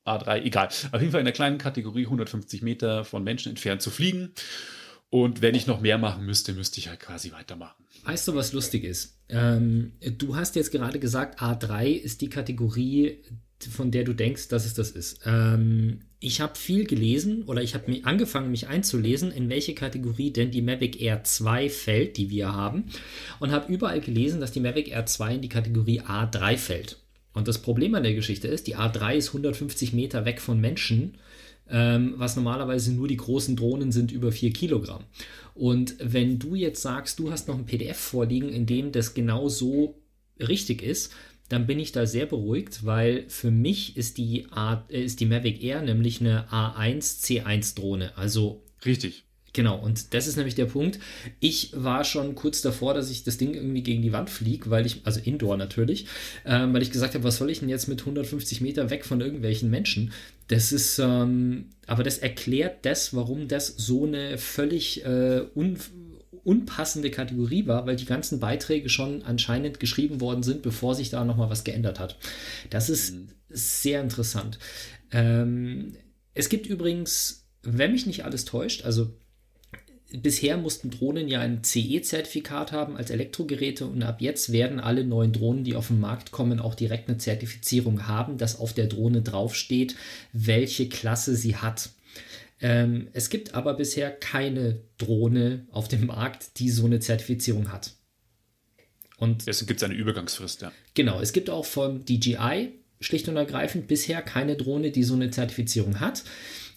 A3, 0.06 0.42
egal. 0.42 0.68
Auf 0.92 1.00
jeden 1.00 1.10
Fall 1.10 1.20
in 1.20 1.26
der 1.26 1.32
kleinen 1.32 1.58
Kategorie 1.58 2.04
150 2.04 2.60
Meter 2.62 3.04
von 3.04 3.24
Menschen 3.24 3.50
entfernt 3.50 3.82
zu 3.82 3.90
fliegen. 3.90 4.34
Und 5.10 5.40
wenn 5.40 5.54
ich 5.54 5.66
noch 5.66 5.80
mehr 5.80 5.98
machen 5.98 6.26
müsste, 6.26 6.52
müsste 6.52 6.80
ich 6.80 6.88
halt 6.88 7.00
quasi 7.00 7.32
weitermachen. 7.32 7.84
Weißt 8.04 8.26
du, 8.28 8.34
was 8.34 8.52
lustig 8.52 8.84
ist? 8.84 9.18
Ähm, 9.28 9.92
du 10.00 10.36
hast 10.36 10.56
jetzt 10.56 10.72
gerade 10.72 10.98
gesagt, 10.98 11.40
A3 11.40 11.86
ist 11.88 12.20
die 12.20 12.28
Kategorie, 12.28 13.22
von 13.70 13.90
der 13.90 14.04
du 14.04 14.12
denkst, 14.12 14.48
dass 14.48 14.66
es 14.66 14.74
das 14.74 14.90
ist. 14.90 15.20
Ähm, 15.24 16.00
ich 16.18 16.40
habe 16.40 16.56
viel 16.56 16.86
gelesen 16.86 17.44
oder 17.44 17.62
ich 17.62 17.74
habe 17.74 18.00
angefangen, 18.04 18.50
mich 18.50 18.68
einzulesen, 18.68 19.30
in 19.30 19.48
welche 19.48 19.74
Kategorie 19.74 20.32
denn 20.32 20.50
die 20.50 20.62
Mavic 20.62 21.00
Air 21.00 21.24
2 21.24 21.68
fällt, 21.68 22.16
die 22.16 22.30
wir 22.30 22.52
haben. 22.52 22.86
Und 23.38 23.52
habe 23.52 23.72
überall 23.72 24.00
gelesen, 24.00 24.40
dass 24.40 24.52
die 24.52 24.60
Mavic 24.60 24.88
Air 24.88 25.06
2 25.06 25.36
in 25.36 25.42
die 25.42 25.48
Kategorie 25.48 26.00
A3 26.00 26.56
fällt. 26.56 26.98
Und 27.32 27.48
das 27.48 27.58
Problem 27.58 27.94
an 27.94 28.02
der 28.02 28.14
Geschichte 28.14 28.48
ist, 28.48 28.66
die 28.66 28.76
A3 28.76 29.16
ist 29.16 29.28
150 29.28 29.92
Meter 29.92 30.24
weg 30.24 30.40
von 30.40 30.60
Menschen 30.60 31.18
ähm, 31.70 32.14
was 32.16 32.36
normalerweise 32.36 32.92
nur 32.92 33.08
die 33.08 33.16
großen 33.16 33.56
Drohnen 33.56 33.92
sind 33.92 34.12
über 34.12 34.32
4 34.32 34.52
Kilogramm. 34.52 35.04
Und 35.54 35.96
wenn 36.00 36.38
du 36.38 36.54
jetzt 36.54 36.82
sagst, 36.82 37.18
du 37.18 37.30
hast 37.30 37.48
noch 37.48 37.58
ein 37.58 37.66
PDF 37.66 37.96
vorliegen, 37.96 38.48
in 38.50 38.66
dem 38.66 38.92
das 38.92 39.14
genau 39.14 39.48
so 39.48 39.98
richtig 40.38 40.82
ist, 40.82 41.12
dann 41.48 41.66
bin 41.66 41.78
ich 41.78 41.92
da 41.92 42.06
sehr 42.06 42.26
beruhigt, 42.26 42.84
weil 42.84 43.24
für 43.28 43.50
mich 43.50 43.96
ist 43.96 44.18
die, 44.18 44.46
A, 44.50 44.84
äh, 44.88 45.04
ist 45.04 45.20
die 45.20 45.26
Mavic 45.26 45.62
Air 45.62 45.82
nämlich 45.82 46.20
eine 46.20 46.48
A1C1 46.50 47.76
Drohne. 47.76 48.16
Also 48.16 48.62
Richtig. 48.84 49.26
Genau, 49.56 49.78
und 49.78 50.12
das 50.12 50.26
ist 50.26 50.36
nämlich 50.36 50.54
der 50.54 50.66
Punkt. 50.66 50.98
Ich 51.40 51.70
war 51.74 52.04
schon 52.04 52.34
kurz 52.34 52.60
davor, 52.60 52.92
dass 52.92 53.10
ich 53.10 53.24
das 53.24 53.38
Ding 53.38 53.54
irgendwie 53.54 53.82
gegen 53.82 54.02
die 54.02 54.12
Wand 54.12 54.28
fliege, 54.28 54.68
weil 54.68 54.84
ich, 54.84 55.00
also 55.04 55.18
Indoor 55.18 55.56
natürlich, 55.56 56.04
ähm, 56.44 56.74
weil 56.74 56.82
ich 56.82 56.90
gesagt 56.90 57.14
habe, 57.14 57.24
was 57.24 57.38
soll 57.38 57.48
ich 57.48 57.60
denn 57.60 57.70
jetzt 57.70 57.88
mit 57.88 58.00
150 58.00 58.60
Meter 58.60 58.90
weg 58.90 59.06
von 59.06 59.22
irgendwelchen 59.22 59.70
Menschen? 59.70 60.12
Das 60.48 60.72
ist, 60.72 60.98
ähm, 60.98 61.70
aber 61.86 62.02
das 62.02 62.18
erklärt 62.18 62.84
das, 62.84 63.14
warum 63.14 63.48
das 63.48 63.66
so 63.66 64.06
eine 64.06 64.38
völlig 64.38 65.04
äh, 65.04 65.42
un, 65.54 65.76
unpassende 66.44 67.10
Kategorie 67.10 67.66
war, 67.66 67.86
weil 67.86 67.96
die 67.96 68.04
ganzen 68.04 68.38
Beiträge 68.38 68.88
schon 68.88 69.22
anscheinend 69.22 69.80
geschrieben 69.80 70.20
worden 70.20 70.44
sind, 70.44 70.62
bevor 70.62 70.94
sich 70.94 71.10
da 71.10 71.24
nochmal 71.24 71.50
was 71.50 71.64
geändert 71.64 71.98
hat. 71.98 72.16
Das 72.70 72.88
ist 72.88 73.14
mhm. 73.14 73.28
sehr 73.48 74.00
interessant. 74.00 74.58
Ähm, 75.10 75.96
es 76.34 76.48
gibt 76.48 76.66
übrigens, 76.66 77.48
wenn 77.62 77.92
mich 77.92 78.06
nicht 78.06 78.24
alles 78.24 78.44
täuscht, 78.44 78.84
also 78.84 79.12
bisher 80.12 80.56
mussten 80.56 80.90
Drohnen 80.90 81.28
ja 81.28 81.40
ein 81.40 81.64
CE-Zertifikat 81.64 82.72
haben 82.72 82.96
als 82.96 83.10
Elektrogeräte 83.10 83.86
und 83.86 84.02
ab 84.02 84.20
jetzt 84.20 84.52
werden 84.52 84.80
alle 84.80 85.04
neuen 85.04 85.32
Drohnen, 85.32 85.64
die 85.64 85.74
auf 85.74 85.88
den 85.88 86.00
Markt 86.00 86.30
kommen, 86.30 86.60
auch 86.60 86.74
direkt 86.74 87.08
eine 87.08 87.18
Zertifizierung 87.18 88.06
haben, 88.06 88.38
dass 88.38 88.58
auf 88.58 88.72
der 88.72 88.86
Drohne 88.86 89.22
draufsteht, 89.22 89.96
welche 90.32 90.88
Klasse 90.88 91.34
sie 91.34 91.56
hat. 91.56 91.90
Ähm, 92.60 93.08
es 93.12 93.28
gibt 93.28 93.54
aber 93.54 93.74
bisher 93.74 94.10
keine 94.10 94.80
Drohne 94.98 95.66
auf 95.70 95.88
dem 95.88 96.06
Markt, 96.06 96.58
die 96.58 96.70
so 96.70 96.86
eine 96.86 97.00
Zertifizierung 97.00 97.72
hat. 97.72 97.92
Und 99.18 99.46
Deswegen 99.46 99.66
gibt 99.66 99.80
es 99.80 99.84
eine 99.84 99.94
Übergangsfrist, 99.94 100.62
ja. 100.62 100.72
Genau, 100.94 101.20
es 101.20 101.32
gibt 101.32 101.50
auch 101.50 101.64
vom 101.64 102.04
DJI 102.04 102.72
schlicht 103.00 103.28
und 103.28 103.36
ergreifend 103.36 103.88
bisher 103.88 104.22
keine 104.22 104.56
Drohne, 104.56 104.90
die 104.90 105.02
so 105.02 105.14
eine 105.14 105.30
Zertifizierung 105.30 106.00
hat. 106.00 106.22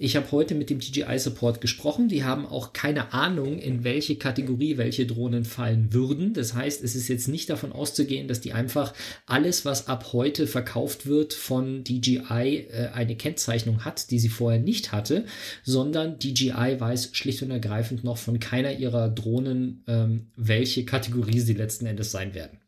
Ich 0.02 0.16
habe 0.16 0.32
heute 0.32 0.56
mit 0.56 0.70
dem 0.70 0.80
DJI-Support 0.80 1.60
gesprochen. 1.60 2.08
Die 2.08 2.24
haben 2.24 2.46
auch 2.46 2.72
keine 2.72 3.12
Ahnung, 3.12 3.60
in 3.60 3.84
welche 3.84 4.16
Kategorie 4.16 4.78
welche 4.78 5.06
Drohnen 5.06 5.44
fallen 5.44 5.92
würden. 5.92 6.34
Das 6.34 6.54
heißt, 6.54 6.86
es 6.86 6.96
ist 6.96 7.10
jetzt 7.10 7.28
nicht 7.28 7.50
davon 7.50 7.74
auszugehen, 7.74 8.30
dass 8.30 8.40
die 8.40 8.54
einfach 8.54 8.94
alles, 9.26 9.66
was 9.66 9.90
ab 9.90 10.14
heute 10.14 10.48
verkauft 10.48 11.06
wird 11.06 11.34
von 11.34 11.84
DJI, 11.84 12.68
äh, 12.72 12.90
eine 12.94 13.18
Kennzeichnung 13.18 13.84
hat, 13.84 14.10
die 14.10 14.20
sie 14.20 14.30
vorher 14.30 14.62
nicht 14.62 14.94
hatte, 14.94 15.26
sondern 15.64 16.18
DJI 16.18 16.80
weiß 16.80 17.10
schlicht 17.12 17.44
und 17.44 17.52
ergreifend 17.52 18.06
noch 18.06 18.18
von 18.18 18.40
keiner 18.40 18.72
ihrer 18.72 19.10
Drohnen, 19.10 19.84
ähm, 19.88 20.32
welche 20.38 20.86
Kategorie 20.86 21.42
sie 21.42 21.56
letzten 21.56 21.86
Endes 21.86 22.12
sein 22.12 22.34
werden. 22.34 22.62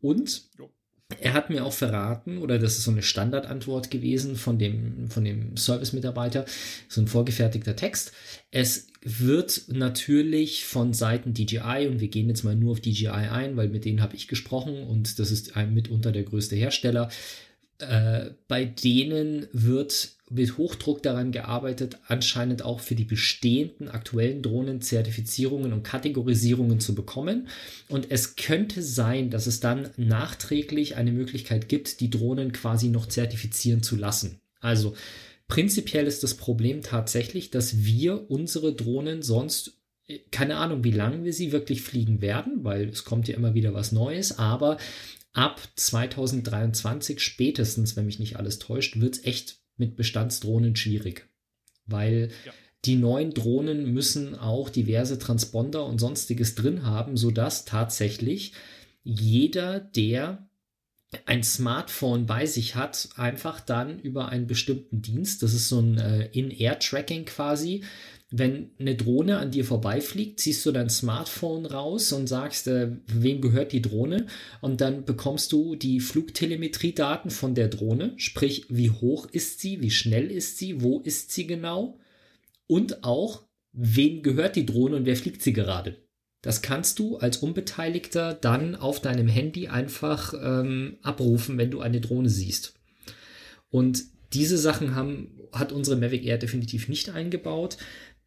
Und 0.00 0.48
jo 0.58 0.70
er 1.20 1.34
hat 1.34 1.50
mir 1.50 1.64
auch 1.64 1.72
verraten, 1.72 2.38
oder 2.38 2.58
das 2.58 2.78
ist 2.78 2.84
so 2.84 2.90
eine 2.90 3.02
Standardantwort 3.02 3.90
gewesen 3.90 4.36
von 4.36 4.58
dem, 4.58 5.08
von 5.08 5.24
dem 5.24 5.56
Service-Mitarbeiter, 5.56 6.44
so 6.88 7.00
ein 7.00 7.08
vorgefertigter 7.08 7.76
Text. 7.76 8.12
Es 8.50 8.88
wird 9.02 9.64
natürlich 9.68 10.64
von 10.64 10.92
Seiten 10.92 11.34
DJI, 11.34 11.88
und 11.88 12.00
wir 12.00 12.08
gehen 12.08 12.28
jetzt 12.28 12.44
mal 12.44 12.56
nur 12.56 12.72
auf 12.72 12.80
DJI 12.80 13.08
ein, 13.08 13.56
weil 13.56 13.68
mit 13.68 13.84
denen 13.84 14.02
habe 14.02 14.16
ich 14.16 14.28
gesprochen 14.28 14.82
und 14.82 15.18
das 15.18 15.30
ist 15.30 15.54
mitunter 15.56 16.12
der 16.12 16.24
größte 16.24 16.56
Hersteller, 16.56 17.08
äh, 17.78 18.30
bei 18.48 18.64
denen 18.64 19.46
wird 19.52 20.15
mit 20.28 20.58
Hochdruck 20.58 21.02
daran 21.02 21.30
gearbeitet, 21.30 21.98
anscheinend 22.08 22.62
auch 22.62 22.80
für 22.80 22.96
die 22.96 23.04
bestehenden 23.04 23.88
aktuellen 23.88 24.42
Drohnen 24.42 24.80
Zertifizierungen 24.80 25.72
und 25.72 25.84
Kategorisierungen 25.84 26.80
zu 26.80 26.94
bekommen. 26.94 27.48
Und 27.88 28.10
es 28.10 28.34
könnte 28.34 28.82
sein, 28.82 29.30
dass 29.30 29.46
es 29.46 29.60
dann 29.60 29.90
nachträglich 29.96 30.96
eine 30.96 31.12
Möglichkeit 31.12 31.68
gibt, 31.68 32.00
die 32.00 32.10
Drohnen 32.10 32.52
quasi 32.52 32.88
noch 32.88 33.06
zertifizieren 33.06 33.82
zu 33.82 33.94
lassen. 33.94 34.40
Also 34.60 34.94
prinzipiell 35.46 36.06
ist 36.06 36.24
das 36.24 36.34
Problem 36.34 36.82
tatsächlich, 36.82 37.50
dass 37.50 37.84
wir 37.84 38.28
unsere 38.28 38.74
Drohnen 38.74 39.22
sonst 39.22 39.78
äh, 40.08 40.18
keine 40.32 40.56
Ahnung, 40.56 40.82
wie 40.82 40.90
lange 40.90 41.22
wir 41.24 41.32
sie 41.32 41.52
wirklich 41.52 41.82
fliegen 41.82 42.20
werden, 42.20 42.64
weil 42.64 42.88
es 42.88 43.04
kommt 43.04 43.28
ja 43.28 43.36
immer 43.36 43.54
wieder 43.54 43.74
was 43.74 43.92
Neues, 43.92 44.38
aber 44.38 44.78
ab 45.32 45.60
2023 45.76 47.20
spätestens, 47.20 47.94
wenn 47.94 48.06
mich 48.06 48.18
nicht 48.18 48.36
alles 48.36 48.58
täuscht, 48.58 48.98
wird 48.98 49.16
es 49.16 49.24
echt 49.24 49.60
mit 49.76 49.96
Bestandsdrohnen 49.96 50.76
schwierig. 50.76 51.28
Weil 51.86 52.30
ja. 52.44 52.52
die 52.84 52.96
neuen 52.96 53.32
Drohnen 53.32 53.92
müssen 53.92 54.34
auch 54.34 54.70
diverse 54.70 55.18
Transponder 55.18 55.84
und 55.86 56.00
sonstiges 56.00 56.54
drin 56.54 56.84
haben, 56.84 57.16
sodass 57.16 57.64
tatsächlich 57.64 58.52
jeder, 59.04 59.80
der 59.80 60.48
ein 61.24 61.42
Smartphone 61.42 62.26
bei 62.26 62.46
sich 62.46 62.74
hat, 62.74 63.08
einfach 63.16 63.60
dann 63.60 64.00
über 64.00 64.28
einen 64.28 64.46
bestimmten 64.46 65.02
Dienst, 65.02 65.42
das 65.42 65.54
ist 65.54 65.68
so 65.68 65.80
ein 65.80 65.98
äh, 65.98 66.26
In-Air-Tracking 66.32 67.24
quasi, 67.24 67.84
wenn 68.30 68.70
eine 68.80 68.96
Drohne 68.96 69.38
an 69.38 69.52
dir 69.52 69.64
vorbeifliegt, 69.64 70.40
ziehst 70.40 70.66
du 70.66 70.72
dein 70.72 70.90
Smartphone 70.90 71.64
raus 71.64 72.12
und 72.12 72.26
sagst, 72.26 72.66
äh, 72.66 72.96
wem 73.06 73.40
gehört 73.40 73.72
die 73.72 73.82
Drohne? 73.82 74.26
Und 74.60 74.80
dann 74.80 75.04
bekommst 75.04 75.52
du 75.52 75.76
die 75.76 76.00
Flugtelemetriedaten 76.00 77.30
von 77.30 77.54
der 77.54 77.68
Drohne, 77.68 78.14
sprich, 78.16 78.66
wie 78.68 78.90
hoch 78.90 79.26
ist 79.30 79.60
sie, 79.60 79.80
wie 79.80 79.92
schnell 79.92 80.30
ist 80.30 80.58
sie, 80.58 80.82
wo 80.82 81.00
ist 81.00 81.30
sie 81.30 81.46
genau? 81.46 81.98
Und 82.66 83.04
auch, 83.04 83.44
wem 83.72 84.22
gehört 84.22 84.56
die 84.56 84.66
Drohne 84.66 84.96
und 84.96 85.06
wer 85.06 85.16
fliegt 85.16 85.42
sie 85.42 85.52
gerade? 85.52 85.96
Das 86.42 86.62
kannst 86.62 86.98
du 86.98 87.16
als 87.16 87.38
Unbeteiligter 87.38 88.34
dann 88.34 88.74
auf 88.74 89.00
deinem 89.00 89.28
Handy 89.28 89.68
einfach 89.68 90.34
ähm, 90.34 90.98
abrufen, 91.02 91.58
wenn 91.58 91.70
du 91.70 91.80
eine 91.80 92.00
Drohne 92.00 92.28
siehst. 92.28 92.74
Und 93.70 94.04
diese 94.32 94.58
Sachen 94.58 94.94
haben, 94.94 95.40
hat 95.52 95.72
unsere 95.72 95.96
Mavic 95.96 96.24
Air 96.24 96.38
definitiv 96.38 96.88
nicht 96.88 97.10
eingebaut. 97.10 97.78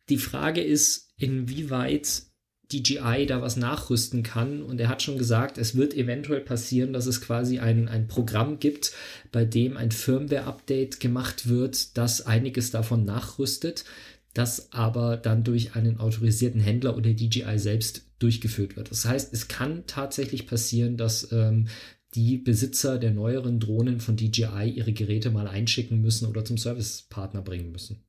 Die 0.09 0.17
Frage 0.17 0.61
ist, 0.61 1.13
inwieweit 1.17 2.23
DJI 2.71 3.25
da 3.27 3.41
was 3.41 3.57
nachrüsten 3.57 4.23
kann. 4.23 4.61
Und 4.61 4.79
er 4.79 4.89
hat 4.89 5.01
schon 5.01 5.17
gesagt, 5.17 5.57
es 5.57 5.75
wird 5.75 5.93
eventuell 5.95 6.41
passieren, 6.41 6.93
dass 6.93 7.07
es 7.07 7.21
quasi 7.21 7.59
ein, 7.59 7.87
ein 7.87 8.07
Programm 8.07 8.59
gibt, 8.59 8.93
bei 9.31 9.45
dem 9.45 9.77
ein 9.77 9.91
Firmware-Update 9.91 10.99
gemacht 10.99 11.49
wird, 11.49 11.97
das 11.97 12.25
einiges 12.25 12.71
davon 12.71 13.05
nachrüstet, 13.05 13.85
das 14.33 14.71
aber 14.71 15.17
dann 15.17 15.43
durch 15.43 15.75
einen 15.75 15.99
autorisierten 15.99 16.61
Händler 16.61 16.95
oder 16.95 17.11
DJI 17.11 17.57
selbst 17.57 18.03
durchgeführt 18.19 18.75
wird. 18.75 18.91
Das 18.91 19.05
heißt, 19.05 19.33
es 19.33 19.47
kann 19.47 19.85
tatsächlich 19.87 20.45
passieren, 20.45 20.97
dass 20.97 21.31
ähm, 21.31 21.67
die 22.13 22.37
Besitzer 22.37 22.99
der 22.99 23.11
neueren 23.11 23.59
Drohnen 23.59 23.99
von 23.99 24.15
DJI 24.15 24.69
ihre 24.75 24.93
Geräte 24.93 25.31
mal 25.31 25.47
einschicken 25.47 26.01
müssen 26.01 26.27
oder 26.27 26.45
zum 26.45 26.57
Servicepartner 26.57 27.41
bringen 27.41 27.71
müssen. 27.71 28.03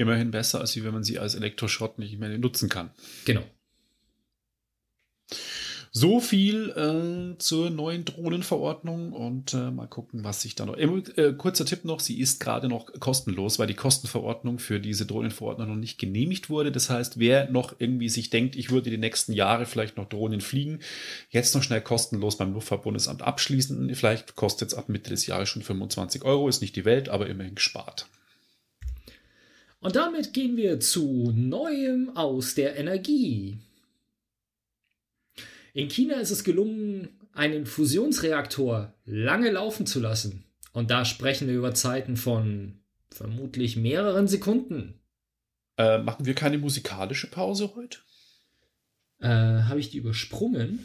Immerhin 0.00 0.30
besser, 0.30 0.60
als 0.60 0.82
wenn 0.82 0.94
man 0.94 1.04
sie 1.04 1.18
als 1.18 1.34
Elektroschrott 1.34 1.98
nicht 1.98 2.18
mehr 2.18 2.38
nutzen 2.38 2.70
kann. 2.70 2.88
Genau. 3.26 3.44
So 5.92 6.20
viel 6.20 6.70
äh, 6.70 7.36
zur 7.38 7.68
neuen 7.68 8.06
Drohnenverordnung 8.06 9.12
und 9.12 9.52
äh, 9.52 9.70
mal 9.70 9.88
gucken, 9.88 10.24
was 10.24 10.40
sich 10.40 10.54
da 10.54 10.64
noch. 10.64 10.78
Äh, 10.78 11.34
kurzer 11.36 11.66
Tipp 11.66 11.84
noch: 11.84 12.00
Sie 12.00 12.18
ist 12.18 12.40
gerade 12.40 12.68
noch 12.68 12.90
kostenlos, 12.98 13.58
weil 13.58 13.66
die 13.66 13.74
Kostenverordnung 13.74 14.58
für 14.58 14.80
diese 14.80 15.04
Drohnenverordnung 15.04 15.68
noch 15.68 15.76
nicht 15.76 15.98
genehmigt 15.98 16.48
wurde. 16.48 16.72
Das 16.72 16.88
heißt, 16.88 17.18
wer 17.18 17.50
noch 17.50 17.74
irgendwie 17.78 18.08
sich 18.08 18.30
denkt, 18.30 18.56
ich 18.56 18.70
würde 18.70 18.88
die 18.88 18.96
nächsten 18.96 19.34
Jahre 19.34 19.66
vielleicht 19.66 19.98
noch 19.98 20.08
Drohnen 20.08 20.40
fliegen, 20.40 20.78
jetzt 21.28 21.54
noch 21.54 21.62
schnell 21.62 21.82
kostenlos 21.82 22.38
beim 22.38 22.54
Luftfahrtbundesamt 22.54 23.20
abschließen. 23.20 23.94
Vielleicht 23.94 24.34
kostet 24.34 24.68
es 24.68 24.74
ab 24.74 24.88
Mitte 24.88 25.10
des 25.10 25.26
Jahres 25.26 25.50
schon 25.50 25.60
25 25.60 26.24
Euro, 26.24 26.48
ist 26.48 26.62
nicht 26.62 26.76
die 26.76 26.86
Welt, 26.86 27.10
aber 27.10 27.26
immerhin 27.26 27.56
gespart. 27.56 28.06
Und 29.80 29.96
damit 29.96 30.34
gehen 30.34 30.56
wir 30.56 30.78
zu 30.78 31.32
Neuem 31.34 32.14
aus 32.14 32.54
der 32.54 32.76
Energie. 32.76 33.58
In 35.72 35.88
China 35.88 36.16
ist 36.16 36.30
es 36.30 36.44
gelungen, 36.44 37.08
einen 37.32 37.64
Fusionsreaktor 37.64 38.92
lange 39.06 39.50
laufen 39.50 39.86
zu 39.86 40.00
lassen. 40.00 40.44
Und 40.72 40.90
da 40.90 41.04
sprechen 41.04 41.48
wir 41.48 41.54
über 41.54 41.74
Zeiten 41.74 42.16
von 42.16 42.80
vermutlich 43.10 43.76
mehreren 43.76 44.28
Sekunden. 44.28 45.00
Äh, 45.78 45.98
machen 45.98 46.26
wir 46.26 46.34
keine 46.34 46.58
musikalische 46.58 47.28
Pause 47.28 47.74
heute? 47.74 47.98
Äh, 49.20 49.28
Habe 49.28 49.80
ich 49.80 49.90
die 49.90 49.98
übersprungen? 49.98 50.84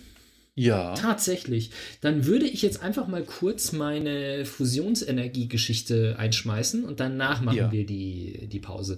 Ja. 0.56 0.94
Tatsächlich. 0.94 1.72
Dann 2.00 2.26
würde 2.26 2.48
ich 2.48 2.62
jetzt 2.62 2.82
einfach 2.82 3.08
mal 3.08 3.24
kurz 3.24 3.74
meine 3.74 4.46
Fusionsenergie-Geschichte 4.46 6.16
einschmeißen 6.18 6.86
und 6.86 7.02
danach 7.02 7.42
machen 7.42 7.58
ja. 7.58 7.72
wir 7.72 7.86
die, 7.86 8.48
die 8.48 8.60
Pause. 8.60 8.96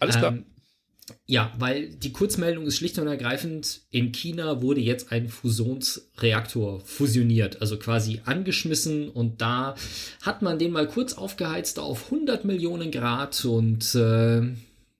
Alles 0.00 0.16
klar. 0.16 0.32
Ähm, 0.32 0.44
Ja, 1.24 1.52
weil 1.58 1.90
die 1.90 2.10
Kurzmeldung 2.10 2.66
ist 2.66 2.78
schlicht 2.78 2.98
und 2.98 3.06
ergreifend, 3.06 3.82
in 3.92 4.10
China 4.10 4.60
wurde 4.62 4.80
jetzt 4.80 5.12
ein 5.12 5.28
Fusionsreaktor 5.28 6.80
fusioniert, 6.80 7.60
also 7.60 7.78
quasi 7.78 8.22
angeschmissen 8.24 9.08
und 9.08 9.40
da 9.40 9.76
hat 10.22 10.42
man 10.42 10.58
den 10.58 10.72
mal 10.72 10.88
kurz 10.88 11.12
aufgeheizt 11.12 11.78
auf 11.78 12.06
100 12.06 12.44
Millionen 12.44 12.90
Grad 12.90 13.44
und 13.44 13.94
äh, 13.94 14.42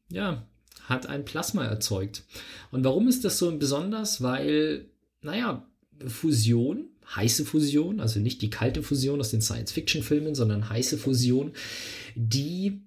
ja, 0.09 0.47
hat 0.85 1.09
ein 1.09 1.25
Plasma 1.25 1.65
erzeugt. 1.65 2.23
Und 2.71 2.85
warum 2.85 3.09
ist 3.09 3.25
das 3.25 3.39
so 3.39 3.51
besonders? 3.59 4.23
Weil, 4.23 4.87
naja, 5.23 5.67
Fusion, 6.07 6.89
heiße 7.15 7.45
Fusion, 7.45 8.01
also 8.01 8.21
nicht 8.21 8.43
die 8.43 8.51
kalte 8.51 8.83
Fusion 8.83 9.21
aus 9.21 9.31
den 9.31 9.43
Science-Fiction-Filmen, 9.43 10.35
sondern 10.35 10.69
heiße 10.69 10.99
Fusion, 10.99 11.53
die 12.15 12.81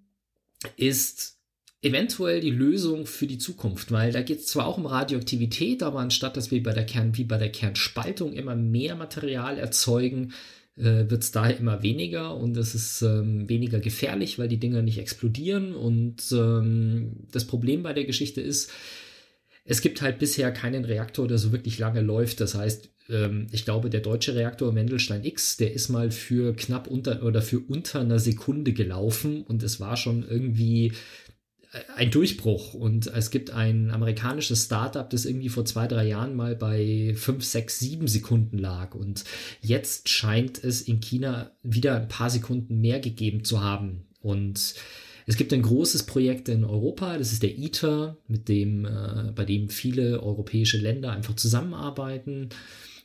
ist 0.75 1.37
eventuell 1.81 2.41
die 2.41 2.51
Lösung 2.51 3.05
für 3.05 3.27
die 3.27 3.37
Zukunft, 3.37 3.91
weil 3.91 4.11
da 4.11 4.21
geht 4.21 4.39
es 4.39 4.47
zwar 4.47 4.65
auch 4.65 4.77
um 4.77 4.85
Radioaktivität, 4.85 5.81
aber 5.81 5.99
anstatt 5.99 6.35
dass 6.35 6.51
wir 6.51 6.61
bei 6.61 6.73
der 6.73 6.85
Kern, 6.85 7.17
wie 7.17 7.23
bei 7.23 7.37
der 7.37 7.51
Kernspaltung 7.51 8.33
immer 8.33 8.55
mehr 8.55 8.95
Material 8.95 9.57
erzeugen, 9.57 10.33
äh, 10.79 11.09
wird 11.09 11.23
es 11.23 11.31
daher 11.31 11.57
immer 11.57 11.83
weniger 11.83 12.35
und 12.35 12.55
es 12.57 12.75
ist 12.75 13.01
ähm, 13.01 13.47
weniger 13.49 13.79
gefährlich, 13.79 14.39
weil 14.39 14.47
die 14.47 14.59
Dinger 14.59 14.81
nicht 14.81 14.97
explodieren. 14.97 15.75
Und 15.75 16.31
ähm, 16.31 17.27
das 17.31 17.45
Problem 17.45 17.83
bei 17.83 17.93
der 17.93 18.05
Geschichte 18.05 18.41
ist, 18.41 18.71
es 19.65 19.81
gibt 19.81 20.01
halt 20.01 20.19
bisher 20.19 20.51
keinen 20.51 20.85
Reaktor, 20.85 21.27
der 21.27 21.37
so 21.37 21.51
wirklich 21.51 21.79
lange 21.79 22.01
läuft. 22.01 22.41
Das 22.41 22.55
heißt, 22.55 22.89
ähm, 23.09 23.47
ich 23.51 23.65
glaube, 23.65 23.89
der 23.89 24.01
deutsche 24.01 24.35
Reaktor 24.35 24.75
Wendelstein 24.75 25.23
X, 25.23 25.57
der 25.57 25.73
ist 25.73 25.89
mal 25.89 26.11
für 26.11 26.55
knapp 26.55 26.87
unter 26.87 27.23
oder 27.23 27.41
für 27.41 27.59
unter 27.59 28.01
einer 28.01 28.19
Sekunde 28.19 28.73
gelaufen 28.73 29.43
und 29.43 29.63
es 29.63 29.79
war 29.79 29.97
schon 29.97 30.27
irgendwie 30.27 30.93
ein 31.95 32.11
Durchbruch. 32.11 32.73
Und 32.73 33.07
es 33.07 33.29
gibt 33.29 33.51
ein 33.51 33.91
amerikanisches 33.91 34.65
Startup, 34.65 35.09
das 35.09 35.25
irgendwie 35.25 35.49
vor 35.49 35.65
zwei, 35.65 35.87
drei 35.87 36.07
Jahren 36.07 36.35
mal 36.35 36.55
bei 36.55 37.13
fünf, 37.15 37.43
sechs, 37.43 37.79
sieben 37.79 38.07
Sekunden 38.07 38.57
lag. 38.57 38.95
Und 38.95 39.23
jetzt 39.61 40.09
scheint 40.09 40.63
es 40.63 40.81
in 40.81 40.99
China 40.99 41.51
wieder 41.61 41.95
ein 41.95 42.07
paar 42.07 42.29
Sekunden 42.29 42.81
mehr 42.81 42.99
gegeben 42.99 43.43
zu 43.43 43.61
haben. 43.61 44.07
Und 44.21 44.75
es 45.27 45.37
gibt 45.37 45.53
ein 45.53 45.61
großes 45.61 46.03
Projekt 46.03 46.49
in 46.49 46.63
Europa, 46.63 47.17
das 47.17 47.31
ist 47.31 47.43
der 47.43 47.55
ITER, 47.55 48.17
mit 48.27 48.49
dem, 48.49 48.85
äh, 48.85 49.31
bei 49.35 49.45
dem 49.45 49.69
viele 49.69 50.23
europäische 50.23 50.77
Länder 50.77 51.11
einfach 51.11 51.35
zusammenarbeiten 51.35 52.49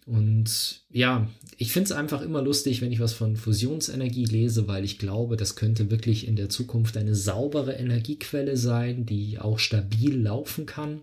und 0.07 0.83
ja, 0.91 1.31
ich 1.57 1.73
finde 1.73 1.87
es 1.87 1.93
einfach 1.93 2.21
immer 2.21 2.43
lustig, 2.43 2.83
wenn 2.83 2.93
ich 2.93 3.01
was 3.01 3.15
von 3.15 3.37
Fusionsenergie 3.37 4.27
lese, 4.27 4.69
weil 4.69 4.85
ich 4.85 4.99
glaube, 4.99 5.37
das 5.37 5.57
könnte 5.57 5.91
wirklich 5.91 6.29
in 6.29 6.37
der 6.37 6.51
Zukunft 6.51 6.97
eine 6.97 7.15
saubere 7.15 7.73
Energiequelle 7.73 8.57
sein, 8.57 9.07
die 9.07 9.39
auch 9.39 9.59
stabil 9.59 10.21
laufen 10.21 10.67
kann 10.67 11.01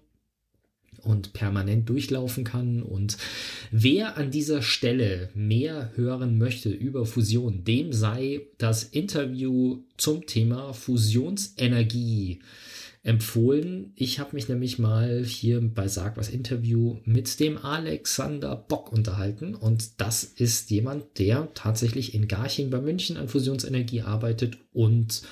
und 1.03 1.33
permanent 1.33 1.89
durchlaufen 1.89 2.43
kann. 2.43 2.83
Und 2.83 3.17
wer 3.71 4.17
an 4.17 4.29
dieser 4.29 4.61
Stelle 4.61 5.29
mehr 5.33 5.91
hören 5.95 6.37
möchte 6.37 6.69
über 6.69 7.07
Fusion, 7.07 7.63
dem 7.63 7.93
sei 7.93 8.41
das 8.59 8.83
Interview 8.83 9.79
zum 9.97 10.27
Thema 10.27 10.73
Fusionsenergie 10.73 12.39
empfohlen. 13.03 13.93
Ich 13.95 14.19
habe 14.19 14.35
mich 14.35 14.47
nämlich 14.47 14.77
mal 14.77 15.23
hier 15.23 15.59
bei 15.61 15.87
Sag 15.87 16.17
was 16.17 16.29
Interview 16.29 16.99
mit 17.03 17.39
dem 17.39 17.57
Alexander 17.57 18.55
Bock 18.55 18.91
unterhalten 18.91 19.55
und 19.55 19.99
das 19.99 20.23
ist 20.23 20.69
jemand, 20.69 21.17
der 21.17 21.51
tatsächlich 21.55 22.13
in 22.13 22.27
Garching 22.27 22.69
bei 22.69 22.79
München 22.79 23.17
an 23.17 23.27
Fusionsenergie 23.27 24.01
arbeitet 24.01 24.57
und 24.71 25.23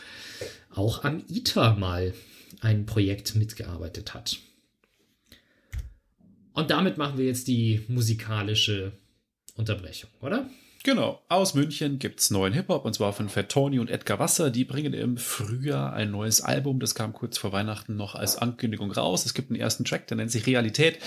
auch 0.72 1.04
am 1.04 1.24
ITER 1.30 1.76
mal 1.76 2.14
ein 2.62 2.86
Projekt 2.86 3.36
mitgearbeitet 3.36 4.14
hat. 4.14 4.40
Und 6.54 6.72
damit 6.72 6.98
machen 6.98 7.18
wir 7.18 7.26
jetzt 7.26 7.48
die 7.48 7.82
musikalische 7.88 8.92
Unterbrechung, 9.56 10.10
oder? 10.22 10.50
Genau, 10.84 11.22
aus 11.28 11.56
München 11.56 12.00
gibt 12.00 12.22
es 12.22 12.32
neuen 12.32 12.54
Hip-Hop 12.54 12.86
und 12.86 12.94
zwar 12.94 13.12
von 13.12 13.28
Fat 13.28 13.50
Tony 13.50 13.80
und 13.80 13.90
Edgar 13.90 14.18
Wasser. 14.18 14.50
Die 14.50 14.64
bringen 14.64 14.94
im 14.94 15.18
Frühjahr 15.18 15.92
ein 15.92 16.12
neues 16.12 16.40
Album. 16.40 16.80
Das 16.80 16.96
kam 16.96 17.12
kurz 17.12 17.38
vor 17.38 17.52
Weihnachten 17.52 17.98
noch 17.98 18.16
als 18.16 18.38
Ankündigung 18.38 18.92
raus. 18.92 19.26
Es 19.26 19.34
gibt 19.34 19.52
einen 19.52 19.60
ersten 19.60 19.84
Track, 19.84 20.08
der 20.08 20.16
nennt 20.16 20.32
sich 20.32 20.48
Realität. 20.48 21.00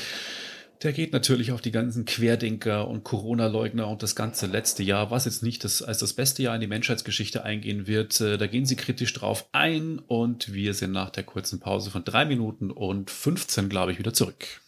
Der 0.82 0.92
geht 0.92 1.12
natürlich 1.12 1.52
auf 1.52 1.62
die 1.62 1.70
ganzen 1.70 2.04
Querdenker 2.04 2.88
und 2.88 3.04
Corona-Leugner 3.04 3.88
und 3.88 4.02
das 4.02 4.14
ganze 4.14 4.46
letzte 4.46 4.82
Jahr, 4.82 5.10
was 5.10 5.24
jetzt 5.24 5.42
nicht 5.42 5.64
das, 5.64 5.80
als 5.80 5.98
das 5.98 6.12
beste 6.12 6.42
Jahr 6.42 6.56
in 6.56 6.60
die 6.60 6.66
Menschheitsgeschichte 6.66 7.44
eingehen 7.44 7.86
wird. 7.86 8.20
Äh, 8.20 8.36
da 8.36 8.48
gehen 8.48 8.66
sie 8.66 8.76
kritisch 8.76 9.12
drauf 9.14 9.48
ein 9.52 10.00
und 10.00 10.52
wir 10.52 10.74
sind 10.74 10.92
nach 10.92 11.10
der 11.10 11.22
kurzen 11.22 11.60
Pause 11.60 11.90
von 11.90 12.04
drei 12.04 12.24
Minuten 12.24 12.70
und 12.70 13.10
15, 13.10 13.68
glaube 13.68 13.92
ich, 13.92 13.98
wieder 13.98 14.12
zurück. 14.12 14.60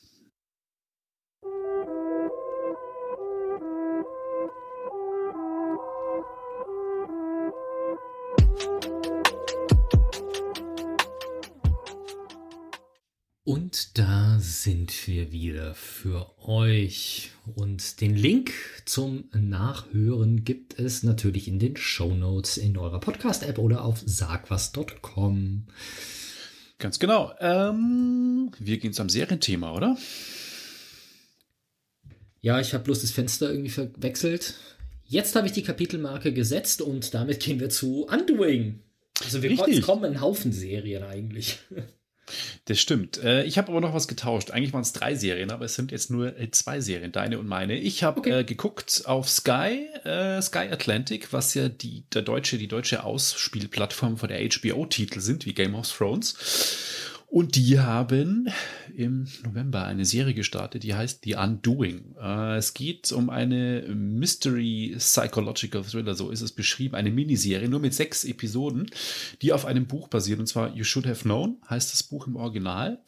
Und 13.47 13.99
da 13.99 14.39
sind 14.41 15.07
wir 15.07 15.31
wieder 15.31 15.75
für 15.75 16.33
euch. 16.49 17.31
Und 17.55 18.01
den 18.01 18.17
Link 18.17 18.55
zum 18.87 19.25
Nachhören 19.35 20.45
gibt 20.45 20.79
es 20.79 21.03
natürlich 21.03 21.47
in 21.47 21.59
den 21.59 21.77
Show 21.77 22.15
Notes 22.15 22.57
in 22.57 22.79
eurer 22.79 23.01
Podcast-App 23.01 23.59
oder 23.59 23.85
auf 23.85 24.03
sagwas.com. 24.07 25.67
Ganz 26.79 26.99
genau. 26.99 27.35
Ähm, 27.39 28.51
wir 28.59 28.79
gehen 28.79 28.95
zum 28.95 29.11
Serienthema, 29.11 29.75
oder? 29.75 29.99
Ja, 32.41 32.61
ich 32.61 32.73
habe 32.73 32.85
bloß 32.85 33.03
das 33.03 33.11
Fenster 33.11 33.51
irgendwie 33.51 33.71
verwechselt. 33.71 34.55
Jetzt 35.05 35.37
habe 35.37 35.47
ich 35.47 35.53
die 35.53 35.63
Kapitelmarke 35.63 36.33
gesetzt 36.33 36.81
und 36.81 37.13
damit 37.13 37.41
gehen 37.41 37.61
wir 37.61 37.69
zu 37.69 38.07
Undoing. 38.07 38.81
Also 39.23 39.43
wir 39.43 39.51
Richtig. 39.51 39.83
kommen 39.83 40.07
einen 40.07 40.23
Haufen 40.23 40.51
Serien 40.51 41.03
eigentlich. 41.03 41.59
Das 42.67 42.81
stimmt. 42.81 43.23
Äh, 43.23 43.45
ich 43.45 43.59
habe 43.59 43.71
aber 43.71 43.81
noch 43.81 43.95
was 43.95 44.09
getauscht. 44.09 44.51
Eigentlich 44.51 44.73
waren 44.73 44.83
es 44.83 44.93
drei 44.93 45.15
Serien, 45.15 45.51
aber 45.51 45.67
es 45.67 45.75
sind 45.75 45.93
jetzt 45.93 46.11
nur 46.11 46.39
äh, 46.39 46.51
zwei 46.51 46.81
Serien, 46.81 47.13
deine 47.13 47.39
und 47.39 47.47
meine. 47.47 47.77
Ich 47.77 48.03
habe 48.03 48.21
okay. 48.21 48.41
äh, 48.41 48.45
geguckt 48.45 49.03
auf 49.05 49.29
Sky, 49.29 49.89
äh, 50.05 50.41
Sky 50.41 50.69
Atlantic, 50.71 51.33
was 51.33 51.55
ja 51.55 51.69
die, 51.69 52.05
der 52.13 52.23
deutsche, 52.23 52.59
die 52.59 52.69
deutsche 52.69 53.05
Ausspielplattform 53.05 54.17
von 54.17 54.29
der 54.29 54.41
HBO-Titel 54.41 55.21
sind, 55.21 55.47
wie 55.47 55.55
Game 55.55 55.75
of 55.75 55.91
Thrones. 55.91 56.35
Und 57.35 57.57
die 57.57 57.81
haben 57.81 58.49
im 58.95 59.27
November 59.43 59.85
eine 59.87 60.05
Serie 60.05 60.35
gestartet, 60.35 60.85
die 60.85 60.95
heißt 60.95 61.25
The 61.25 61.35
Undoing. 61.35 62.15
Äh, 62.17 62.59
es 62.59 62.75
geht 62.75 63.11
um 63.11 63.29
eine 63.29 63.83
Mystery 63.93 64.95
Psychological 64.99 65.83
Thriller, 65.83 66.15
so 66.15 66.31
ist 66.31 66.43
es 66.43 66.53
beschrieben, 66.53 66.95
eine 66.95 67.11
Miniserie, 67.11 67.69
nur 67.69 67.81
mit 67.81 67.93
sechs 67.93 68.23
Episoden, 68.23 68.89
die 69.43 69.53
auf 69.53 69.65
einem 69.65 69.89
Buch 69.89 70.07
basiert, 70.07 70.39
und 70.39 70.47
zwar 70.47 70.77
You 70.77 70.85
Should 70.85 71.09
Have 71.09 71.25
Known, 71.25 71.61
heißt 71.69 71.93
das 71.93 72.05
Buch 72.05 72.29
im 72.29 72.37
Original, 72.37 73.03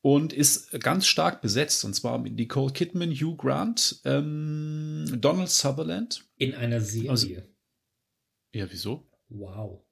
und 0.00 0.32
ist 0.32 0.72
ganz 0.80 1.06
stark 1.06 1.40
besetzt, 1.40 1.84
und 1.84 1.94
zwar 1.94 2.18
mit 2.18 2.34
Nicole 2.34 2.72
Kidman, 2.72 3.12
Hugh 3.12 3.36
Grant, 3.36 4.00
ähm, 4.04 5.04
Donald 5.20 5.50
Sutherland. 5.50 6.24
In 6.36 6.52
einer 6.56 6.80
Serie. 6.80 7.10
Also, 7.10 7.28
ja, 8.52 8.66
wieso? 8.68 9.08
Wow. 9.28 9.84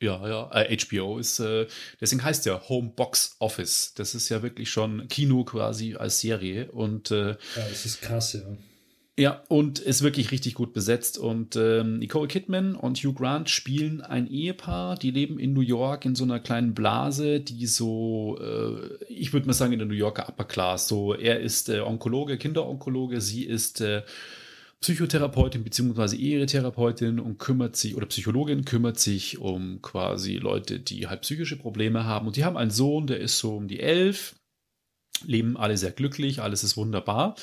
Ja, 0.00 0.28
ja, 0.28 0.50
äh, 0.52 0.76
HBO 0.76 1.18
ist, 1.18 1.40
äh, 1.40 1.66
deswegen 2.00 2.22
heißt 2.22 2.44
ja 2.44 2.60
Home 2.68 2.92
Box 2.94 3.36
Office. 3.38 3.94
Das 3.94 4.14
ist 4.14 4.28
ja 4.28 4.42
wirklich 4.42 4.70
schon 4.70 5.08
Kino 5.08 5.44
quasi 5.44 5.94
als 5.94 6.20
Serie 6.20 6.70
und 6.70 7.10
äh, 7.10 7.30
ja, 7.30 7.36
das 7.54 7.86
ist 7.86 8.02
krass, 8.02 8.34
ja. 8.34 8.42
Ja, 9.18 9.42
und 9.48 9.78
ist 9.78 10.02
wirklich 10.02 10.30
richtig 10.30 10.52
gut 10.52 10.74
besetzt. 10.74 11.16
Und 11.16 11.56
ähm, 11.56 11.98
Nicole 12.00 12.28
Kidman 12.28 12.74
und 12.74 12.98
Hugh 12.98 13.14
Grant 13.14 13.48
spielen 13.48 14.02
ein 14.02 14.26
Ehepaar, 14.26 14.96
die 14.96 15.10
leben 15.10 15.38
in 15.38 15.54
New 15.54 15.62
York 15.62 16.04
in 16.04 16.14
so 16.14 16.24
einer 16.24 16.38
kleinen 16.38 16.74
Blase, 16.74 17.40
die 17.40 17.66
so, 17.66 18.38
äh, 18.38 19.04
ich 19.08 19.32
würde 19.32 19.46
mal 19.46 19.54
sagen, 19.54 19.72
in 19.72 19.78
der 19.78 19.88
New 19.88 19.94
Yorker 19.94 20.28
Upper 20.28 20.44
Class. 20.44 20.86
So, 20.86 21.14
er 21.14 21.40
ist 21.40 21.70
äh, 21.70 21.80
Onkologe, 21.80 22.36
Kinderonkologe, 22.36 23.22
sie 23.22 23.44
ist 23.44 23.80
äh, 23.80 24.02
Psychotherapeutin 24.86 25.64
bzw. 25.64 26.14
Ehetherapeutin 26.14 27.18
und 27.18 27.38
kümmert 27.38 27.74
sich, 27.74 27.96
oder 27.96 28.06
Psychologin 28.06 28.64
kümmert 28.64 29.00
sich 29.00 29.38
um 29.38 29.82
quasi 29.82 30.36
Leute, 30.36 30.78
die 30.78 31.08
halt 31.08 31.22
psychische 31.22 31.56
Probleme 31.56 32.04
haben. 32.04 32.28
Und 32.28 32.36
die 32.36 32.44
haben 32.44 32.56
einen 32.56 32.70
Sohn, 32.70 33.08
der 33.08 33.18
ist 33.18 33.38
so 33.38 33.56
um 33.56 33.66
die 33.66 33.80
elf, 33.80 34.36
leben 35.24 35.56
alle 35.56 35.76
sehr 35.76 35.90
glücklich, 35.90 36.40
alles 36.40 36.62
ist 36.62 36.76
wunderbar. 36.76 37.34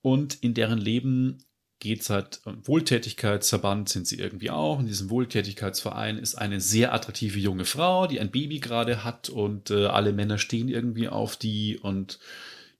Und 0.00 0.42
in 0.42 0.54
deren 0.54 0.78
Leben 0.78 1.44
geht 1.78 2.00
es 2.00 2.08
halt 2.08 2.40
um 2.46 2.66
Wohltätigkeitsverband 2.66 3.90
sind 3.90 4.06
sie 4.06 4.18
irgendwie 4.18 4.48
auch. 4.48 4.80
In 4.80 4.86
diesem 4.86 5.10
Wohltätigkeitsverein 5.10 6.16
ist 6.16 6.36
eine 6.36 6.58
sehr 6.62 6.94
attraktive 6.94 7.38
junge 7.38 7.66
Frau, 7.66 8.06
die 8.06 8.18
ein 8.18 8.30
Baby 8.30 8.60
gerade 8.60 9.04
hat 9.04 9.28
und 9.28 9.70
äh, 9.70 9.84
alle 9.84 10.14
Männer 10.14 10.38
stehen 10.38 10.68
irgendwie 10.70 11.10
auf 11.10 11.36
die 11.36 11.76
und 11.76 12.18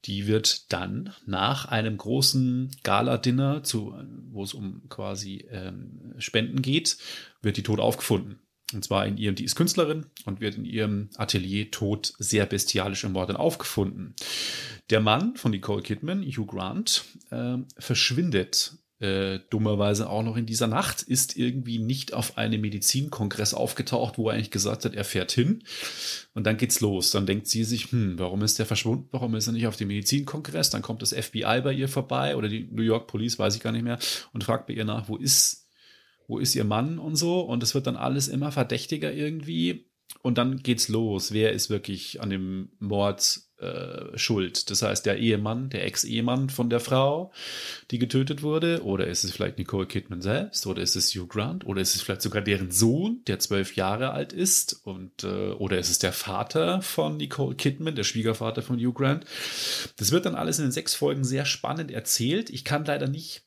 die 0.04 0.26
wird 0.26 0.72
dann 0.72 1.12
nach 1.26 1.66
einem 1.66 1.96
großen 1.96 2.70
Gala-Dinner, 2.82 3.62
wo 4.30 4.42
es 4.42 4.54
um 4.54 4.88
quasi 4.88 5.46
ähm, 5.50 6.14
Spenden 6.18 6.62
geht, 6.62 6.98
wird 7.40 7.56
die 7.56 7.62
tot 7.62 7.80
aufgefunden. 7.80 8.40
Und 8.74 8.84
zwar 8.84 9.06
in 9.06 9.16
ihrem, 9.18 9.34
die 9.34 9.44
ist 9.44 9.54
Künstlerin 9.54 10.06
und 10.24 10.40
wird 10.40 10.56
in 10.56 10.64
ihrem 10.64 11.10
Atelier 11.16 11.70
tot 11.70 12.14
sehr 12.18 12.46
bestialisch 12.46 13.04
ermordet 13.04 13.36
aufgefunden. 13.36 14.14
Der 14.90 15.00
Mann 15.00 15.36
von 15.36 15.50
Nicole 15.50 15.82
Kidman, 15.82 16.22
Hugh 16.22 16.46
Grant, 16.46 17.04
äh, 17.30 17.58
verschwindet 17.78 18.78
äh, 19.02 19.40
dummerweise 19.50 20.08
auch 20.08 20.22
noch 20.22 20.36
in 20.36 20.46
dieser 20.46 20.68
Nacht, 20.68 21.02
ist 21.02 21.36
irgendwie 21.36 21.80
nicht 21.80 22.14
auf 22.14 22.38
einem 22.38 22.60
Medizinkongress 22.60 23.52
aufgetaucht, 23.52 24.16
wo 24.16 24.28
er 24.28 24.34
eigentlich 24.34 24.52
gesagt 24.52 24.84
hat, 24.84 24.94
er 24.94 25.04
fährt 25.04 25.32
hin. 25.32 25.64
Und 26.34 26.46
dann 26.46 26.56
geht's 26.56 26.80
los. 26.80 27.10
Dann 27.10 27.26
denkt 27.26 27.48
sie 27.48 27.64
sich, 27.64 27.90
hm, 27.90 28.18
warum 28.20 28.42
ist 28.42 28.60
der 28.60 28.66
verschwunden? 28.66 29.08
Warum 29.10 29.34
ist 29.34 29.48
er 29.48 29.54
nicht 29.54 29.66
auf 29.66 29.76
dem 29.76 29.88
Medizinkongress? 29.88 30.70
Dann 30.70 30.82
kommt 30.82 31.02
das 31.02 31.12
FBI 31.12 31.62
bei 31.64 31.72
ihr 31.72 31.88
vorbei 31.88 32.36
oder 32.36 32.48
die 32.48 32.68
New 32.70 32.82
York 32.82 33.08
Police, 33.08 33.40
weiß 33.40 33.56
ich 33.56 33.60
gar 33.60 33.72
nicht 33.72 33.82
mehr, 33.82 33.98
und 34.32 34.44
fragt 34.44 34.68
bei 34.68 34.74
ihr 34.74 34.84
nach, 34.84 35.08
wo 35.08 35.16
ist, 35.16 35.68
wo 36.28 36.38
ist 36.38 36.54
ihr 36.54 36.64
Mann 36.64 37.00
und 37.00 37.16
so. 37.16 37.40
Und 37.40 37.64
es 37.64 37.74
wird 37.74 37.88
dann 37.88 37.96
alles 37.96 38.28
immer 38.28 38.52
verdächtiger 38.52 39.12
irgendwie. 39.12 39.90
Und 40.22 40.38
dann 40.38 40.58
geht's 40.58 40.88
los. 40.88 41.32
Wer 41.32 41.52
ist 41.52 41.68
wirklich 41.68 42.20
an 42.20 42.30
dem 42.30 42.70
Mord 42.78 43.40
äh, 43.58 44.16
schuld? 44.16 44.70
Das 44.70 44.82
heißt, 44.82 45.04
der 45.04 45.18
Ehemann, 45.18 45.68
der 45.68 45.84
Ex-Ehemann 45.84 46.48
von 46.48 46.70
der 46.70 46.78
Frau, 46.78 47.32
die 47.90 47.98
getötet 47.98 48.42
wurde, 48.42 48.84
oder 48.84 49.08
ist 49.08 49.24
es 49.24 49.32
vielleicht 49.32 49.58
Nicole 49.58 49.86
Kidman 49.86 50.22
selbst, 50.22 50.64
oder 50.68 50.80
ist 50.80 50.94
es 50.94 51.12
Hugh 51.12 51.26
Grant, 51.26 51.66
oder 51.66 51.80
ist 51.80 51.96
es 51.96 52.02
vielleicht 52.02 52.22
sogar 52.22 52.40
deren 52.40 52.70
Sohn, 52.70 53.22
der 53.26 53.40
zwölf 53.40 53.74
Jahre 53.74 54.12
alt 54.12 54.32
ist, 54.32 54.86
und 54.86 55.24
äh, 55.24 55.50
oder 55.50 55.78
ist 55.78 55.90
es 55.90 55.98
der 55.98 56.12
Vater 56.12 56.82
von 56.82 57.16
Nicole 57.16 57.56
Kidman, 57.56 57.96
der 57.96 58.04
Schwiegervater 58.04 58.62
von 58.62 58.76
Hugh 58.78 58.92
Grant? 58.92 59.24
Das 59.96 60.12
wird 60.12 60.24
dann 60.24 60.36
alles 60.36 60.60
in 60.60 60.66
den 60.66 60.72
sechs 60.72 60.94
Folgen 60.94 61.24
sehr 61.24 61.46
spannend 61.46 61.90
erzählt. 61.90 62.48
Ich 62.48 62.64
kann 62.64 62.84
leider 62.84 63.08
nicht 63.08 63.42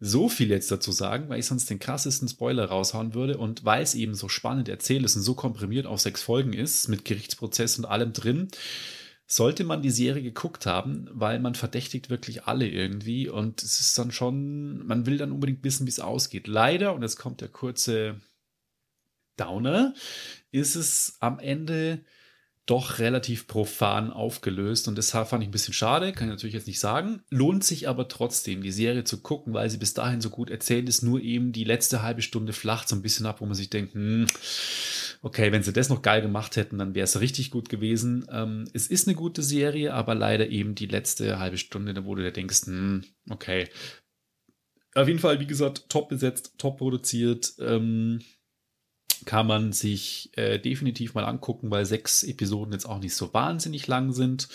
so 0.00 0.30
viel 0.30 0.48
jetzt 0.48 0.70
dazu 0.70 0.92
sagen, 0.92 1.28
weil 1.28 1.40
ich 1.40 1.46
sonst 1.46 1.68
den 1.68 1.78
krassesten 1.78 2.26
Spoiler 2.26 2.64
raushauen 2.64 3.12
würde 3.12 3.36
und 3.36 3.66
weil 3.66 3.82
es 3.82 3.94
eben 3.94 4.14
so 4.14 4.30
spannend 4.30 4.68
erzählt 4.70 5.04
ist 5.04 5.14
und 5.14 5.22
so 5.22 5.34
komprimiert 5.34 5.86
auf 5.86 6.00
sechs 6.00 6.22
Folgen 6.22 6.54
ist, 6.54 6.88
mit 6.88 7.04
Gerichtsprozess 7.04 7.78
und 7.78 7.84
allem 7.84 8.14
drin, 8.14 8.48
sollte 9.26 9.62
man 9.62 9.82
die 9.82 9.90
Serie 9.90 10.22
geguckt 10.22 10.64
haben, 10.64 11.06
weil 11.12 11.38
man 11.38 11.54
verdächtigt 11.54 12.08
wirklich 12.08 12.44
alle 12.44 12.66
irgendwie 12.66 13.28
und 13.28 13.62
es 13.62 13.78
ist 13.80 13.96
dann 13.98 14.10
schon, 14.10 14.84
man 14.86 15.04
will 15.04 15.18
dann 15.18 15.32
unbedingt 15.32 15.62
wissen, 15.62 15.86
wie 15.86 15.90
es 15.90 16.00
ausgeht. 16.00 16.46
Leider, 16.46 16.94
und 16.94 17.02
jetzt 17.02 17.18
kommt 17.18 17.42
der 17.42 17.48
kurze 17.48 18.20
Downer, 19.36 19.94
ist 20.50 20.76
es 20.76 21.18
am 21.20 21.38
Ende 21.38 22.00
doch 22.70 23.00
relativ 23.00 23.48
profan 23.48 24.12
aufgelöst 24.12 24.86
und 24.86 24.96
deshalb 24.96 25.28
fand 25.28 25.42
ich 25.42 25.48
ein 25.48 25.52
bisschen 25.52 25.74
schade, 25.74 26.12
kann 26.12 26.28
ich 26.28 26.34
natürlich 26.34 26.54
jetzt 26.54 26.68
nicht 26.68 26.78
sagen. 26.78 27.22
Lohnt 27.28 27.64
sich 27.64 27.88
aber 27.88 28.06
trotzdem, 28.06 28.62
die 28.62 28.70
Serie 28.70 29.02
zu 29.02 29.20
gucken, 29.20 29.52
weil 29.54 29.68
sie 29.68 29.78
bis 29.78 29.92
dahin 29.92 30.20
so 30.20 30.30
gut 30.30 30.50
erzählt 30.50 30.88
ist, 30.88 31.02
nur 31.02 31.20
eben 31.20 31.50
die 31.50 31.64
letzte 31.64 32.02
halbe 32.02 32.22
Stunde 32.22 32.52
flacht 32.52 32.88
so 32.88 32.94
ein 32.94 33.02
bisschen 33.02 33.26
ab, 33.26 33.40
wo 33.40 33.46
man 33.46 33.54
sich 33.54 33.70
denkt, 33.70 33.94
hm, 33.94 34.26
okay, 35.20 35.50
wenn 35.50 35.64
sie 35.64 35.72
das 35.72 35.88
noch 35.88 36.02
geil 36.02 36.22
gemacht 36.22 36.56
hätten, 36.56 36.78
dann 36.78 36.94
wäre 36.94 37.04
es 37.04 37.20
richtig 37.20 37.50
gut 37.50 37.68
gewesen. 37.68 38.26
Ähm, 38.30 38.68
es 38.72 38.86
ist 38.86 39.08
eine 39.08 39.16
gute 39.16 39.42
Serie, 39.42 39.92
aber 39.92 40.14
leider 40.14 40.48
eben 40.48 40.76
die 40.76 40.86
letzte 40.86 41.40
halbe 41.40 41.58
Stunde, 41.58 42.04
wo 42.04 42.14
du 42.14 42.22
dir 42.22 42.32
denkst, 42.32 42.66
hm, 42.66 43.04
okay. 43.28 43.68
Auf 44.94 45.08
jeden 45.08 45.20
Fall, 45.20 45.40
wie 45.40 45.46
gesagt, 45.46 45.88
top 45.88 46.08
besetzt, 46.08 46.54
top 46.58 46.78
produziert. 46.78 47.52
Ähm, 47.58 48.20
kann 49.24 49.46
man 49.46 49.72
sich 49.72 50.30
äh, 50.36 50.58
definitiv 50.58 51.14
mal 51.14 51.24
angucken, 51.24 51.70
weil 51.70 51.86
sechs 51.86 52.22
Episoden 52.22 52.72
jetzt 52.72 52.86
auch 52.86 52.98
nicht 52.98 53.14
so 53.14 53.32
wahnsinnig 53.32 53.86
lang 53.86 54.12
sind. 54.12 54.48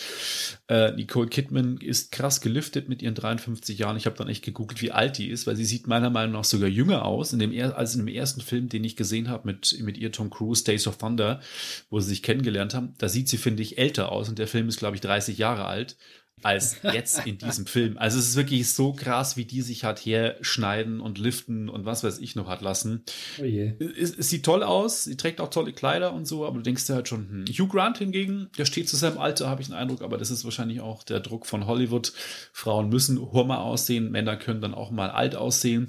Äh, 0.67 0.91
Nicole 0.93 1.27
Kidman 1.27 1.77
ist 1.77 2.11
krass 2.11 2.41
geliftet 2.41 2.89
mit 2.89 3.01
ihren 3.01 3.15
53 3.15 3.77
Jahren. 3.77 3.97
Ich 3.97 4.05
habe 4.05 4.17
dann 4.17 4.29
echt 4.29 4.43
gegoogelt, 4.43 4.81
wie 4.81 4.91
alt 4.91 5.17
die 5.17 5.29
ist, 5.29 5.47
weil 5.47 5.55
sie 5.55 5.65
sieht 5.65 5.87
meiner 5.87 6.09
Meinung 6.09 6.33
nach 6.33 6.43
sogar 6.43 6.69
jünger 6.69 7.05
aus. 7.05 7.33
In 7.33 7.39
dem 7.39 7.51
er 7.51 7.77
als 7.77 7.95
in 7.95 8.05
dem 8.05 8.13
ersten 8.13 8.41
Film, 8.41 8.69
den 8.69 8.83
ich 8.83 8.95
gesehen 8.95 9.29
habe 9.29 9.47
mit, 9.47 9.79
mit 9.81 9.97
ihr 9.97 10.11
Tom 10.11 10.29
Cruise, 10.29 10.63
Days 10.63 10.87
of 10.87 10.97
Thunder, 10.97 11.41
wo 11.89 11.99
sie 11.99 12.09
sich 12.09 12.23
kennengelernt 12.23 12.73
haben, 12.73 12.93
da 12.97 13.09
sieht 13.09 13.29
sie, 13.29 13.37
finde 13.37 13.63
ich, 13.63 13.77
älter 13.77 14.11
aus. 14.11 14.29
Und 14.29 14.39
der 14.39 14.47
Film 14.47 14.67
ist, 14.67 14.77
glaube 14.77 14.95
ich, 14.95 15.01
30 15.01 15.37
Jahre 15.37 15.65
alt 15.65 15.97
als 16.43 16.77
jetzt 16.83 17.25
in 17.25 17.37
diesem 17.37 17.65
Film. 17.65 17.97
Also 17.97 18.19
es 18.19 18.29
ist 18.29 18.35
wirklich 18.35 18.69
so 18.71 18.93
krass, 18.93 19.37
wie 19.37 19.45
die 19.45 19.61
sich 19.61 19.83
hat 19.83 19.99
herschneiden 19.99 20.99
und 20.99 21.17
liften 21.17 21.69
und 21.69 21.85
was 21.85 22.03
weiß 22.03 22.19
ich 22.19 22.35
noch 22.35 22.47
hat 22.47 22.61
lassen. 22.61 23.03
Oh 23.39 23.43
es, 23.43 24.15
es, 24.15 24.29
sieht 24.29 24.45
toll 24.45 24.61
aus, 24.61 25.05
sie 25.05 25.17
trägt 25.17 25.41
auch 25.41 25.49
tolle 25.49 25.73
Kleider 25.73 26.13
und 26.13 26.25
so, 26.25 26.45
aber 26.45 26.57
du 26.57 26.63
denkst 26.63 26.85
dir 26.85 26.95
halt 26.95 27.07
schon, 27.07 27.29
hm. 27.29 27.45
Hugh 27.47 27.67
Grant 27.67 27.97
hingegen, 27.97 28.49
der 28.57 28.65
steht 28.65 28.89
zu 28.89 28.95
seinem 28.95 29.17
Alter, 29.17 29.49
habe 29.49 29.61
ich 29.61 29.67
den 29.67 29.75
Eindruck, 29.75 30.01
aber 30.01 30.17
das 30.17 30.29
ist 30.29 30.43
wahrscheinlich 30.43 30.81
auch 30.81 31.03
der 31.03 31.19
Druck 31.19 31.45
von 31.45 31.65
Hollywood. 31.65 32.13
Frauen 32.53 32.89
müssen 32.89 33.19
Hummer 33.31 33.61
aussehen, 33.61 34.11
Männer 34.11 34.37
können 34.37 34.61
dann 34.61 34.73
auch 34.73 34.91
mal 34.91 35.09
alt 35.09 35.35
aussehen. 35.35 35.85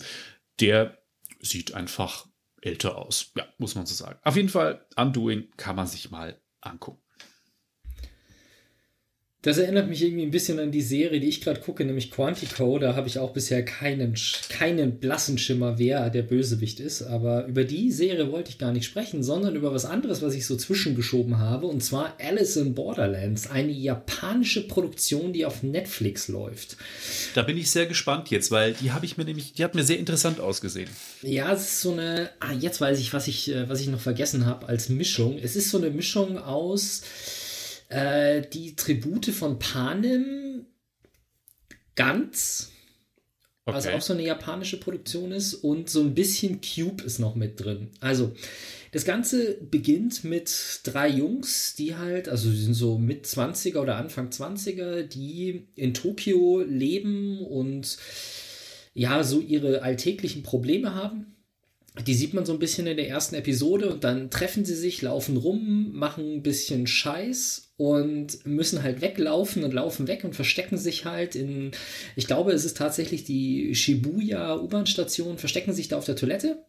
Der 0.61 0.97
sieht 1.41 1.75
einfach 1.75 2.27
älter 2.63 2.97
aus. 2.97 3.33
Ja, 3.37 3.45
muss 3.59 3.75
man 3.75 3.87
so 3.87 3.95
sagen. 3.95 4.19
Auf 4.23 4.37
jeden 4.37 4.49
Fall, 4.49 4.87
Undoing 4.97 5.49
kann 5.57 5.77
man 5.77 5.87
sich 5.87 6.11
mal 6.11 6.41
angucken. 6.61 7.01
Das 9.47 9.59
erinnert 9.59 9.89
mich 9.89 10.03
irgendwie 10.03 10.25
ein 10.25 10.33
bisschen 10.33 10.59
an 10.59 10.73
die 10.73 10.83
Serie, 10.83 11.21
die 11.21 11.29
ich 11.29 11.41
gerade 11.41 11.61
gucke, 11.61 11.85
nämlich 11.85 12.11
Quantico. 12.11 12.81
Da 12.81 12.97
habe 12.97 13.07
ich 13.07 13.21
auch 13.21 13.33
bisher 13.33 13.65
keinen, 13.65 14.17
keinen 14.49 14.99
blassen 14.99 15.39
Schimmer, 15.39 15.79
wer 15.79 16.11
der 16.11 16.23
Bösewicht 16.23 16.81
ist. 16.81 17.03
Aber 17.03 17.47
über 17.47 17.63
die 17.63 17.93
Serie 17.93 18.33
wollte 18.33 18.51
ich 18.51 18.59
gar 18.59 18.73
nicht 18.73 18.87
sprechen, 18.87 19.23
sondern 19.23 19.55
über 19.55 19.73
was 19.73 19.85
anderes, 19.85 20.21
was 20.21 20.35
ich 20.35 20.47
so 20.47 20.57
zwischengeschoben 20.57 21.39
habe. 21.39 21.69
Und 21.69 21.85
zwar 21.85 22.17
Alice 22.21 22.57
in 22.57 22.75
Borderlands, 22.75 23.49
eine 23.49 23.71
japanische 23.71 24.67
Produktion, 24.67 25.33
die 25.33 25.47
auf 25.47 25.63
Netflix 25.63 26.27
läuft. 26.27 26.77
Da 27.37 27.43
bin 27.43 27.57
ich 27.57 27.71
sehr 27.71 27.87
gespannt 27.87 28.31
jetzt, 28.31 28.51
weil 28.51 28.73
die 28.73 28.91
habe 28.91 29.07
ich 29.07 29.17
mir 29.17 29.27
nämlich, 29.27 29.53
die 29.53 29.63
hat 29.63 29.77
mir 29.77 29.85
sehr 29.85 30.01
interessant 30.01 30.41
ausgesehen. 30.41 30.91
Ja, 31.23 31.53
es 31.53 31.61
ist 31.61 31.81
so 31.83 31.93
eine, 31.93 32.31
ah, 32.41 32.53
jetzt 32.53 32.81
weiß 32.81 32.99
ich, 32.99 33.13
was 33.13 33.29
ich, 33.29 33.53
äh, 33.53 33.69
was 33.69 33.81
ich 33.81 33.87
noch 33.87 34.01
vergessen 34.01 34.45
habe 34.45 34.67
als 34.67 34.89
Mischung. 34.89 35.39
Es 35.41 35.55
ist 35.55 35.71
so 35.71 35.79
eine 35.79 35.91
Mischung 35.91 36.37
aus 36.37 37.03
äh, 37.89 38.43
die 38.43 38.77
Tribute 38.77 39.27
von 39.27 39.59
Panem 39.59 40.67
ganz, 41.95 42.73
okay. 43.65 43.77
was 43.77 43.87
auch 43.87 44.01
so 44.01 44.13
eine 44.13 44.25
japanische 44.25 44.79
Produktion 44.79 45.33
ist, 45.33 45.55
und 45.55 45.89
so 45.89 46.01
ein 46.01 46.15
bisschen 46.15 46.61
Cube 46.61 47.03
ist 47.05 47.19
noch 47.19 47.35
mit 47.35 47.63
drin. 47.63 47.91
Also, 48.01 48.35
das 48.93 49.05
Ganze 49.05 49.55
beginnt 49.61 50.25
mit 50.25 50.81
drei 50.85 51.09
Jungs, 51.09 51.75
die 51.75 51.97
halt, 51.97 52.29
also 52.29 52.51
sie 52.51 52.63
sind 52.63 52.75
so 52.75 52.99
mit 52.99 53.27
20er 53.27 53.79
oder 53.79 53.97
Anfang 53.97 54.31
20er, 54.31 55.03
die 55.03 55.67
in 55.75 55.93
Tokio 55.93 56.63
leben 56.63 57.41
und 57.41 57.99
ja, 58.95 59.23
so 59.23 59.41
ihre 59.41 59.83
alltäglichen 59.83 60.43
Probleme 60.43 60.95
haben 60.95 61.36
die 62.05 62.15
sieht 62.15 62.35
man 62.35 62.45
so 62.45 62.53
ein 62.53 62.59
bisschen 62.59 62.87
in 62.87 62.97
der 62.97 63.09
ersten 63.09 63.35
Episode 63.35 63.89
und 63.89 64.05
dann 64.05 64.31
treffen 64.31 64.65
sie 64.65 64.75
sich, 64.75 65.01
laufen 65.03 65.37
rum, 65.37 65.93
machen 65.93 66.37
ein 66.37 66.43
bisschen 66.43 66.87
Scheiß 66.87 67.73
und 67.79 68.45
müssen 68.45 68.83
halt 68.83 69.01
weglaufen 69.01 69.65
und 69.65 69.73
laufen 69.73 70.07
weg 70.07 70.25
und 70.25 70.35
verstecken 70.35 70.77
sich 70.77 71.05
halt 71.05 71.35
in, 71.35 71.73
ich 72.15 72.27
glaube, 72.27 72.53
es 72.53 72.65
ist 72.65 72.77
tatsächlich 72.77 73.25
die 73.25 73.75
Shibuya 73.75 74.57
U-Bahn-Station, 74.57 75.39
verstecken 75.39 75.73
sich 75.73 75.89
da 75.89 75.97
auf 75.97 76.05
der 76.05 76.17
Toilette. 76.17 76.65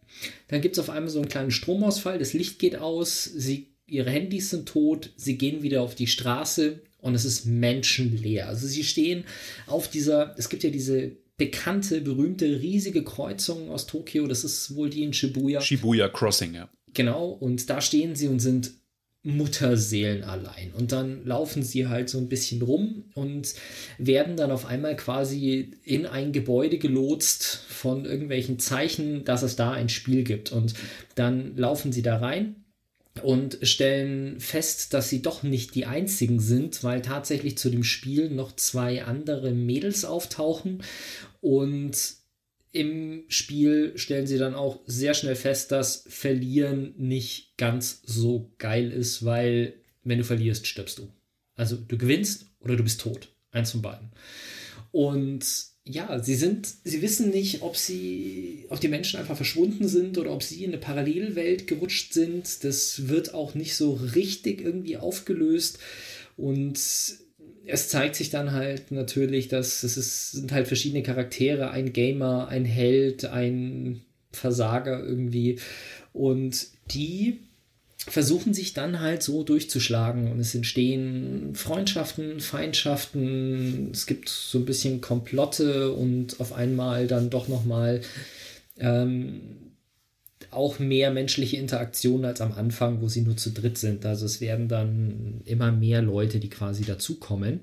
Dann 0.47 0.61
gibt 0.61 0.75
es 0.75 0.79
auf 0.79 0.89
einmal 0.89 1.09
so 1.09 1.19
einen 1.19 1.29
kleinen 1.29 1.51
Stromausfall, 1.51 2.19
das 2.19 2.33
Licht 2.33 2.59
geht 2.59 2.77
aus, 2.77 3.23
sie, 3.23 3.67
ihre 3.85 4.09
Handys 4.09 4.49
sind 4.49 4.67
tot, 4.67 5.11
sie 5.17 5.37
gehen 5.37 5.61
wieder 5.61 5.81
auf 5.81 5.95
die 5.95 6.07
Straße 6.07 6.81
und 6.99 7.15
es 7.15 7.25
ist 7.25 7.45
menschenleer. 7.45 8.47
Also 8.47 8.67
sie 8.67 8.83
stehen 8.83 9.25
auf 9.65 9.89
dieser, 9.89 10.35
es 10.37 10.49
gibt 10.49 10.63
ja 10.63 10.69
diese 10.69 11.17
bekannte, 11.37 12.01
berühmte, 12.01 12.45
riesige 12.45 13.03
Kreuzung 13.03 13.69
aus 13.69 13.85
Tokio. 13.85 14.27
Das 14.27 14.43
ist 14.43 14.75
wohl 14.75 14.89
die 14.89 15.03
in 15.03 15.13
Shibuya. 15.13 15.61
Shibuya 15.61 16.09
Crossing, 16.09 16.55
ja. 16.55 16.69
Genau, 16.93 17.29
und 17.29 17.69
da 17.69 17.79
stehen 17.79 18.15
sie 18.15 18.27
und 18.27 18.39
sind 18.39 18.71
Mutterseelen 19.23 20.23
allein. 20.23 20.71
Und 20.73 20.91
dann 20.91 21.25
laufen 21.25 21.61
sie 21.61 21.87
halt 21.87 22.09
so 22.09 22.17
ein 22.17 22.29
bisschen 22.29 22.61
rum 22.61 23.05
und 23.13 23.53
werden 23.97 24.37
dann 24.37 24.51
auf 24.51 24.65
einmal 24.65 24.95
quasi 24.95 25.71
in 25.83 26.05
ein 26.05 26.31
Gebäude 26.31 26.77
gelotst 26.77 27.65
von 27.67 28.05
irgendwelchen 28.05 28.57
Zeichen, 28.57 29.25
dass 29.25 29.43
es 29.43 29.55
da 29.55 29.71
ein 29.71 29.89
Spiel 29.89 30.23
gibt. 30.23 30.51
Und 30.51 30.75
dann 31.15 31.57
laufen 31.57 31.91
sie 31.91 32.01
da 32.01 32.17
rein 32.17 32.63
und 33.21 33.59
stellen 33.61 34.39
fest, 34.39 34.93
dass 34.93 35.09
sie 35.09 35.21
doch 35.21 35.43
nicht 35.43 35.75
die 35.75 35.85
einzigen 35.85 36.39
sind, 36.39 36.83
weil 36.83 37.01
tatsächlich 37.01 37.57
zu 37.57 37.69
dem 37.69 37.83
Spiel 37.83 38.29
noch 38.29 38.55
zwei 38.55 39.03
andere 39.03 39.51
Mädels 39.51 40.05
auftauchen 40.05 40.83
und 41.41 42.17
im 42.71 43.23
Spiel 43.27 43.97
stellen 43.97 44.27
sie 44.27 44.37
dann 44.37 44.53
auch 44.53 44.81
sehr 44.85 45.13
schnell 45.13 45.35
fest, 45.35 45.71
dass 45.71 46.05
Verlieren 46.07 46.93
nicht 46.97 47.57
ganz 47.57 48.01
so 48.05 48.51
geil 48.57 48.91
ist, 48.91 49.25
weil 49.25 49.73
wenn 50.03 50.19
du 50.19 50.23
verlierst, 50.23 50.67
stirbst 50.67 50.99
du. 50.99 51.11
Also 51.55 51.75
du 51.75 51.97
gewinnst 51.97 52.45
oder 52.59 52.75
du 52.75 52.83
bist 52.83 53.01
tot. 53.01 53.29
Eins 53.51 53.71
von 53.71 53.81
beiden. 53.81 54.11
Und 54.91 55.45
ja, 55.85 56.21
sie 56.21 56.35
sind, 56.35 56.67
sie 56.83 57.01
wissen 57.01 57.29
nicht, 57.29 57.61
ob 57.61 57.77
sie, 57.77 58.65
ob 58.69 58.79
die 58.79 58.89
Menschen 58.89 59.19
einfach 59.19 59.37
verschwunden 59.37 59.87
sind 59.87 60.17
oder 60.17 60.31
ob 60.31 60.43
sie 60.43 60.63
in 60.63 60.71
eine 60.71 60.79
Parallelwelt 60.79 61.65
gerutscht 61.65 62.13
sind. 62.13 62.63
Das 62.63 63.07
wird 63.07 63.33
auch 63.33 63.55
nicht 63.55 63.75
so 63.75 63.93
richtig 63.93 64.61
irgendwie 64.61 64.97
aufgelöst. 64.97 65.79
Und 66.35 66.79
es 67.67 67.89
zeigt 67.89 68.15
sich 68.15 68.29
dann 68.29 68.53
halt 68.53 68.91
natürlich, 68.91 69.49
dass 69.49 69.83
es 69.83 69.97
ist, 69.97 70.31
sind 70.31 70.51
halt 70.51 70.67
verschiedene 70.67 71.03
Charaktere, 71.03 71.69
ein 71.71 71.93
Gamer, 71.93 72.47
ein 72.47 72.65
Held, 72.65 73.25
ein 73.25 74.01
Versager 74.31 75.03
irgendwie. 75.03 75.59
Und 76.13 76.67
die 76.91 77.39
versuchen 77.97 78.53
sich 78.53 78.73
dann 78.73 79.01
halt 79.01 79.21
so 79.21 79.43
durchzuschlagen 79.43 80.31
und 80.31 80.39
es 80.39 80.55
entstehen 80.55 81.55
Freundschaften, 81.55 82.39
Feindschaften, 82.39 83.89
es 83.91 84.05
gibt 84.05 84.29
so 84.29 84.59
ein 84.59 84.65
bisschen 84.65 85.01
Komplotte 85.01 85.91
und 85.91 86.39
auf 86.39 86.53
einmal 86.53 87.07
dann 87.07 87.29
doch 87.29 87.49
nochmal 87.49 88.01
ähm, 88.79 89.66
auch 90.57 90.79
mehr 90.79 91.11
menschliche 91.11 91.57
Interaktionen 91.57 92.25
als 92.25 92.41
am 92.41 92.51
Anfang, 92.51 92.99
wo 93.01 93.07
sie 93.07 93.21
nur 93.21 93.37
zu 93.37 93.51
dritt 93.51 93.77
sind. 93.77 94.05
Also 94.05 94.25
es 94.25 94.41
werden 94.41 94.67
dann 94.67 95.41
immer 95.45 95.71
mehr 95.71 96.01
Leute, 96.01 96.39
die 96.39 96.49
quasi 96.49 96.83
dazukommen 96.83 97.61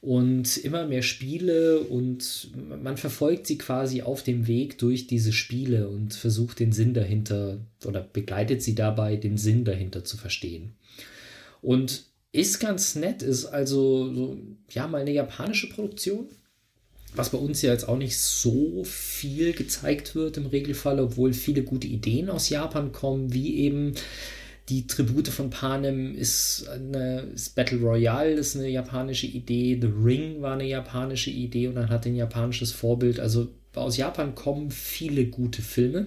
und 0.00 0.56
immer 0.58 0.86
mehr 0.86 1.02
Spiele 1.02 1.80
und 1.80 2.50
man 2.82 2.96
verfolgt 2.96 3.48
sie 3.48 3.58
quasi 3.58 4.02
auf 4.02 4.22
dem 4.22 4.46
Weg 4.46 4.78
durch 4.78 5.08
diese 5.08 5.32
Spiele 5.32 5.88
und 5.88 6.14
versucht 6.14 6.60
den 6.60 6.70
Sinn 6.70 6.94
dahinter 6.94 7.58
oder 7.84 8.02
begleitet 8.02 8.62
sie 8.62 8.76
dabei, 8.76 9.16
den 9.16 9.36
Sinn 9.36 9.64
dahinter 9.64 10.04
zu 10.04 10.16
verstehen. 10.16 10.76
Und 11.62 12.04
ist 12.30 12.60
ganz 12.60 12.94
nett, 12.94 13.22
ist 13.22 13.46
also 13.46 14.14
so, 14.14 14.38
ja 14.70 14.86
mal 14.86 15.00
eine 15.00 15.12
japanische 15.12 15.68
Produktion, 15.68 16.28
was 17.16 17.30
bei 17.30 17.38
uns 17.38 17.62
ja 17.62 17.72
jetzt 17.72 17.88
auch 17.88 17.98
nicht 17.98 18.18
so 18.18 18.84
viel 18.84 19.52
gezeigt 19.52 20.14
wird 20.14 20.36
im 20.36 20.46
Regelfall, 20.46 21.00
obwohl 21.00 21.32
viele 21.32 21.62
gute 21.62 21.86
Ideen 21.86 22.30
aus 22.30 22.48
Japan 22.48 22.92
kommen, 22.92 23.32
wie 23.32 23.56
eben 23.56 23.94
die 24.68 24.86
Tribute 24.86 25.28
von 25.28 25.50
Panem 25.50 26.16
ist 26.16 26.68
eine 26.68 27.20
ist 27.34 27.54
Battle 27.54 27.78
Royale, 27.78 28.32
ist 28.32 28.56
eine 28.56 28.68
japanische 28.68 29.26
Idee. 29.26 29.78
The 29.80 29.86
Ring 29.86 30.42
war 30.42 30.54
eine 30.54 30.66
japanische 30.66 31.30
Idee 31.30 31.68
und 31.68 31.76
dann 31.76 31.88
hat 31.88 32.06
ein 32.06 32.16
japanisches 32.16 32.72
Vorbild. 32.72 33.20
Also 33.20 33.48
aus 33.74 33.96
Japan 33.96 34.34
kommen 34.34 34.70
viele 34.70 35.26
gute 35.26 35.62
Filme 35.62 36.06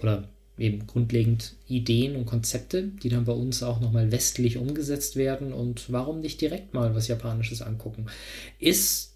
oder 0.00 0.28
eben 0.58 0.86
grundlegend 0.86 1.54
Ideen 1.68 2.16
und 2.16 2.26
Konzepte, 2.26 2.84
die 3.02 3.08
dann 3.08 3.24
bei 3.24 3.32
uns 3.32 3.62
auch 3.62 3.80
nochmal 3.80 4.12
westlich 4.12 4.56
umgesetzt 4.56 5.16
werden. 5.16 5.52
Und 5.52 5.92
warum 5.92 6.20
nicht 6.20 6.40
direkt 6.40 6.74
mal 6.74 6.94
was 6.94 7.08
Japanisches 7.08 7.62
angucken? 7.62 8.06
Ist, 8.58 9.07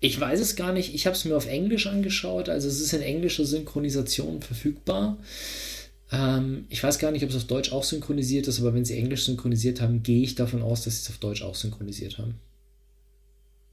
ich 0.00 0.18
weiß 0.18 0.40
es 0.40 0.56
gar 0.56 0.72
nicht, 0.72 0.94
ich 0.94 1.06
habe 1.06 1.14
es 1.14 1.24
mir 1.24 1.36
auf 1.36 1.46
Englisch 1.46 1.86
angeschaut, 1.86 2.48
also 2.48 2.68
es 2.68 2.80
ist 2.80 2.92
in 2.94 3.02
englischer 3.02 3.44
Synchronisation 3.44 4.40
verfügbar. 4.40 5.18
Ähm, 6.10 6.64
ich 6.70 6.82
weiß 6.82 6.98
gar 6.98 7.12
nicht, 7.12 7.22
ob 7.22 7.30
es 7.30 7.36
auf 7.36 7.44
Deutsch 7.44 7.72
auch 7.72 7.84
synchronisiert 7.84 8.48
ist, 8.48 8.60
aber 8.60 8.74
wenn 8.74 8.84
sie 8.84 8.96
Englisch 8.96 9.26
synchronisiert 9.26 9.80
haben, 9.80 10.02
gehe 10.02 10.22
ich 10.22 10.34
davon 10.34 10.62
aus, 10.62 10.84
dass 10.84 10.96
sie 10.96 11.02
es 11.02 11.10
auf 11.10 11.18
Deutsch 11.18 11.42
auch 11.42 11.54
synchronisiert 11.54 12.18
haben. 12.18 12.34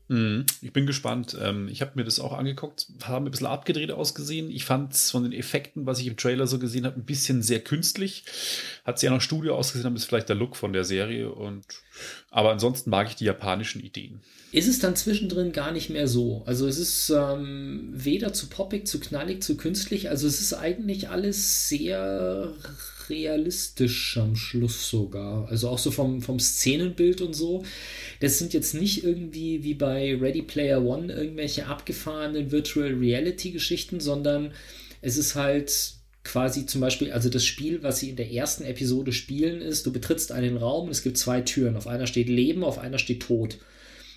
Mhm. 0.09 0.45
Ich 0.61 0.71
bin 0.71 0.85
gespannt. 0.85 1.37
Ähm, 1.41 1.67
ich 1.67 1.81
habe 1.81 1.91
mir 1.95 2.03
das 2.03 2.19
auch 2.19 2.33
angeguckt, 2.33 2.87
haben 3.03 3.25
ein 3.25 3.31
bisschen 3.31 3.47
abgedreht 3.47 3.91
ausgesehen. 3.91 4.49
Ich 4.49 4.65
fand 4.65 4.93
es 4.93 5.11
von 5.11 5.23
den 5.23 5.33
Effekten, 5.33 5.85
was 5.85 5.99
ich 5.99 6.07
im 6.07 6.17
Trailer 6.17 6.47
so 6.47 6.59
gesehen 6.59 6.85
habe, 6.85 6.99
ein 6.99 7.05
bisschen 7.05 7.41
sehr 7.41 7.59
künstlich. 7.59 8.23
Hat 8.85 8.99
sehr 8.99 9.11
nach 9.11 9.21
Studio 9.21 9.55
ausgesehen, 9.55 9.87
aber 9.87 9.95
ist 9.95 10.05
vielleicht 10.05 10.29
der 10.29 10.35
Look 10.35 10.55
von 10.55 10.73
der 10.73 10.85
Serie. 10.85 11.31
Und 11.31 11.65
aber 12.29 12.51
ansonsten 12.51 12.89
mag 12.89 13.09
ich 13.09 13.15
die 13.15 13.25
japanischen 13.25 13.81
Ideen. 13.81 14.21
Ist 14.51 14.67
es 14.67 14.79
dann 14.79 14.95
zwischendrin 14.95 15.51
gar 15.51 15.71
nicht 15.71 15.89
mehr 15.89 16.07
so? 16.07 16.43
Also 16.45 16.67
es 16.67 16.77
ist 16.77 17.09
ähm, 17.09 17.89
weder 17.91 18.31
zu 18.31 18.47
poppig, 18.47 18.87
zu 18.87 18.99
knallig, 18.99 19.43
zu 19.43 19.57
künstlich. 19.57 20.09
Also 20.09 20.25
es 20.27 20.39
ist 20.39 20.53
eigentlich 20.53 21.09
alles 21.09 21.67
sehr 21.67 22.53
realistisch 23.09 24.17
am 24.17 24.35
Schluss 24.35 24.89
sogar. 24.89 25.47
Also 25.49 25.69
auch 25.69 25.77
so 25.77 25.91
vom, 25.91 26.21
vom 26.21 26.39
Szenenbild 26.39 27.21
und 27.21 27.33
so. 27.33 27.63
Das 28.19 28.39
sind 28.39 28.53
jetzt 28.53 28.73
nicht 28.73 29.03
irgendwie 29.03 29.63
wie 29.63 29.73
bei 29.73 30.15
Ready 30.15 30.41
Player 30.41 30.83
One 30.83 31.13
irgendwelche 31.13 31.67
abgefahrenen 31.67 32.51
Virtual 32.51 32.93
Reality 32.93 33.51
Geschichten, 33.51 33.99
sondern 33.99 34.53
es 35.01 35.17
ist 35.17 35.35
halt 35.35 35.97
quasi 36.23 36.65
zum 36.65 36.81
Beispiel, 36.81 37.11
also 37.11 37.29
das 37.29 37.45
Spiel, 37.45 37.83
was 37.83 37.99
sie 37.99 38.09
in 38.09 38.17
der 38.17 38.31
ersten 38.31 38.65
Episode 38.65 39.13
spielen, 39.13 39.61
ist, 39.61 39.85
du 39.85 39.93
betrittst 39.93 40.31
einen 40.31 40.57
Raum 40.57 40.85
und 40.85 40.91
es 40.91 41.01
gibt 41.01 41.17
zwei 41.17 41.41
Türen. 41.41 41.77
Auf 41.77 41.87
einer 41.87 42.07
steht 42.07 42.29
Leben, 42.29 42.63
auf 42.63 42.77
einer 42.77 42.99
steht 42.99 43.21
Tod. 43.21 43.59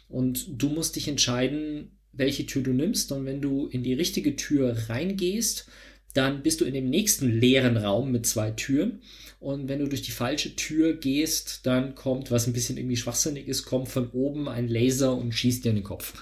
Und 0.08 0.46
du 0.60 0.68
musst 0.68 0.96
dich 0.96 1.06
entscheiden, 1.06 1.92
welche 2.12 2.46
Tür 2.46 2.62
du 2.62 2.72
nimmst. 2.72 3.12
Und 3.12 3.26
wenn 3.26 3.40
du 3.40 3.68
in 3.68 3.82
die 3.82 3.94
richtige 3.94 4.34
Tür 4.34 4.76
reingehst, 4.88 5.66
dann 6.14 6.42
bist 6.42 6.60
du 6.60 6.64
in 6.64 6.74
dem 6.74 6.90
nächsten 6.90 7.30
leeren 7.30 7.76
Raum 7.76 8.10
mit 8.10 8.26
zwei 8.26 8.50
Türen. 8.50 9.00
Und 9.38 9.68
wenn 9.68 9.78
du 9.78 9.88
durch 9.88 10.02
die 10.02 10.10
falsche 10.10 10.54
Tür 10.56 10.94
gehst, 10.94 11.66
dann 11.66 11.94
kommt, 11.94 12.30
was 12.30 12.46
ein 12.46 12.52
bisschen 12.52 12.76
irgendwie 12.76 12.96
schwachsinnig 12.96 13.48
ist, 13.48 13.64
kommt 13.64 13.88
von 13.88 14.10
oben 14.10 14.48
ein 14.48 14.68
Laser 14.68 15.16
und 15.16 15.32
schießt 15.32 15.64
dir 15.64 15.70
in 15.70 15.76
den 15.76 15.84
Kopf. 15.84 16.14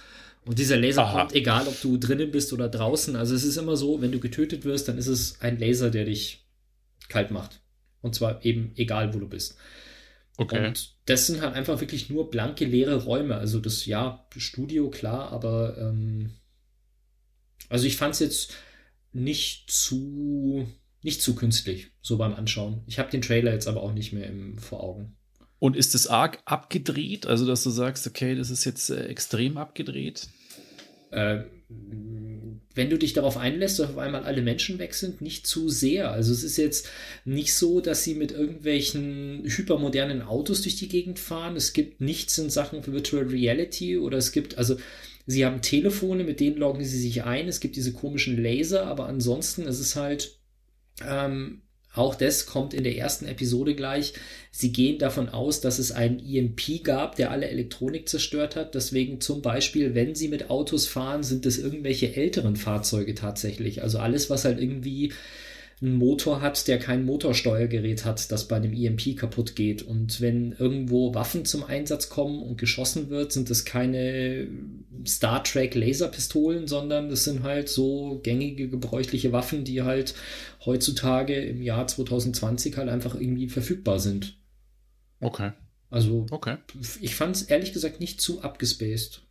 Und 0.44 0.58
dieser 0.58 0.76
Laser 0.76 1.04
Aha. 1.04 1.20
kommt, 1.20 1.34
egal 1.34 1.66
ob 1.66 1.80
du 1.80 1.96
drinnen 1.96 2.30
bist 2.30 2.52
oder 2.52 2.68
draußen. 2.68 3.16
Also 3.16 3.34
es 3.34 3.44
ist 3.44 3.56
immer 3.56 3.76
so, 3.76 4.00
wenn 4.00 4.12
du 4.12 4.20
getötet 4.20 4.64
wirst, 4.64 4.88
dann 4.88 4.98
ist 4.98 5.08
es 5.08 5.40
ein 5.40 5.58
Laser, 5.58 5.90
der 5.90 6.04
dich 6.04 6.46
kalt 7.08 7.30
macht. 7.30 7.60
Und 8.00 8.14
zwar 8.14 8.44
eben 8.44 8.72
egal, 8.76 9.12
wo 9.14 9.18
du 9.18 9.28
bist. 9.28 9.56
Okay. 10.36 10.68
Und 10.68 10.94
das 11.06 11.26
sind 11.26 11.40
halt 11.40 11.54
einfach 11.54 11.80
wirklich 11.80 12.08
nur 12.10 12.30
blanke, 12.30 12.64
leere 12.64 13.04
Räume. 13.04 13.36
Also 13.36 13.58
das, 13.58 13.86
ja, 13.86 14.26
Studio, 14.36 14.88
klar, 14.88 15.32
aber 15.32 15.76
ähm, 15.78 16.30
also 17.68 17.86
ich 17.86 17.96
fand 17.96 18.14
es 18.14 18.20
jetzt 18.20 18.54
nicht 19.12 19.70
zu, 19.70 20.66
nicht 21.02 21.22
zu 21.22 21.34
künstlich, 21.34 21.92
so 22.00 22.16
beim 22.16 22.34
Anschauen. 22.34 22.82
Ich 22.86 22.98
habe 22.98 23.10
den 23.10 23.22
Trailer 23.22 23.52
jetzt 23.52 23.68
aber 23.68 23.82
auch 23.82 23.92
nicht 23.92 24.12
mehr 24.12 24.26
im, 24.26 24.58
vor 24.58 24.82
Augen. 24.82 25.16
Und 25.58 25.76
ist 25.76 25.94
es 25.94 26.06
arg 26.06 26.38
abgedreht? 26.44 27.26
Also, 27.26 27.46
dass 27.46 27.64
du 27.64 27.70
sagst, 27.70 28.06
okay, 28.06 28.34
das 28.36 28.50
ist 28.50 28.64
jetzt 28.64 28.90
äh, 28.90 29.06
extrem 29.06 29.56
abgedreht? 29.56 30.28
Äh, 31.10 31.40
wenn 31.68 32.90
du 32.90 32.96
dich 32.96 33.12
darauf 33.12 33.36
einlässt, 33.36 33.78
dass 33.78 33.90
auf 33.90 33.98
einmal 33.98 34.24
alle 34.24 34.40
Menschen 34.40 34.78
weg 34.78 34.94
sind, 34.94 35.20
nicht 35.20 35.46
zu 35.46 35.68
sehr. 35.68 36.10
Also 36.12 36.32
es 36.32 36.42
ist 36.42 36.56
jetzt 36.56 36.88
nicht 37.24 37.54
so, 37.54 37.80
dass 37.80 38.04
sie 38.04 38.14
mit 38.14 38.32
irgendwelchen 38.32 39.42
hypermodernen 39.44 40.22
Autos 40.22 40.62
durch 40.62 40.76
die 40.76 40.88
Gegend 40.88 41.18
fahren. 41.18 41.56
Es 41.56 41.72
gibt 41.72 42.00
nichts 42.00 42.38
in 42.38 42.48
Sachen 42.50 42.86
Virtual 42.86 43.24
Reality 43.24 43.98
oder 43.98 44.16
es 44.16 44.32
gibt, 44.32 44.56
also 44.56 44.76
Sie 45.30 45.44
haben 45.44 45.60
Telefone, 45.60 46.24
mit 46.24 46.40
denen 46.40 46.56
loggen 46.56 46.82
sie 46.82 46.98
sich 46.98 47.24
ein. 47.24 47.48
Es 47.48 47.60
gibt 47.60 47.76
diese 47.76 47.92
komischen 47.92 48.42
Laser, 48.42 48.86
aber 48.86 49.08
ansonsten 49.08 49.66
ist 49.66 49.78
es 49.78 49.94
halt, 49.94 50.38
ähm, 51.06 51.60
auch 51.92 52.14
das 52.14 52.46
kommt 52.46 52.72
in 52.72 52.82
der 52.82 52.96
ersten 52.96 53.26
Episode 53.26 53.74
gleich. 53.74 54.14
Sie 54.50 54.72
gehen 54.72 54.98
davon 54.98 55.28
aus, 55.28 55.60
dass 55.60 55.78
es 55.78 55.92
einen 55.92 56.18
EMP 56.18 56.82
gab, 56.82 57.16
der 57.16 57.30
alle 57.30 57.46
Elektronik 57.48 58.08
zerstört 58.08 58.56
hat. 58.56 58.74
Deswegen 58.74 59.20
zum 59.20 59.42
Beispiel, 59.42 59.94
wenn 59.94 60.14
sie 60.14 60.28
mit 60.28 60.48
Autos 60.48 60.86
fahren, 60.86 61.22
sind 61.22 61.44
es 61.44 61.58
irgendwelche 61.58 62.16
älteren 62.16 62.56
Fahrzeuge 62.56 63.14
tatsächlich. 63.14 63.82
Also 63.82 63.98
alles, 63.98 64.30
was 64.30 64.46
halt 64.46 64.58
irgendwie 64.58 65.12
einen 65.80 65.96
Motor 65.96 66.40
hat, 66.40 66.66
der 66.66 66.78
kein 66.78 67.04
Motorsteuergerät 67.04 68.04
hat, 68.04 68.32
das 68.32 68.48
bei 68.48 68.56
einem 68.56 68.72
EMP 68.72 69.16
kaputt 69.16 69.54
geht. 69.54 69.82
Und 69.82 70.20
wenn 70.20 70.52
irgendwo 70.52 71.14
Waffen 71.14 71.44
zum 71.44 71.62
Einsatz 71.62 72.08
kommen 72.08 72.42
und 72.42 72.58
geschossen 72.58 73.10
wird, 73.10 73.32
sind 73.32 73.48
das 73.48 73.64
keine 73.64 74.48
Star 75.06 75.44
Trek 75.44 75.74
Laserpistolen, 75.74 76.66
sondern 76.66 77.08
das 77.08 77.24
sind 77.24 77.44
halt 77.44 77.68
so 77.68 78.20
gängige, 78.24 78.68
gebräuchliche 78.68 79.32
Waffen, 79.32 79.64
die 79.64 79.82
halt 79.82 80.14
heutzutage 80.64 81.34
im 81.34 81.62
Jahr 81.62 81.86
2020 81.86 82.76
halt 82.76 82.88
einfach 82.88 83.14
irgendwie 83.14 83.48
verfügbar 83.48 84.00
sind. 84.00 84.36
Okay. 85.20 85.52
Also, 85.90 86.26
okay. 86.30 86.56
ich 87.00 87.14
fand 87.14 87.36
es 87.36 87.42
ehrlich 87.42 87.72
gesagt 87.72 88.00
nicht 88.00 88.20
zu 88.20 88.42
abgespaced. 88.42 89.22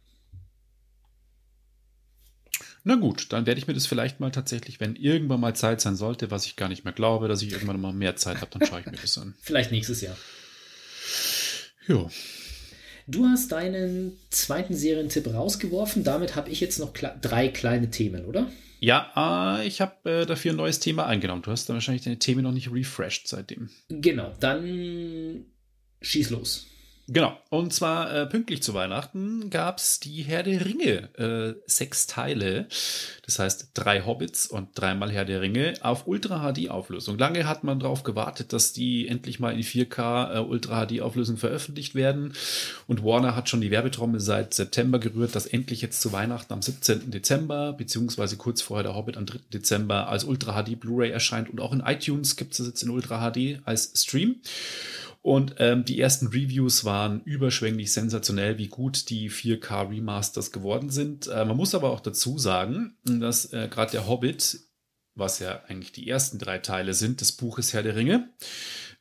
Na 2.88 2.96
gut, 2.96 3.34
dann 3.34 3.46
werde 3.46 3.60
ich 3.60 3.68
mir 3.68 3.74
das 3.74 3.86
vielleicht 3.86 4.22
mal 4.22 4.32
tatsächlich, 4.32 4.80
wenn 4.80 4.96
irgendwann 4.96 5.42
mal 5.42 5.54
Zeit 5.54 5.82
sein 5.82 5.98
sollte, 5.98 6.32
was 6.32 6.46
ich 6.46 6.56
gar 6.56 6.70
nicht 6.70 6.86
mehr 6.86 6.94
glaube, 6.94 7.28
dass 7.28 7.42
ich 7.42 7.52
irgendwann 7.52 7.82
mal 7.82 7.92
mehr 7.92 8.16
Zeit 8.16 8.40
habe, 8.40 8.50
dann 8.50 8.66
schaue 8.66 8.80
ich 8.80 8.86
mir 8.86 8.94
das 8.94 9.18
an. 9.18 9.36
Vielleicht 9.42 9.74
nächstes 9.74 10.00
Jahr. 10.00 10.16
Ja. 11.90 12.10
Du 13.06 13.26
hast 13.26 13.52
deinen 13.52 14.18
zweiten 14.30 14.74
Serientipp 14.74 15.28
rausgeworfen. 15.28 16.06
Damit 16.06 16.38
habe 16.38 16.50
ich 16.50 16.62
jetzt 16.62 16.80
noch 16.80 16.94
kle 16.94 17.14
drei 17.22 17.50
kleine 17.50 17.92
Themen, 17.92 18.24
oder? 18.24 18.50
Ja, 18.80 19.58
äh, 19.60 19.68
ich 19.68 19.82
habe 19.82 20.10
äh, 20.10 20.26
dafür 20.26 20.54
ein 20.54 20.58
neues 20.58 20.80
Thema 20.80 21.08
eingenommen. 21.08 21.42
Du 21.42 21.52
hast 21.52 21.68
dann 21.68 21.76
wahrscheinlich 21.76 22.06
deine 22.06 22.20
Themen 22.20 22.44
noch 22.44 22.54
nicht 22.54 22.72
refreshed 22.72 23.28
seitdem. 23.28 23.70
Genau, 23.90 24.34
dann 24.40 25.44
schieß 26.02 26.30
los. 26.30 26.68
Genau. 27.10 27.38
Und 27.50 27.74
zwar 27.74 28.14
äh, 28.14 28.26
pünktlich 28.26 28.62
zu 28.62 28.74
Weihnachten 28.74 29.50
gab 29.50 29.78
es 29.78 30.02
die 30.02 30.24
Herr 30.24 30.44
der 30.44 30.66
Ringe, 30.66 31.08
äh, 31.16 31.54
sechs 31.66 32.06
Teile. 32.06 32.68
Das 33.26 33.40
heißt 33.40 33.72
drei 33.74 34.02
Hobbits 34.06 34.48
und 34.48 34.70
dreimal 34.76 35.10
Herr 35.10 35.24
der 35.24 35.40
Ringe 35.40 35.76
auf 35.80 36.06
Ultra 36.06 36.52
HD 36.52 36.70
Auflösung. 36.70 37.18
Lange 37.18 37.48
hat 37.48 37.64
man 37.64 37.80
darauf 37.80 38.04
gewartet, 38.04 38.52
dass 38.52 38.74
die 38.74 39.08
endlich 39.08 39.40
mal 39.40 39.54
in 39.54 39.64
4K 39.64 40.36
äh, 40.36 40.40
Ultra 40.40 40.86
HD 40.86 41.00
Auflösung 41.00 41.38
veröffentlicht 41.38 41.96
werden. 41.96 42.34
Und 42.88 43.06
Warner 43.06 43.38
hat 43.38 43.48
schon 43.48 43.62
die 43.62 43.72
Werbetrommel 43.72 44.20
seit 44.20 44.54
September 44.54 45.00
gerührt, 45.00 45.34
dass 45.34 45.46
endlich 45.46 45.82
jetzt 45.82 46.02
zu 46.02 46.12
Weihnachten 46.12 46.52
am 46.52 46.62
17. 46.62 47.10
Dezember, 47.10 47.72
beziehungsweise 47.72 48.36
kurz 48.36 48.62
vorher 48.62 48.84
der 48.84 48.96
Hobbit 48.96 49.16
am 49.16 49.26
3. 49.26 49.40
Dezember 49.54 50.10
als 50.10 50.26
Ultra 50.26 50.62
HD 50.62 50.78
Blu-ray 50.78 51.12
erscheint. 51.12 51.50
Und 51.50 51.62
auch 51.62 51.72
in 51.72 51.80
iTunes 51.80 52.36
gibt 52.36 52.52
es 52.60 52.68
jetzt 52.68 52.84
in 52.84 52.90
Ultra 52.90 53.32
HD 53.32 53.62
als 53.64 53.94
Stream. 53.96 54.42
Und 55.28 55.56
ähm, 55.58 55.84
die 55.84 56.00
ersten 56.00 56.28
Reviews 56.28 56.86
waren 56.86 57.22
überschwänglich 57.26 57.92
sensationell, 57.92 58.58
wie 58.58 58.70
gut 58.70 59.10
die 59.10 59.30
4K 59.30 59.90
Remasters 59.90 60.54
geworden 60.54 60.90
sind. 60.90 61.28
Äh, 61.28 61.44
man 61.44 61.58
muss 61.58 61.76
aber 61.76 61.92
auch 61.92 62.00
dazu 62.00 62.38
sagen, 62.38 62.96
dass 63.04 63.52
äh, 63.52 63.68
gerade 63.70 63.92
der 63.92 64.08
Hobbit 64.08 64.62
was 65.16 65.40
ja 65.40 65.64
eigentlich 65.68 65.92
die 65.92 66.08
ersten 66.08 66.40
drei 66.40 66.60
Teile 66.60 66.94
sind 66.94 67.20
des 67.22 67.34
Buches 67.34 67.74
Herr 67.74 67.84
der 67.84 67.96
Ringe. 67.96 68.30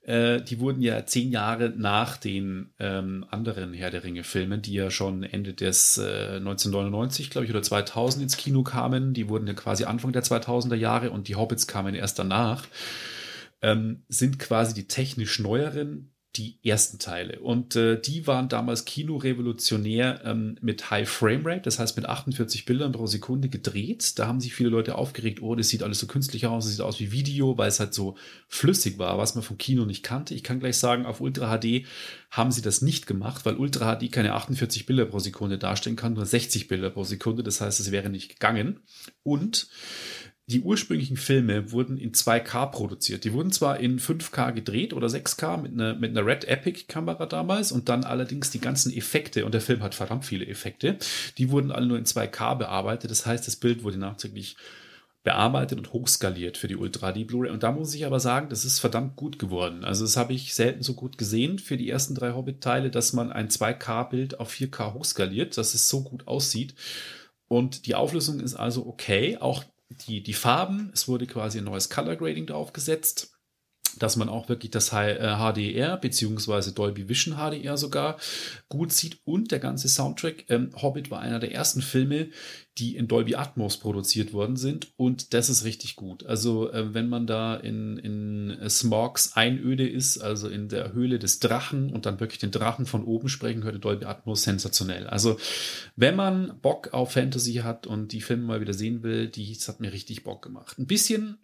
Äh, 0.03 0.43
die 0.43 0.59
wurden 0.59 0.81
ja 0.83 1.07
zehn 1.07 1.31
Jahre 1.31 1.71
nach 1.77 2.17
den 2.17 2.73
ähm, 2.81 3.25
anderen 3.31 3.73
Herr 3.73 3.91
der 3.91 4.03
Ringe-Filmen, 4.03 4.63
die 4.63 4.73
ja 4.73 4.91
schon 4.91 5.23
Ende 5.23 5.55
des 5.55 5.99
äh, 5.99 6.37
1999, 6.39 7.31
glaube 7.31 7.45
ich, 7.45 7.51
oder 7.53 7.63
2000 7.63 8.25
ins 8.25 8.37
Kino 8.37 8.65
kamen. 8.65 9.15
Die 9.15 9.29
wurden 9.29 9.47
ja 9.47 9.55
quasi 9.55 9.85
Anfang 9.85 10.13
der 10.13 10.25
2000er 10.25 10.75
Jahre 10.75 11.11
und 11.13 11.29
die 11.29 11.37
Hobbits 11.37 11.69
kamen 11.69 11.95
erst 11.95 12.19
danach. 12.19 12.67
Ähm, 13.63 14.03
sind 14.09 14.39
quasi 14.39 14.75
die 14.75 14.89
technisch 14.89 15.39
neueren 15.39 16.16
die 16.37 16.59
ersten 16.63 16.99
Teile. 16.99 17.41
Und 17.41 17.77
äh, 17.77 18.01
die 18.01 18.27
waren 18.27 18.49
damals 18.49 18.85
kinorevolutionär 18.85 20.21
ähm, 20.25 20.57
mit 20.61 20.91
High 20.91 21.09
Frame 21.09 21.43
Rate, 21.45 21.63
das 21.63 21.79
heißt 21.79 21.97
mit 21.97 22.07
48 22.07 22.65
Bildern 22.65 22.93
pro 22.93 23.07
Sekunde 23.07 23.49
gedreht. 23.49 24.19
Da 24.19 24.27
haben 24.27 24.41
sich 24.41 24.55
viele 24.55 24.69
Leute 24.69 24.97
aufgeregt, 24.97 25.43
oh, 25.43 25.55
das 25.55 25.69
sieht 25.69 25.83
alles 25.83 26.01
so 26.01 26.07
künstlich 26.07 26.47
aus, 26.47 26.65
das 26.65 26.73
sieht 26.73 26.81
aus 26.83 27.01
wie 27.01 27.13
Video, 27.13 27.57
weil 27.59 27.69
es 27.69 27.81
halt 27.81 27.95
so 27.95 28.17
flüssig 28.49 28.99
war, 28.99 29.19
was 29.19 29.35
man 29.35 29.45
vom 29.45 29.59
Kino 29.59 29.85
nicht 29.85 30.03
kannte. 30.03 30.35
Ich 30.35 30.43
kann 30.43 30.61
gleich 30.61 30.77
sagen, 30.77 31.07
auf 31.07 31.21
Ultra 31.21 31.59
HD 31.59 31.87
haben 32.31 32.51
sie 32.51 32.63
das 32.63 32.83
nicht 32.83 33.07
gemacht, 33.07 33.45
weil 33.47 33.57
Ultra 33.57 33.97
HD 33.97 34.13
keine 34.13 34.35
48 34.35 34.87
Bilder 34.87 35.07
pro 35.07 35.19
Sekunde 35.19 35.59
darstellen 35.59 35.97
kann, 35.97 36.15
nur 36.15 36.27
60 36.27 36.69
Bilder 36.69 36.91
pro 36.91 37.05
Sekunde. 37.05 37.43
Das 37.43 37.61
heißt, 37.61 37.81
es 37.81 37.91
wäre 37.91 38.11
nicht 38.11 38.29
gegangen. 38.29 38.81
Und 39.23 39.69
die 40.49 40.61
ursprünglichen 40.61 41.17
Filme 41.17 41.73
wurden 41.73 41.99
in 41.99 42.13
2K 42.13 42.71
produziert. 42.71 43.25
Die 43.25 43.33
wurden 43.33 43.51
zwar 43.51 43.81
in 43.81 43.99
5K 43.99 44.53
gedreht 44.53 44.93
oder 44.93 45.09
6K 45.09 45.61
mit 45.61 45.73
einer, 45.73 45.95
mit 45.95 46.11
einer 46.11 46.25
Red 46.25 46.45
Epic 46.45 46.85
Kamera 46.87 47.27
damals 47.27 47.73
und 47.73 47.89
dann 47.89 48.05
allerdings 48.05 48.51
die 48.51 48.61
ganzen 48.61 48.93
Effekte, 48.93 49.45
und 49.45 49.55
der 49.55 49.61
Film 49.61 49.83
hat 49.83 49.97
verdammt 49.97 50.25
viele 50.25 50.47
Effekte, 50.47 50.99
die 51.37 51.51
wurden 51.51 51.73
alle 51.73 51.87
nur 51.87 51.99
in 51.99 52.05
2K 52.05 52.55
bearbeitet. 52.55 53.11
Das 53.11 53.27
heißt, 53.27 53.47
das 53.47 53.57
Bild 53.57 53.83
wurde 53.83 53.99
nachträglich 53.99 54.57
bearbeitet 55.25 55.79
und 55.79 55.93
hochskaliert 55.93 56.57
für 56.57 56.69
die 56.69 56.77
Ultra 56.77 57.13
HD 57.13 57.27
Blu-ray. 57.27 57.51
Und 57.51 57.65
da 57.65 57.73
muss 57.73 57.93
ich 57.93 58.07
aber 58.07 58.21
sagen, 58.21 58.49
das 58.49 58.65
ist 58.65 58.79
verdammt 58.79 59.17
gut 59.17 59.41
geworden. 59.41 59.85
Also 59.85 60.05
das 60.05 60.17
habe 60.17 60.33
ich 60.33 60.55
selten 60.55 60.85
so 60.85 60.95
gut 60.95 61.19
gesehen 61.19 61.59
für 61.59 61.77
die 61.77 61.91
ersten 61.91 62.15
drei 62.15 62.33
Hobbit-Teile, 62.33 62.91
dass 62.91 63.13
man 63.13 63.33
ein 63.33 63.49
2K-Bild 63.49 64.39
auf 64.39 64.53
4K 64.53 64.95
hochskaliert, 64.95 65.59
dass 65.59 65.75
es 65.75 65.89
so 65.89 66.05
gut 66.05 66.29
aussieht. 66.29 66.77
Und 67.49 67.87
die 67.87 67.97
Auflösung 67.97 68.39
ist 68.39 68.55
also 68.55 68.87
okay. 68.87 69.39
Auch 69.41 69.65
die, 69.89 70.23
die 70.23 70.35
Farben, 70.35 70.91
es 70.93 71.09
wurde 71.09 71.27
quasi 71.27 71.59
ein 71.59 71.65
neues 71.65 71.91
Color 71.91 72.17
Grading 72.17 72.47
draufgesetzt 72.47 73.36
dass 73.99 74.17
man 74.17 74.29
auch 74.29 74.49
wirklich 74.49 74.71
das 74.71 74.91
HDR 74.91 75.95
äh, 75.95 75.99
beziehungsweise 76.01 76.73
Dolby 76.73 77.09
Vision 77.09 77.37
HDR 77.37 77.77
sogar 77.77 78.17
gut 78.69 78.93
sieht 78.93 79.19
und 79.25 79.51
der 79.53 79.59
ganze 79.59 79.89
Soundtrack. 79.89 80.45
Ähm, 80.49 80.71
Hobbit 80.81 81.11
war 81.11 81.21
einer 81.21 81.39
der 81.39 81.53
ersten 81.53 81.83
Filme, 81.83 82.29
die 82.79 82.97
in 82.97 83.09
Dolby 83.09 83.37
Atmos 83.37 83.79
produziert 83.79 84.33
worden 84.33 84.57
sind 84.57 84.89
und 84.97 85.33
das 85.33 85.49
ist 85.49 85.65
richtig 85.65 85.97
gut. 85.97 86.27
Also 86.27 86.71
äh, 86.73 86.93
wenn 86.93 87.09
man 87.09 87.27
da 87.27 87.57
in, 87.57 87.97
in 87.97 88.69
Smogs 88.69 89.33
Einöde 89.35 89.89
ist, 89.89 90.19
also 90.19 90.49
in 90.49 90.69
der 90.69 90.93
Höhle 90.93 91.19
des 91.19 91.41
Drachen 91.41 91.91
und 91.91 92.05
dann 92.05 92.21
wirklich 92.21 92.39
den 92.39 92.51
Drachen 92.51 92.85
von 92.85 93.05
oben 93.05 93.29
sprechen 93.29 93.65
hört, 93.65 93.83
Dolby 93.83 94.05
Atmos 94.05 94.43
sensationell. 94.43 95.07
Also 95.07 95.39
wenn 95.97 96.17
man 96.17 96.59
Bock 96.61 96.93
auf 96.93 97.13
Fantasy 97.13 97.55
hat 97.55 97.87
und 97.87 98.13
die 98.13 98.21
Filme 98.21 98.45
mal 98.45 98.61
wieder 98.61 98.75
sehen 98.75 99.03
will, 99.03 99.29
die, 99.29 99.55
das 99.55 99.69
hat 99.69 99.81
mir 99.81 99.93
richtig 99.93 100.25
Bock 100.25 100.43
gemacht. 100.43 100.79
Ein 100.79 100.87
bisschen 100.87 101.39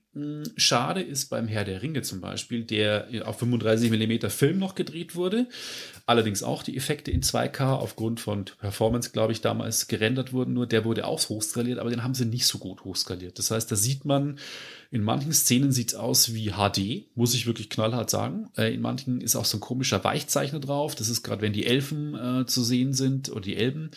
schade 0.56 1.00
ist 1.00 1.30
beim 1.30 1.48
Herr 1.48 1.64
der 1.64 1.82
Ringe 1.82 2.02
zum 2.02 2.20
Beispiel, 2.20 2.64
der 2.64 3.08
auf 3.24 3.38
35 3.38 3.90
mm 3.90 4.28
Film 4.28 4.58
noch 4.58 4.74
gedreht 4.74 5.14
wurde, 5.14 5.46
allerdings 6.04 6.42
auch 6.42 6.62
die 6.62 6.76
Effekte 6.76 7.10
in 7.10 7.22
2K 7.22 7.72
aufgrund 7.72 8.20
von 8.20 8.44
Performance, 8.44 9.10
glaube 9.12 9.32
ich, 9.32 9.40
damals 9.40 9.88
gerendert 9.88 10.34
wurden, 10.34 10.52
nur 10.52 10.66
der 10.66 10.84
wurde 10.84 11.06
auch 11.06 11.26
hochskaliert, 11.28 11.78
aber 11.78 11.88
den 11.88 12.02
haben 12.02 12.14
sie 12.14 12.26
nicht 12.26 12.46
so 12.46 12.58
gut 12.58 12.84
hochskaliert. 12.84 13.38
Das 13.38 13.50
heißt, 13.50 13.72
da 13.72 13.76
sieht 13.76 14.04
man, 14.04 14.38
in 14.90 15.02
manchen 15.02 15.32
Szenen 15.32 15.72
sieht 15.72 15.92
es 15.92 15.94
aus 15.94 16.34
wie 16.34 16.50
HD, 16.50 17.06
muss 17.16 17.34
ich 17.34 17.46
wirklich 17.46 17.70
knallhart 17.70 18.10
sagen. 18.10 18.50
Äh, 18.58 18.74
in 18.74 18.82
manchen 18.82 19.22
ist 19.22 19.36
auch 19.36 19.46
so 19.46 19.56
ein 19.56 19.60
komischer 19.60 20.04
Weichzeichner 20.04 20.60
drauf. 20.60 20.94
Das 20.94 21.08
ist 21.08 21.22
gerade, 21.22 21.40
wenn 21.40 21.54
die 21.54 21.64
Elfen 21.64 22.14
äh, 22.14 22.46
zu 22.46 22.62
sehen 22.62 22.92
sind 22.92 23.30
oder 23.30 23.40
die 23.40 23.56
Elben. 23.56 23.90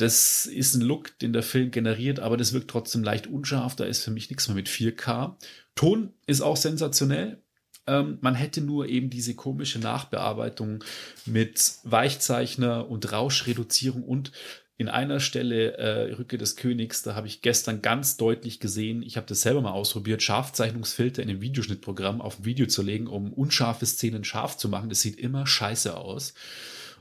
Das 0.00 0.46
ist 0.46 0.74
ein 0.74 0.80
Look, 0.80 1.18
den 1.18 1.34
der 1.34 1.42
Film 1.42 1.70
generiert, 1.70 2.20
aber 2.20 2.38
das 2.38 2.54
wirkt 2.54 2.70
trotzdem 2.70 3.04
leicht 3.04 3.26
unscharf. 3.26 3.76
Da 3.76 3.84
ist 3.84 4.02
für 4.02 4.10
mich 4.10 4.30
nichts 4.30 4.48
mehr 4.48 4.54
mit 4.54 4.68
4K. 4.68 5.34
Ton 5.74 6.14
ist 6.26 6.40
auch 6.40 6.56
sensationell. 6.56 7.42
Ähm, 7.86 8.16
man 8.22 8.34
hätte 8.34 8.62
nur 8.62 8.88
eben 8.88 9.10
diese 9.10 9.34
komische 9.34 9.78
Nachbearbeitung 9.78 10.82
mit 11.26 11.74
Weichzeichner 11.84 12.88
und 12.88 13.12
Rauschreduzierung 13.12 14.02
und 14.02 14.32
in 14.78 14.88
einer 14.88 15.20
Stelle 15.20 15.76
äh, 15.76 16.14
Rücke 16.14 16.38
des 16.38 16.56
Königs, 16.56 17.02
da 17.02 17.14
habe 17.14 17.26
ich 17.26 17.42
gestern 17.42 17.82
ganz 17.82 18.16
deutlich 18.16 18.60
gesehen, 18.60 19.02
ich 19.02 19.18
habe 19.18 19.26
das 19.26 19.42
selber 19.42 19.60
mal 19.60 19.72
ausprobiert, 19.72 20.22
Scharfzeichnungsfilter 20.22 21.22
in 21.22 21.28
einem 21.28 21.42
Videoschnittprogramm 21.42 22.22
auf 22.22 22.46
Video 22.46 22.66
zu 22.66 22.80
legen, 22.80 23.06
um 23.06 23.34
unscharfe 23.34 23.84
Szenen 23.84 24.24
scharf 24.24 24.56
zu 24.56 24.70
machen. 24.70 24.88
Das 24.88 25.02
sieht 25.02 25.18
immer 25.18 25.46
scheiße 25.46 25.94
aus. 25.94 26.32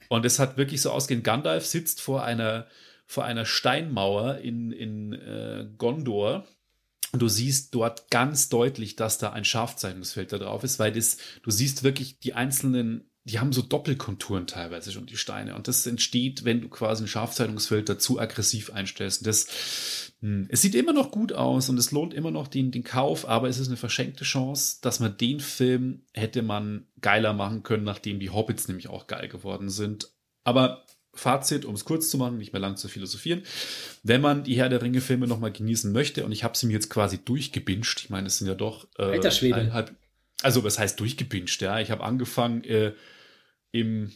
Und 0.09 0.25
es 0.25 0.39
hat 0.39 0.57
wirklich 0.57 0.81
so 0.81 0.91
ausgehend, 0.91 1.23
Gandalf 1.23 1.65
sitzt 1.65 2.01
vor 2.01 2.25
einer 2.25 2.67
vor 3.09 3.25
einer 3.25 3.45
Steinmauer 3.45 4.37
in, 4.37 4.71
in 4.71 5.13
äh, 5.13 5.67
Gondor. 5.79 6.45
Und 7.11 7.23
du 7.23 7.27
siehst 7.27 7.73
dort 7.73 8.11
ganz 8.11 8.49
deutlich, 8.49 8.95
dass 8.97 9.17
da 9.17 9.31
ein 9.31 9.45
Scharfzeichnungsfilter 9.45 10.37
drauf 10.37 10.63
ist, 10.63 10.77
weil 10.77 10.91
das, 10.91 11.17
du 11.41 11.49
siehst 11.49 11.81
wirklich 11.81 12.19
die 12.19 12.35
einzelnen, 12.35 13.09
die 13.23 13.39
haben 13.39 13.51
so 13.51 13.63
Doppelkonturen 13.63 14.45
teilweise 14.45 14.91
schon, 14.91 15.07
die 15.07 15.17
Steine. 15.17 15.55
Und 15.55 15.67
das 15.67 15.87
entsteht, 15.87 16.45
wenn 16.45 16.61
du 16.61 16.69
quasi 16.69 17.01
einen 17.01 17.07
Scharfzeichnungsfilter 17.07 17.97
zu 17.97 18.19
aggressiv 18.19 18.71
einstellst. 18.71 19.21
Und 19.21 19.27
das, 19.27 20.11
hm, 20.21 20.45
es 20.51 20.61
sieht 20.61 20.75
immer 20.75 20.93
noch 20.93 21.09
gut 21.09 21.33
aus 21.33 21.67
und 21.67 21.79
es 21.79 21.89
lohnt 21.89 22.13
immer 22.13 22.29
noch 22.29 22.47
den, 22.47 22.69
den 22.69 22.83
Kauf, 22.83 23.27
aber 23.27 23.49
es 23.49 23.57
ist 23.57 23.69
eine 23.69 23.77
verschenkte 23.77 24.23
Chance, 24.23 24.77
dass 24.83 24.99
man 24.99 25.17
den 25.17 25.39
Film 25.39 26.03
hätte 26.13 26.43
man 26.43 26.85
geiler 27.01 27.33
machen 27.33 27.63
können, 27.63 27.85
nachdem 27.85 28.19
die 28.19 28.29
Hobbits 28.29 28.67
nämlich 28.67 28.87
auch 28.87 29.07
geil 29.07 29.29
geworden 29.29 29.71
sind. 29.71 30.11
Aber 30.43 30.85
Fazit, 31.19 31.65
um 31.65 31.75
es 31.75 31.85
kurz 31.85 32.09
zu 32.09 32.17
machen, 32.17 32.37
nicht 32.37 32.53
mehr 32.53 32.61
lang 32.61 32.77
zu 32.77 32.87
philosophieren. 32.87 33.43
Wenn 34.03 34.21
man 34.21 34.43
die 34.43 34.57
Herr 34.57 34.69
der 34.69 34.81
Ringe-Filme 34.81 35.27
nochmal 35.27 35.51
genießen 35.51 35.91
möchte, 35.91 36.25
und 36.25 36.31
ich 36.31 36.43
habe 36.43 36.57
sie 36.57 36.67
mir 36.67 36.73
jetzt 36.73 36.89
quasi 36.89 37.19
durchgebinscht, 37.23 38.01
ich 38.03 38.09
meine, 38.09 38.27
es 38.27 38.37
sind 38.37 38.47
ja 38.47 38.55
doch. 38.55 38.87
Äh, 38.97 39.03
Alter 39.03 39.31
Schwede. 39.31 39.95
Also, 40.41 40.63
was 40.63 40.79
heißt 40.79 40.99
durchgebinscht? 40.99 41.61
Ja, 41.61 41.79
ich 41.79 41.91
habe 41.91 42.03
angefangen 42.03 42.63
äh, 42.63 42.93
im 43.71 44.11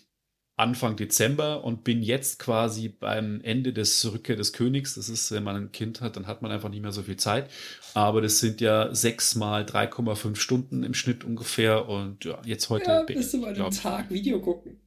Anfang 0.56 0.95
Dezember 0.95 1.64
und 1.64 1.84
bin 1.84 2.04
jetzt 2.04 2.38
quasi 2.38 2.88
beim 2.88 3.41
Ende 3.41 3.74
des 3.74 4.12
Rückkehr 4.12 4.36
des 4.36 4.54
Königs. 4.54 4.95
Das 4.95 5.10
ist, 5.10 5.32
wenn 5.32 5.43
man 5.43 5.56
ein 5.56 5.72
Kind 5.72 5.99
hat, 5.99 6.16
dann 6.16 6.28
hat 6.28 6.43
man 6.43 6.51
einfach 6.51 6.70
nicht 6.70 6.84
mehr 6.84 6.91
so 6.91 7.01
viel 7.01 7.18
Zeit. 7.18 7.49
Aber 7.95 8.22
das 8.22 8.39
sind 8.39 8.62
ja 8.62 8.93
sechs 8.93 9.34
mal 9.34 9.64
3,5 9.64 10.36
Stunden 10.36 10.84
im 10.84 10.93
Schnitt 10.93 11.24
ungefähr. 11.24 11.89
Und 11.89 12.24
ja, 12.24 12.39
jetzt 12.45 12.70
heute. 12.70 12.91
Ja, 12.91 13.04
bist 13.04 13.34
du 13.34 13.39
mal 13.39 13.54
einen 13.54 13.72
Tag 13.72 14.12
Video 14.12 14.39
gucken. 14.39 14.80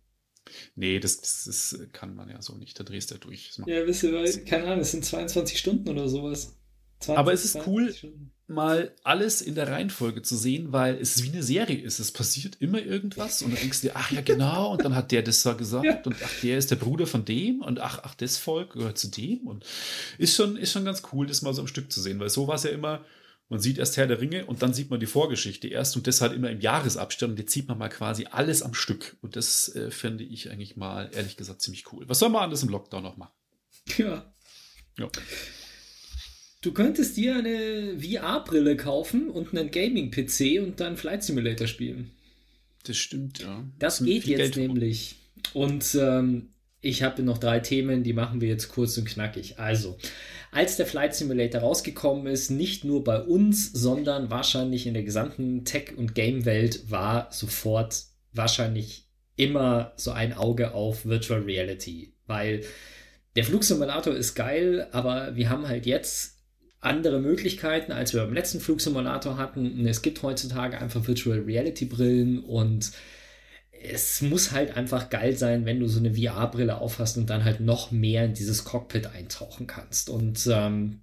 Nee, 0.74 0.98
das, 1.00 1.20
das, 1.20 1.44
das, 1.44 1.78
kann 1.92 2.14
man 2.14 2.28
ja 2.28 2.40
so 2.42 2.54
nicht. 2.54 2.78
Da 2.78 2.84
drehst 2.84 3.10
du 3.10 3.14
ja 3.14 3.20
durch. 3.20 3.52
Ja, 3.66 3.86
wisst 3.86 4.02
ihr, 4.02 4.44
keine 4.44 4.66
Ahnung, 4.66 4.80
es 4.80 4.92
sind 4.92 5.04
22 5.04 5.58
Stunden 5.58 5.88
oder 5.88 6.08
sowas. 6.08 6.56
20, 7.00 7.18
Aber 7.18 7.32
es 7.32 7.44
ist 7.44 7.58
cool, 7.66 7.92
Stunden. 7.92 8.30
mal 8.46 8.92
alles 9.02 9.42
in 9.42 9.54
der 9.54 9.68
Reihenfolge 9.68 10.22
zu 10.22 10.36
sehen, 10.36 10.72
weil 10.72 10.96
es 10.96 11.22
wie 11.22 11.28
eine 11.28 11.42
Serie 11.42 11.78
ist. 11.78 11.98
Es 11.98 12.10
passiert 12.10 12.56
immer 12.60 12.80
irgendwas 12.80 13.42
und 13.42 13.52
dann 13.52 13.60
denkst 13.60 13.82
du 13.82 13.88
dir, 13.88 13.96
ach 13.96 14.10
ja, 14.12 14.22
genau, 14.22 14.72
und 14.72 14.84
dann 14.84 14.94
hat 14.94 15.12
der 15.12 15.22
das 15.22 15.42
da 15.42 15.52
gesagt 15.52 15.84
ja. 15.84 16.02
und 16.04 16.16
ach, 16.24 16.40
der 16.42 16.56
ist 16.56 16.70
der 16.70 16.76
Bruder 16.76 17.06
von 17.06 17.24
dem 17.24 17.60
und 17.60 17.80
ach, 17.80 18.00
ach, 18.02 18.14
das 18.14 18.38
Volk 18.38 18.72
gehört 18.72 18.98
zu 18.98 19.08
dem 19.08 19.46
und 19.46 19.64
ist 20.16 20.34
schon, 20.36 20.56
ist 20.56 20.72
schon 20.72 20.84
ganz 20.84 21.02
cool, 21.12 21.26
das 21.26 21.42
mal 21.42 21.52
so 21.52 21.60
am 21.60 21.68
Stück 21.68 21.92
zu 21.92 22.00
sehen, 22.00 22.18
weil 22.18 22.30
so 22.30 22.48
war 22.48 22.54
es 22.54 22.62
ja 22.62 22.70
immer 22.70 23.04
man 23.48 23.60
sieht 23.60 23.78
erst 23.78 23.96
Herr 23.96 24.06
der 24.06 24.20
Ringe 24.20 24.46
und 24.46 24.62
dann 24.62 24.74
sieht 24.74 24.90
man 24.90 24.98
die 24.98 25.06
Vorgeschichte 25.06 25.68
erst 25.68 25.96
und 25.96 26.06
das 26.06 26.20
halt 26.20 26.32
immer 26.32 26.50
im 26.50 26.60
Jahresabstand. 26.60 27.32
Und 27.32 27.38
jetzt 27.38 27.52
sieht 27.52 27.68
man 27.68 27.78
mal 27.78 27.88
quasi 27.88 28.26
alles 28.30 28.62
am 28.62 28.74
Stück. 28.74 29.16
Und 29.22 29.36
das 29.36 29.74
äh, 29.76 29.90
finde 29.90 30.24
ich 30.24 30.50
eigentlich 30.50 30.76
mal, 30.76 31.10
ehrlich 31.14 31.36
gesagt, 31.36 31.62
ziemlich 31.62 31.92
cool. 31.92 32.08
Was 32.08 32.18
soll 32.18 32.28
man 32.28 32.42
anders 32.42 32.62
im 32.62 32.70
Lockdown 32.70 33.02
noch 33.02 33.16
machen? 33.16 33.32
Ja. 33.98 34.32
Ja. 34.98 35.08
Du 36.62 36.72
könntest 36.72 37.16
dir 37.16 37.36
eine 37.36 38.00
VR-Brille 38.00 38.76
kaufen 38.76 39.30
und 39.30 39.56
einen 39.56 39.70
Gaming-PC 39.70 40.60
und 40.60 40.80
dann 40.80 40.96
Flight 40.96 41.22
Simulator 41.22 41.68
spielen. 41.68 42.10
Das 42.82 42.96
stimmt, 42.96 43.38
ja. 43.38 43.64
Das, 43.78 43.98
das 43.98 44.06
geht 44.06 44.24
jetzt 44.24 44.54
Geld 44.54 44.56
nämlich. 44.56 45.16
Und 45.52 45.94
ähm, 46.00 46.48
ich 46.86 47.02
habe 47.02 47.22
noch 47.22 47.38
drei 47.38 47.58
Themen, 47.60 48.04
die 48.04 48.12
machen 48.12 48.40
wir 48.40 48.48
jetzt 48.48 48.68
kurz 48.68 48.96
und 48.96 49.06
knackig. 49.06 49.58
Also, 49.58 49.98
als 50.52 50.76
der 50.76 50.86
Flight 50.86 51.14
Simulator 51.14 51.60
rausgekommen 51.60 52.26
ist, 52.26 52.50
nicht 52.50 52.84
nur 52.84 53.02
bei 53.02 53.20
uns, 53.20 53.72
sondern 53.72 54.30
wahrscheinlich 54.30 54.86
in 54.86 54.94
der 54.94 55.02
gesamten 55.02 55.64
Tech- 55.64 55.96
und 55.96 56.14
Game-Welt, 56.14 56.90
war 56.90 57.28
sofort 57.32 58.04
wahrscheinlich 58.32 59.08
immer 59.34 59.92
so 59.96 60.12
ein 60.12 60.32
Auge 60.32 60.72
auf 60.74 61.04
Virtual 61.04 61.40
Reality, 61.40 62.14
weil 62.26 62.62
der 63.34 63.44
Flugsimulator 63.44 64.14
ist 64.14 64.34
geil, 64.34 64.86
aber 64.92 65.36
wir 65.36 65.50
haben 65.50 65.68
halt 65.68 65.84
jetzt 65.86 66.38
andere 66.80 67.20
Möglichkeiten, 67.20 67.92
als 67.92 68.14
wir 68.14 68.22
beim 68.22 68.32
letzten 68.32 68.60
Flugsimulator 68.60 69.36
hatten. 69.36 69.86
Es 69.86 70.02
gibt 70.02 70.22
heutzutage 70.22 70.78
einfach 70.78 71.06
Virtual 71.06 71.40
Reality 71.40 71.84
Brillen 71.84 72.38
und 72.38 72.92
es 73.90 74.22
muss 74.22 74.52
halt 74.52 74.76
einfach 74.76 75.10
geil 75.10 75.36
sein, 75.36 75.64
wenn 75.66 75.80
du 75.80 75.88
so 75.88 75.98
eine 75.98 76.14
VR-Brille 76.14 76.78
aufhast 76.78 77.16
und 77.18 77.30
dann 77.30 77.44
halt 77.44 77.60
noch 77.60 77.90
mehr 77.90 78.24
in 78.24 78.34
dieses 78.34 78.64
Cockpit 78.64 79.06
eintauchen 79.06 79.66
kannst. 79.66 80.10
Und 80.10 80.48
ähm, 80.50 81.02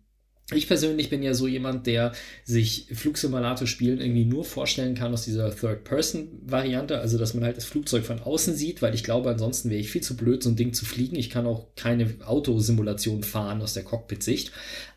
Ich 0.53 0.67
persönlich 0.67 1.09
bin 1.09 1.23
ja 1.23 1.33
so 1.33 1.47
jemand, 1.47 1.87
der 1.87 2.11
sich 2.43 2.87
Flugsimulator-Spielen 2.93 4.01
irgendwie 4.01 4.25
nur 4.25 4.43
vorstellen 4.45 4.93
kann 4.95 5.13
aus 5.13 5.23
dieser 5.25 5.55
Third-Person-Variante, 5.55 6.99
also 6.99 7.17
dass 7.17 7.33
man 7.33 7.43
halt 7.45 7.57
das 7.57 7.65
Flugzeug 7.65 8.05
von 8.05 8.19
außen 8.21 8.55
sieht, 8.55 8.81
weil 8.81 8.93
ich 8.93 9.03
glaube, 9.03 9.29
ansonsten 9.31 9.69
wäre 9.69 9.79
ich 9.79 9.89
viel 9.89 10.03
zu 10.03 10.17
blöd, 10.17 10.43
so 10.43 10.49
ein 10.49 10.55
Ding 10.57 10.73
zu 10.73 10.85
fliegen. 10.85 11.15
Ich 11.15 11.29
kann 11.29 11.47
auch 11.47 11.75
keine 11.75 12.13
Autosimulation 12.25 13.23
fahren 13.23 13.61
aus 13.61 13.73
der 13.73 13.83
Cockpit-Sicht. 13.83 14.51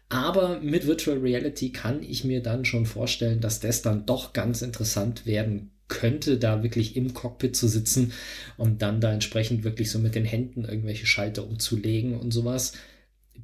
Aber 0.09 0.61
mit 0.61 0.87
Virtual 0.87 1.19
Reality 1.19 1.73
kann 1.73 2.03
ich 2.03 2.25
mir 2.25 2.43
dann 2.43 2.65
schon 2.65 2.87
vorstellen, 2.87 3.41
dass 3.41 3.61
das 3.61 3.83
dann 3.83 4.07
doch 4.07 4.33
ganz 4.33 4.63
interessant 4.63 5.27
werden 5.27 5.73
könnte, 5.89 6.39
da 6.39 6.63
wirklich 6.63 6.97
im 6.97 7.15
Cockpit 7.15 7.57
zu 7.57 7.69
sitzen 7.69 8.13
und 8.57 8.83
dann 8.83 9.01
da 9.01 9.13
entsprechend 9.13 9.65
wirklich 9.65 9.91
so 9.91 9.99
mit 9.99 10.15
den 10.15 10.25
Händen 10.25 10.65
irgendwelche 10.65 11.07
Schalter 11.07 11.47
umzulegen 11.47 12.19
und 12.19 12.33
sowas. 12.33 12.73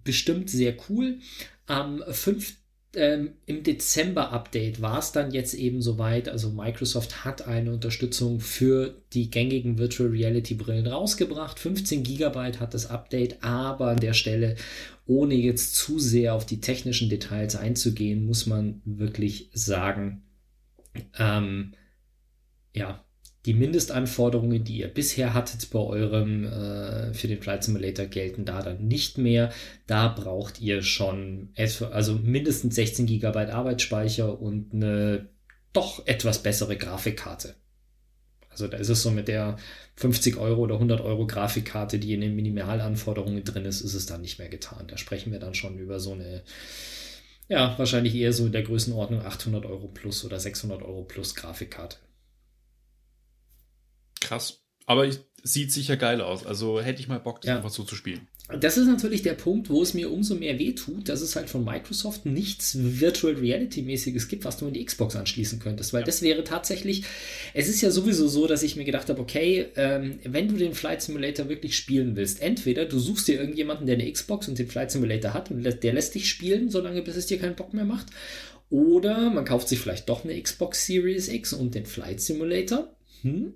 Bestimmt 0.05 0.51
sehr 0.51 0.74
cool. 0.88 1.18
Am 1.66 2.03
5. 2.09 2.57
Ähm, 2.95 3.32
Im 3.47 3.62
Dezember-Update 3.62 4.82
war 4.82 4.99
es 4.99 5.12
dann 5.12 5.30
jetzt 5.30 5.55
eben 5.55 5.80
soweit. 5.80 6.28
Also 6.28 6.51
Microsoft 6.51 7.24
hat 7.24 7.47
eine 7.47 7.72
Unterstützung 7.72 8.40
für 8.40 9.01
die 9.14 9.30
gängigen 9.30 9.78
Virtual 9.78 10.11
Reality 10.11 10.55
Brillen 10.55 10.86
rausgebracht. 10.86 11.59
15 11.59 12.03
GB 12.03 12.59
hat 12.59 12.74
das 12.74 12.86
Update, 12.86 13.43
aber 13.43 13.88
an 13.88 14.01
der 14.01 14.12
Stelle, 14.12 14.57
ohne 15.07 15.34
jetzt 15.34 15.74
zu 15.74 15.99
sehr 15.99 16.34
auf 16.34 16.45
die 16.45 16.61
technischen 16.61 17.09
Details 17.09 17.57
einzugehen, 17.57 18.26
muss 18.26 18.47
man 18.47 18.82
wirklich 18.84 19.49
sagen, 19.55 20.24
ähm, 21.18 21.72
ja, 22.75 23.05
die 23.45 23.55
Mindestanforderungen, 23.55 24.62
die 24.62 24.79
ihr 24.79 24.89
bisher 24.89 25.35
hattet 25.35 25.68
bei 25.70 25.81
eurem 25.81 26.45
äh, 26.45 27.12
für 27.12 27.27
den 27.27 27.43
Flight 27.43 27.64
Simulator, 27.64 28.07
gelten 28.07 28.45
da 28.45 28.62
dann 28.62 28.87
nicht 28.87 29.18
mehr. 29.18 29.53
Da 29.89 30.09
braucht 30.09 30.61
ihr 30.61 30.83
schon 30.83 31.51
also 31.91 32.14
mindestens 32.14 32.77
16 32.77 33.07
GB 33.07 33.51
Arbeitsspeicher 33.51 34.41
und 34.41 34.73
eine 34.73 35.29
doch 35.73 36.07
etwas 36.07 36.43
bessere 36.43 36.77
Grafikkarte. 36.77 37.57
Also 38.49 38.68
da 38.68 38.77
ist 38.77 38.91
es 38.91 39.03
so 39.03 39.11
mit 39.11 39.29
der 39.29 39.57
50 39.97 40.37
Euro 40.37 40.62
oder 40.62 40.75
100 40.75 41.01
Euro 41.01 41.27
Grafikkarte, 41.27 41.99
die 41.99 42.12
in 42.12 42.20
den 42.20 42.37
Minimalanforderungen 42.37 43.43
drin 43.43 43.64
ist, 43.64 43.81
ist 43.81 43.95
es 43.95 44.07
dann 44.07 44.20
nicht 44.20 44.39
mehr 44.39 44.51
getan. 44.51 44.87
Da 44.87 44.99
sprechen 44.99 45.33
wir 45.33 45.41
dann 45.41 45.55
schon 45.55 45.79
über 45.79 45.99
so 45.99 46.12
eine, 46.12 46.43
ja, 47.49 47.75
wahrscheinlich 47.79 48.14
eher 48.14 48.33
so 48.33 48.47
in 48.47 48.53
der 48.53 48.62
Größenordnung 48.62 49.23
800 49.23 49.64
Euro 49.64 49.89
plus 49.89 50.25
oder 50.25 50.39
600 50.39 50.83
Euro 50.83 51.03
plus 51.03 51.35
Grafikkarte. 51.35 51.97
Krass. 54.23 54.62
Aber 54.87 55.07
ich, 55.07 55.18
sieht 55.43 55.73
sicher 55.73 55.97
geil 55.97 56.20
aus. 56.20 56.47
Also 56.47 56.81
hätte 56.81 57.01
ich 57.01 57.09
mal 57.09 57.18
Bock, 57.18 57.41
das 57.41 57.49
ja. 57.49 57.57
einfach 57.57 57.70
so 57.70 57.83
zu 57.83 57.95
spielen. 57.95 58.29
Das 58.61 58.77
ist 58.77 58.87
natürlich 58.87 59.23
der 59.23 59.35
Punkt, 59.35 59.70
wo 59.70 59.83
es 59.83 59.95
mir 59.95 60.11
umso 60.11 60.35
mehr 60.35 60.59
wehtut, 60.59 61.09
dass 61.09 61.23
es 61.23 61.37
halt 61.37 61.49
von 61.49 61.64
Microsoft 61.64 62.27
nichts 62.27 62.77
Virtual 62.79 63.35
Reality-mäßiges 63.35 64.29
gibt, 64.29 64.45
was 64.45 64.59
du 64.59 64.66
in 64.66 64.75
die 64.75 64.85
Xbox 64.85 65.16
anschließen 65.16 65.59
könntest. 65.59 65.93
Weil 65.93 66.01
ja. 66.01 66.07
das 66.07 66.23
wäre 66.23 66.45
tatsächlich, 66.45 67.05
es 67.55 67.68
ist 67.68 67.81
ja 67.81 67.91
sowieso 67.91 68.29
so, 68.29 68.47
dass 68.47 68.62
ich 68.62 68.77
mir 68.77 68.85
gedacht 68.85 69.09
habe, 69.09 69.20
okay, 69.20 69.68
ähm, 69.77 70.18
wenn 70.25 70.49
du 70.49 70.57
den 70.57 70.75
Flight 70.75 71.03
Simulator 71.03 71.49
wirklich 71.49 71.77
spielen 71.77 72.14
willst, 72.14 72.43
entweder 72.43 72.85
du 72.85 72.99
suchst 72.99 73.29
dir 73.29 73.41
irgendjemanden, 73.41 73.87
der 73.87 73.97
eine 73.97 74.11
Xbox 74.11 74.49
und 74.49 74.59
den 74.59 74.68
Flight 74.68 74.91
Simulator 74.91 75.33
hat 75.33 75.51
und 75.51 75.62
der 75.62 75.93
lässt 75.93 76.14
dich 76.14 76.29
spielen, 76.29 76.68
solange 76.68 77.03
bis 77.03 77.16
es 77.16 77.27
dir 77.27 77.39
keinen 77.39 77.57
Bock 77.57 77.73
mehr 77.73 77.85
macht. 77.85 78.09
Oder 78.68 79.31
man 79.31 79.45
kauft 79.45 79.68
sich 79.68 79.79
vielleicht 79.79 80.09
doch 80.09 80.25
eine 80.25 80.41
Xbox 80.41 80.87
Series 80.87 81.29
X 81.29 81.53
und 81.53 81.75
den 81.75 81.87
Flight 81.87 82.20
Simulator. 82.20 82.95
Hm. 83.23 83.55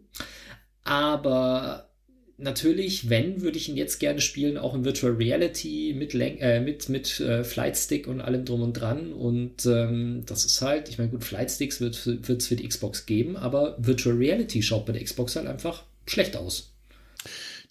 Aber 0.87 1.91
natürlich, 2.39 3.11
wenn, 3.11 3.43
würde 3.43 3.59
ich 3.59 3.69
ihn 3.69 3.77
jetzt 3.77 3.99
gerne 3.99 4.21
spielen, 4.21 4.57
auch 4.57 4.73
in 4.73 4.85
Virtual 4.85 5.13
Reality 5.13 5.95
mit, 5.99 6.13
Len 6.15 6.39
äh, 6.39 6.61
mit, 6.61 6.89
mit 6.89 7.19
äh, 7.19 7.43
Flightstick 7.43 8.07
und 8.07 8.21
allem 8.21 8.45
drum 8.45 8.63
und 8.63 8.73
dran. 8.75 9.13
Und 9.13 9.67
ähm, 9.67 10.23
das 10.27 10.45
ist 10.45 10.63
halt, 10.63 10.89
ich 10.89 10.99
meine, 10.99 11.11
gut, 11.11 11.25
Flightsticks 11.25 11.81
wird 11.81 12.07
es 12.07 12.47
für 12.47 12.57
die 12.57 12.69
Xbox 12.69 13.05
geben, 13.05 13.37
aber 13.37 13.77
Virtual 13.79 14.17
Reality 14.17 14.63
schaut 14.63 14.87
bei 14.87 14.93
der 14.93 15.03
Xbox 15.03 15.35
halt 15.35 15.49
einfach 15.49 15.85
schlecht 16.07 16.37
aus. 16.37 16.76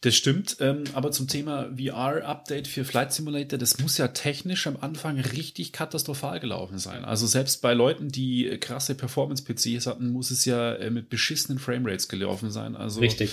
Das 0.05 0.13
stimmt, 0.13 0.57
ähm, 0.59 0.83
aber 0.93 1.11
zum 1.11 1.27
Thema 1.27 1.67
VR-Update 1.75 2.67
für 2.67 2.85
Flight 2.85 3.11
Simulator, 3.11 3.57
das 3.57 3.79
muss 3.79 3.97
ja 3.97 4.09
technisch 4.09 4.67
am 4.67 4.77
Anfang 4.79 5.19
richtig 5.19 5.71
katastrophal 5.71 6.39
gelaufen 6.39 6.77
sein. 6.77 7.03
Also 7.03 7.25
selbst 7.25 7.63
bei 7.63 7.73
Leuten, 7.73 8.09
die 8.09 8.55
krasse 8.59 8.93
Performance-PCs 8.93 9.87
hatten, 9.87 10.11
muss 10.11 10.29
es 10.29 10.45
ja 10.45 10.75
äh, 10.75 10.91
mit 10.91 11.09
beschissenen 11.09 11.57
Framerates 11.57 12.07
gelaufen 12.07 12.51
sein. 12.51 12.75
Also 12.75 12.99
richtig. 12.99 13.31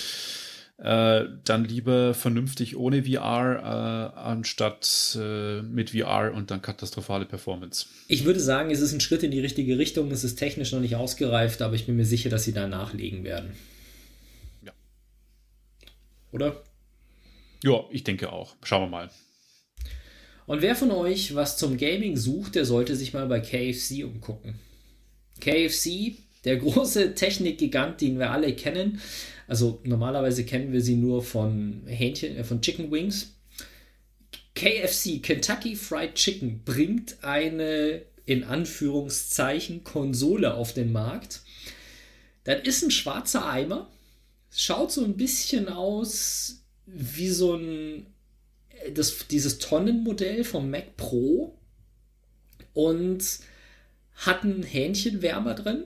Äh, 0.79 1.27
dann 1.45 1.67
lieber 1.67 2.15
vernünftig 2.15 2.75
ohne 2.75 3.05
VR 3.05 4.15
äh, 4.17 4.19
anstatt 4.19 5.19
äh, 5.21 5.61
mit 5.61 5.91
VR 5.91 6.33
und 6.35 6.51
dann 6.51 6.63
katastrophale 6.63 7.27
Performance. 7.27 7.85
Ich 8.09 8.25
würde 8.25 8.41
sagen, 8.41 8.71
es 8.71 8.81
ist 8.81 8.95
ein 8.95 9.01
Schritt 9.01 9.23
in 9.23 9.31
die 9.31 9.41
richtige 9.41 9.77
Richtung. 9.77 10.11
Es 10.11 10.25
ist 10.25 10.37
technisch 10.37 10.73
noch 10.73 10.81
nicht 10.81 10.97
ausgereift, 10.97 11.61
aber 11.61 11.75
ich 11.75 11.85
bin 11.85 11.97
mir 11.97 12.07
sicher, 12.07 12.31
dass 12.31 12.45
sie 12.45 12.55
da 12.55 12.67
nachlegen 12.67 13.25
werden 13.25 13.51
oder? 16.33 16.63
Ja, 17.63 17.85
ich 17.91 18.05
denke 18.05 18.33
auch. 18.33 18.57
Schauen 18.63 18.83
wir 18.83 18.89
mal. 18.89 19.11
Und 20.47 20.63
wer 20.63 20.75
von 20.75 20.91
euch 20.91 21.35
was 21.35 21.57
zum 21.57 21.77
Gaming 21.77 22.17
sucht, 22.17 22.57
der 22.57 22.65
sollte 22.65 22.97
sich 22.97 23.13
mal 23.13 23.27
bei 23.27 23.41
KFC 23.41 24.05
umgucken. 24.05 24.59
KFC, 25.41 26.17
der 26.45 26.57
große 26.59 27.15
Technikgigant, 27.15 28.01
den 28.01 28.19
wir 28.19 28.31
alle 28.31 28.55
kennen. 28.55 29.01
Also 29.47 29.81
normalerweise 29.85 30.45
kennen 30.45 30.73
wir 30.73 30.81
sie 30.81 30.97
nur 30.97 31.23
von 31.23 31.83
Hähnchen, 31.87 32.37
äh, 32.37 32.45
von 32.45 32.61
Chicken 32.61 32.91
Wings. 32.91 33.35
KFC, 34.55 35.23
Kentucky 35.23 35.77
Fried 35.77 36.15
Chicken, 36.15 36.63
bringt 36.65 37.23
eine 37.23 38.03
in 38.27 38.45
Anführungszeichen 38.45 39.85
Konsole 39.85 40.55
auf 40.55 40.75
den 40.75 40.93
Markt. 40.93 41.43
Das 42.45 42.63
ist 42.63 42.83
ein 42.83 42.91
schwarzer 42.91 43.49
Eimer 43.49 43.89
schaut 44.55 44.93
so 44.93 45.05
ein 45.05 45.17
bisschen 45.17 45.69
aus 45.69 46.63
wie 46.87 47.29
so 47.29 47.55
ein 47.55 48.07
das, 48.95 49.29
dieses 49.29 49.59
Tonnenmodell 49.59 50.45
vom 50.45 50.71
Mac 50.71 50.97
Pro 50.97 51.57
und 52.75 53.23
hat 54.17 54.43
einen 54.43 54.63
Hähnchenwärmer 54.63 55.55
drin. 55.55 55.85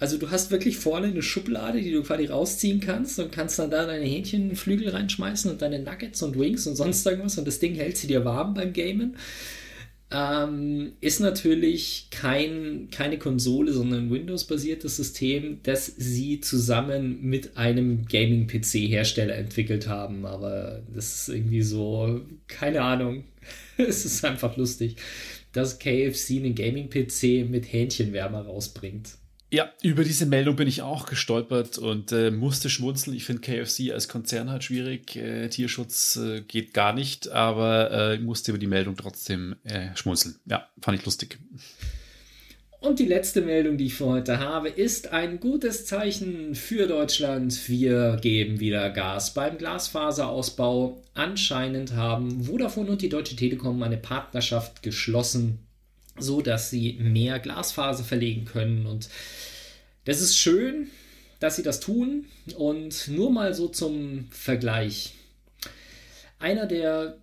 Also 0.00 0.16
du 0.16 0.30
hast 0.30 0.50
wirklich 0.50 0.76
vorne 0.76 1.08
eine 1.08 1.22
Schublade, 1.22 1.80
die 1.80 1.90
du 1.90 2.02
quasi 2.02 2.26
rausziehen 2.26 2.80
kannst 2.80 3.18
und 3.18 3.32
kannst 3.32 3.58
dann 3.58 3.70
da 3.70 3.84
deine 3.84 4.04
Hähnchenflügel 4.04 4.90
reinschmeißen 4.90 5.50
und 5.50 5.60
deine 5.60 5.80
Nuggets 5.80 6.22
und 6.22 6.38
Wings 6.38 6.66
und 6.66 6.76
sonst 6.76 7.04
irgendwas 7.04 7.36
und 7.36 7.46
das 7.46 7.58
Ding 7.58 7.74
hält 7.74 7.96
sie 7.96 8.06
dir 8.06 8.24
warm 8.24 8.54
beim 8.54 8.72
Gamen. 8.72 9.16
Ähm, 10.10 10.92
ist 11.02 11.20
natürlich 11.20 12.08
kein, 12.10 12.88
keine 12.90 13.18
Konsole, 13.18 13.72
sondern 13.72 14.06
ein 14.06 14.10
Windows-basiertes 14.10 14.96
System, 14.96 15.60
das 15.64 15.86
sie 15.86 16.40
zusammen 16.40 17.22
mit 17.22 17.58
einem 17.58 18.06
Gaming-PC-Hersteller 18.06 19.34
entwickelt 19.34 19.86
haben. 19.86 20.24
Aber 20.24 20.82
das 20.94 21.28
ist 21.28 21.28
irgendwie 21.28 21.62
so, 21.62 22.22
keine 22.46 22.82
Ahnung. 22.82 23.24
es 23.76 24.04
ist 24.06 24.24
einfach 24.24 24.56
lustig, 24.56 24.96
dass 25.52 25.78
KFC 25.78 26.36
einen 26.36 26.54
Gaming-PC 26.54 27.48
mit 27.48 27.70
Hähnchenwärmer 27.70 28.42
rausbringt. 28.46 29.10
Ja, 29.50 29.72
über 29.82 30.04
diese 30.04 30.26
Meldung 30.26 30.56
bin 30.56 30.68
ich 30.68 30.82
auch 30.82 31.06
gestolpert 31.06 31.78
und 31.78 32.12
äh, 32.12 32.30
musste 32.30 32.68
schmunzeln. 32.68 33.16
Ich 33.16 33.24
finde 33.24 33.40
KFC 33.40 33.92
als 33.92 34.06
Konzern 34.06 34.50
halt 34.50 34.62
schwierig. 34.62 35.16
Äh, 35.16 35.48
Tierschutz 35.48 36.16
äh, 36.16 36.42
geht 36.42 36.74
gar 36.74 36.92
nicht, 36.92 37.30
aber 37.30 37.90
äh, 37.90 38.18
musste 38.18 38.50
über 38.50 38.58
die 38.58 38.66
Meldung 38.66 38.96
trotzdem 38.96 39.56
äh, 39.64 39.96
schmunzeln. 39.96 40.34
Ja, 40.44 40.68
fand 40.82 40.98
ich 40.98 41.04
lustig. 41.06 41.38
Und 42.80 42.98
die 42.98 43.06
letzte 43.06 43.40
Meldung, 43.40 43.78
die 43.78 43.86
ich 43.86 43.94
für 43.94 44.04
heute 44.04 44.38
habe, 44.38 44.68
ist 44.68 45.12
ein 45.12 45.40
gutes 45.40 45.86
Zeichen 45.86 46.54
für 46.54 46.86
Deutschland. 46.86 47.68
Wir 47.68 48.18
geben 48.20 48.60
wieder 48.60 48.90
Gas 48.90 49.32
beim 49.32 49.56
Glasfaserausbau. 49.56 51.02
Anscheinend 51.14 51.94
haben 51.94 52.44
Vodafone 52.44 52.90
und 52.90 53.02
die 53.02 53.08
Deutsche 53.08 53.34
Telekom 53.34 53.82
eine 53.82 53.96
Partnerschaft 53.96 54.82
geschlossen 54.82 55.67
so 56.20 56.40
dass 56.40 56.70
sie 56.70 56.94
mehr 57.00 57.38
Glasfaser 57.38 58.04
verlegen 58.04 58.44
können. 58.44 58.86
Und 58.86 59.08
das 60.04 60.20
ist 60.20 60.36
schön, 60.36 60.88
dass 61.40 61.56
sie 61.56 61.62
das 61.62 61.80
tun. 61.80 62.26
Und 62.56 63.08
nur 63.08 63.30
mal 63.30 63.54
so 63.54 63.68
zum 63.68 64.28
Vergleich. 64.30 65.14
Einer 66.38 66.66
der 66.66 67.18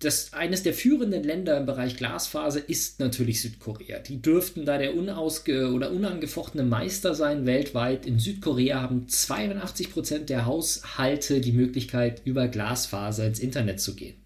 das, 0.00 0.32
eines 0.32 0.62
der 0.62 0.72
führenden 0.72 1.22
Länder 1.22 1.58
im 1.58 1.66
Bereich 1.66 1.96
Glasfaser 1.96 2.66
ist 2.68 3.00
natürlich 3.00 3.42
Südkorea. 3.42 3.98
Die 3.98 4.22
dürften 4.22 4.64
da 4.64 4.78
der 4.78 4.96
unausge 4.96 5.72
oder 5.72 5.92
unangefochtene 5.92 6.62
Meister 6.62 7.14
sein 7.14 7.44
weltweit. 7.44 8.06
In 8.06 8.18
Südkorea 8.18 8.80
haben 8.80 9.08
82 9.08 9.92
Prozent 9.92 10.30
der 10.30 10.46
Haushalte 10.46 11.42
die 11.42 11.52
Möglichkeit, 11.52 12.22
über 12.24 12.48
Glasfaser 12.48 13.26
ins 13.26 13.40
Internet 13.40 13.80
zu 13.80 13.94
gehen. 13.94 14.19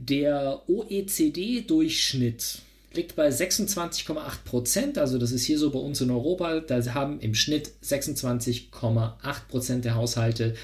Der 0.00 0.62
OECD-Durchschnitt 0.66 2.62
liegt 2.94 3.16
bei 3.16 3.28
26,8 3.28 4.44
Prozent. 4.46 4.96
Also 4.96 5.18
das 5.18 5.30
ist 5.30 5.44
hier 5.44 5.58
so 5.58 5.70
bei 5.70 5.78
uns 5.78 6.00
in 6.00 6.10
Europa. 6.10 6.60
Da 6.60 6.82
haben 6.94 7.20
im 7.20 7.34
Schnitt 7.34 7.70
26,8 7.84 9.48
Prozent 9.48 9.84
der 9.84 9.94
Haushalte 9.94 10.56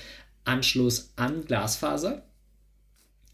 Anschluss 0.44 1.12
an 1.16 1.44
Glasfaser. 1.44 2.26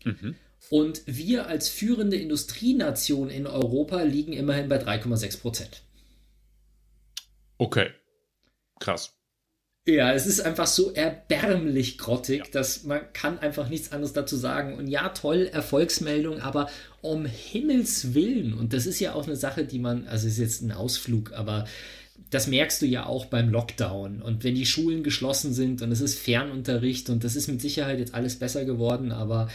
Mhm. 0.04 0.34
Und 0.70 1.02
wir 1.06 1.46
als 1.46 1.68
führende 1.68 2.16
Industrienation 2.16 3.30
in 3.30 3.46
Europa 3.46 4.02
liegen 4.02 4.32
immerhin 4.32 4.68
bei 4.68 4.82
3,6 4.82 5.40
Prozent. 5.40 5.82
Okay. 7.58 7.90
Krass. 8.80 9.14
Ja, 9.84 10.12
es 10.12 10.26
ist 10.26 10.40
einfach 10.40 10.68
so 10.68 10.92
erbärmlich 10.92 11.98
grottig, 11.98 12.38
ja. 12.38 12.50
dass 12.52 12.84
man 12.84 13.00
kann 13.12 13.40
einfach 13.40 13.68
nichts 13.68 13.90
anderes 13.90 14.12
dazu 14.12 14.36
sagen. 14.36 14.74
Und 14.74 14.86
ja, 14.86 15.08
toll, 15.08 15.50
Erfolgsmeldung, 15.52 16.40
aber 16.40 16.70
um 17.00 17.26
Himmels 17.26 18.14
Willen, 18.14 18.54
und 18.54 18.72
das 18.72 18.86
ist 18.86 19.00
ja 19.00 19.14
auch 19.14 19.26
eine 19.26 19.34
Sache, 19.34 19.64
die 19.64 19.80
man, 19.80 20.06
also 20.06 20.28
ist 20.28 20.38
jetzt 20.38 20.62
ein 20.62 20.70
Ausflug, 20.70 21.32
aber 21.32 21.64
das 22.30 22.46
merkst 22.46 22.80
du 22.80 22.86
ja 22.86 23.06
auch 23.06 23.24
beim 23.24 23.48
Lockdown. 23.48 24.22
Und 24.22 24.44
wenn 24.44 24.54
die 24.54 24.66
Schulen 24.66 25.02
geschlossen 25.02 25.52
sind 25.52 25.82
und 25.82 25.90
es 25.90 26.00
ist 26.00 26.16
Fernunterricht 26.16 27.10
und 27.10 27.24
das 27.24 27.34
ist 27.34 27.48
mit 27.48 27.60
Sicherheit 27.60 27.98
jetzt 27.98 28.14
alles 28.14 28.38
besser 28.38 28.64
geworden, 28.64 29.10
aber 29.10 29.48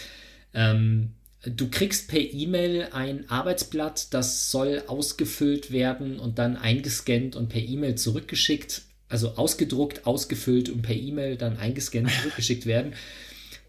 ähm, 0.53 1.11
du 1.45 1.69
kriegst 1.69 2.09
per 2.09 2.19
E-Mail 2.19 2.89
ein 2.91 3.30
Arbeitsblatt, 3.30 4.13
das 4.13 4.51
soll 4.51 4.84
ausgefüllt 4.88 5.71
werden 5.71 6.19
und 6.19 6.38
dann 6.38 6.57
eingescannt 6.57 7.38
und 7.38 7.47
per 7.47 7.61
E-Mail 7.61 7.95
zurückgeschickt 7.95 8.86
also 9.10 9.36
ausgedruckt, 9.36 10.05
ausgefüllt 10.05 10.70
und 10.70 10.82
per 10.82 10.95
E-Mail 10.95 11.38
dann 11.38 11.58
eingescannt 11.58 12.12
zurückgeschickt 12.12 12.66
werden. 12.66 12.93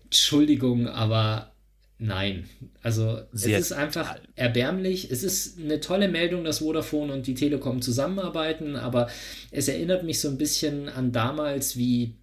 Entschuldigung, 0.05 0.89
aber 0.89 1.53
nein. 1.99 2.49
Also 2.83 3.21
Sehr 3.33 3.59
es 3.59 3.67
ist 3.67 3.73
einfach 3.73 4.17
erbärmlich. 4.35 5.11
Es 5.11 5.23
ist 5.23 5.59
eine 5.59 5.81
tolle 5.81 6.09
Meldung, 6.09 6.45
dass 6.45 6.59
Vodafone 6.59 7.13
und 7.13 7.27
die 7.27 7.35
Telekom 7.35 7.83
zusammenarbeiten, 7.83 8.77
aber 8.77 9.09
es 9.51 9.69
erinnert 9.69 10.05
mich 10.05 10.21
so 10.21 10.29
ein 10.29 10.39
bisschen 10.39 10.89
an 10.89 11.13
damals, 11.13 11.77
wie 11.77 12.15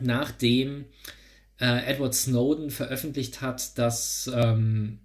nachdem 0.00 0.86
äh, 1.60 1.90
Edward 1.90 2.14
Snowden 2.14 2.70
veröffentlicht 2.70 3.40
hat, 3.40 3.78
dass 3.78 4.30
ähm, 4.34 4.98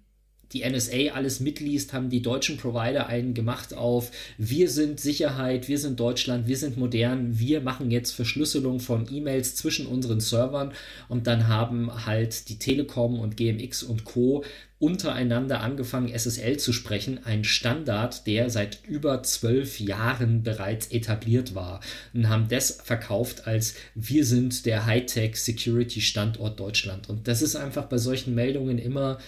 die 0.52 0.68
NSA 0.68 1.12
alles 1.14 1.40
mitliest, 1.40 1.92
haben 1.92 2.10
die 2.10 2.22
deutschen 2.22 2.56
Provider 2.56 3.06
einen 3.06 3.34
gemacht 3.34 3.74
auf, 3.74 4.10
wir 4.38 4.68
sind 4.68 5.00
Sicherheit, 5.00 5.68
wir 5.68 5.78
sind 5.78 5.98
Deutschland, 5.98 6.46
wir 6.46 6.56
sind 6.56 6.76
modern, 6.76 7.38
wir 7.38 7.60
machen 7.60 7.90
jetzt 7.90 8.12
Verschlüsselung 8.12 8.80
von 8.80 9.06
E-Mails 9.10 9.56
zwischen 9.56 9.86
unseren 9.86 10.20
Servern 10.20 10.72
und 11.08 11.26
dann 11.26 11.48
haben 11.48 12.06
halt 12.06 12.48
die 12.48 12.58
Telekom 12.58 13.18
und 13.18 13.36
GMX 13.36 13.82
und 13.82 14.04
Co 14.04 14.44
untereinander 14.82 15.60
angefangen, 15.60 16.12
SSL 16.12 16.56
zu 16.56 16.72
sprechen, 16.72 17.20
ein 17.24 17.44
Standard, 17.44 18.26
der 18.26 18.50
seit 18.50 18.84
über 18.84 19.22
zwölf 19.22 19.78
Jahren 19.78 20.42
bereits 20.42 20.88
etabliert 20.88 21.54
war 21.54 21.78
und 22.12 22.28
haben 22.28 22.48
das 22.48 22.80
verkauft 22.82 23.46
als 23.46 23.76
wir 23.94 24.24
sind 24.24 24.66
der 24.66 24.84
Hightech 24.84 25.36
Security 25.36 26.00
Standort 26.00 26.58
Deutschland. 26.58 27.08
Und 27.08 27.28
das 27.28 27.42
ist 27.42 27.54
einfach 27.54 27.84
bei 27.84 27.98
solchen 27.98 28.34
Meldungen 28.34 28.78
immer, 28.78 29.18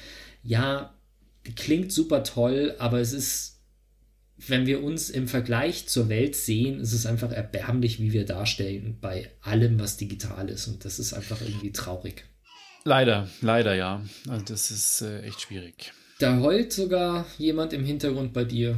ja, 0.43 0.93
klingt 1.57 1.92
super 1.92 2.24
toll, 2.24 2.74
aber 2.78 3.01
es 3.01 3.12
ist, 3.12 3.61
wenn 4.36 4.66
wir 4.66 4.82
uns 4.82 5.11
im 5.11 5.28
Vergleich 5.28 5.86
zur 5.88 6.09
Welt 6.09 6.34
sehen, 6.36 6.80
ist 6.80 6.92
es 6.92 7.07
einfach 7.07 7.32
erbärmlich, 7.32 8.01
wie 8.01 8.12
wir 8.12 8.24
darstellen 8.24 8.99
bei 9.01 9.30
allem, 9.40 9.78
was 9.78 9.97
digital 9.97 10.49
ist. 10.49 10.66
Und 10.66 10.84
das 10.84 10.99
ist 10.99 11.12
einfach 11.12 11.40
irgendwie 11.40 11.72
traurig. 11.72 12.24
Leider, 12.84 13.28
leider 13.40 13.74
ja. 13.74 14.03
Also 14.28 14.45
das 14.47 14.70
ist 14.70 15.03
äh, 15.03 15.22
echt 15.22 15.40
schwierig. 15.40 15.92
Da 16.18 16.40
heult 16.40 16.72
sogar 16.72 17.26
jemand 17.38 17.72
im 17.72 17.84
Hintergrund 17.84 18.32
bei 18.32 18.45
dir. 18.45 18.76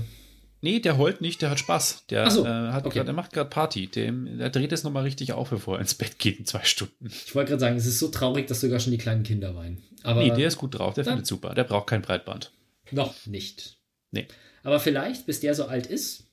Nee, 0.62 0.80
der 0.80 0.96
heult 0.98 1.20
nicht, 1.20 1.42
der 1.42 1.50
hat 1.50 1.58
Spaß. 1.58 2.06
Der, 2.08 2.30
so, 2.30 2.44
äh, 2.44 2.48
hat 2.48 2.86
okay. 2.86 2.98
grad, 2.98 3.06
der 3.06 3.14
macht 3.14 3.32
gerade 3.32 3.50
Party. 3.50 3.88
Dem, 3.88 4.38
der 4.38 4.50
dreht 4.50 4.72
es 4.72 4.84
nochmal 4.84 5.02
richtig 5.02 5.32
auf, 5.32 5.50
bevor 5.50 5.76
er 5.76 5.80
ins 5.80 5.94
Bett 5.94 6.18
geht 6.18 6.38
in 6.38 6.46
zwei 6.46 6.64
Stunden. 6.64 7.06
Ich 7.06 7.34
wollte 7.34 7.50
gerade 7.50 7.60
sagen, 7.60 7.76
es 7.76 7.86
ist 7.86 7.98
so 7.98 8.08
traurig, 8.08 8.46
dass 8.46 8.60
sogar 8.60 8.80
schon 8.80 8.92
die 8.92 8.98
kleinen 8.98 9.22
Kinder 9.22 9.54
weinen. 9.54 9.82
Aber 10.02 10.22
nee, 10.22 10.30
der 10.30 10.48
ist 10.48 10.56
gut 10.56 10.78
drauf, 10.78 10.94
der 10.94 11.04
findet 11.04 11.26
super. 11.26 11.54
Der 11.54 11.64
braucht 11.64 11.88
kein 11.88 12.02
Breitband. 12.02 12.52
Noch 12.90 13.26
nicht. 13.26 13.78
Nee. 14.10 14.28
Aber 14.62 14.80
vielleicht, 14.80 15.26
bis 15.26 15.40
der 15.40 15.54
so 15.54 15.66
alt 15.66 15.86
ist, 15.86 16.24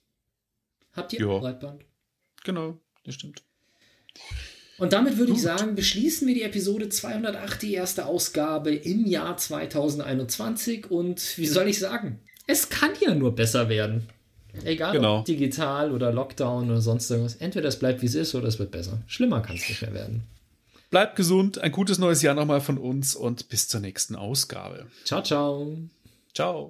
habt 0.93 1.13
ihr 1.13 1.19
jo. 1.19 1.35
ein 1.35 1.41
Breitband. 1.41 1.83
Genau, 2.43 2.77
das 3.03 3.15
stimmt. 3.15 3.41
Und 4.77 4.93
damit 4.93 5.17
würde 5.17 5.31
Gut. 5.31 5.37
ich 5.37 5.43
sagen, 5.43 5.75
beschließen 5.75 6.27
wir 6.27 6.33
die 6.33 6.41
Episode 6.41 6.89
208, 6.89 7.61
die 7.61 7.73
erste 7.73 8.05
Ausgabe 8.05 8.73
im 8.73 9.05
Jahr 9.05 9.37
2021. 9.37 10.89
Und 10.89 11.37
wie 11.37 11.45
soll 11.45 11.67
ich 11.67 11.79
sagen? 11.79 12.19
Es 12.47 12.69
kann 12.69 12.91
ja 13.01 13.13
nur 13.15 13.35
besser 13.35 13.69
werden. 13.69 14.09
Egal 14.63 14.93
genau. 14.93 15.19
ob 15.19 15.25
digital 15.25 15.91
oder 15.91 16.11
Lockdown 16.11 16.69
oder 16.69 16.81
sonst 16.81 17.09
irgendwas. 17.09 17.35
Entweder 17.35 17.69
es 17.69 17.79
bleibt 17.79 18.01
wie 18.01 18.05
es 18.05 18.15
ist 18.15 18.35
oder 18.35 18.47
es 18.47 18.59
wird 18.59 18.71
besser. 18.71 18.99
Schlimmer 19.07 19.41
kann 19.41 19.55
es 19.55 19.67
nicht 19.67 19.81
mehr 19.81 19.93
werden. 19.93 20.23
Bleibt 20.91 21.15
gesund, 21.15 21.57
ein 21.57 21.71
gutes 21.71 21.97
neues 21.97 22.21
Jahr 22.21 22.35
nochmal 22.35 22.61
von 22.61 22.77
uns 22.77 23.15
und 23.15 23.49
bis 23.49 23.67
zur 23.67 23.79
nächsten 23.79 24.15
Ausgabe. 24.15 24.85
Ciao, 25.05 25.23
ciao. 25.23 25.75
Ciao. 26.35 26.69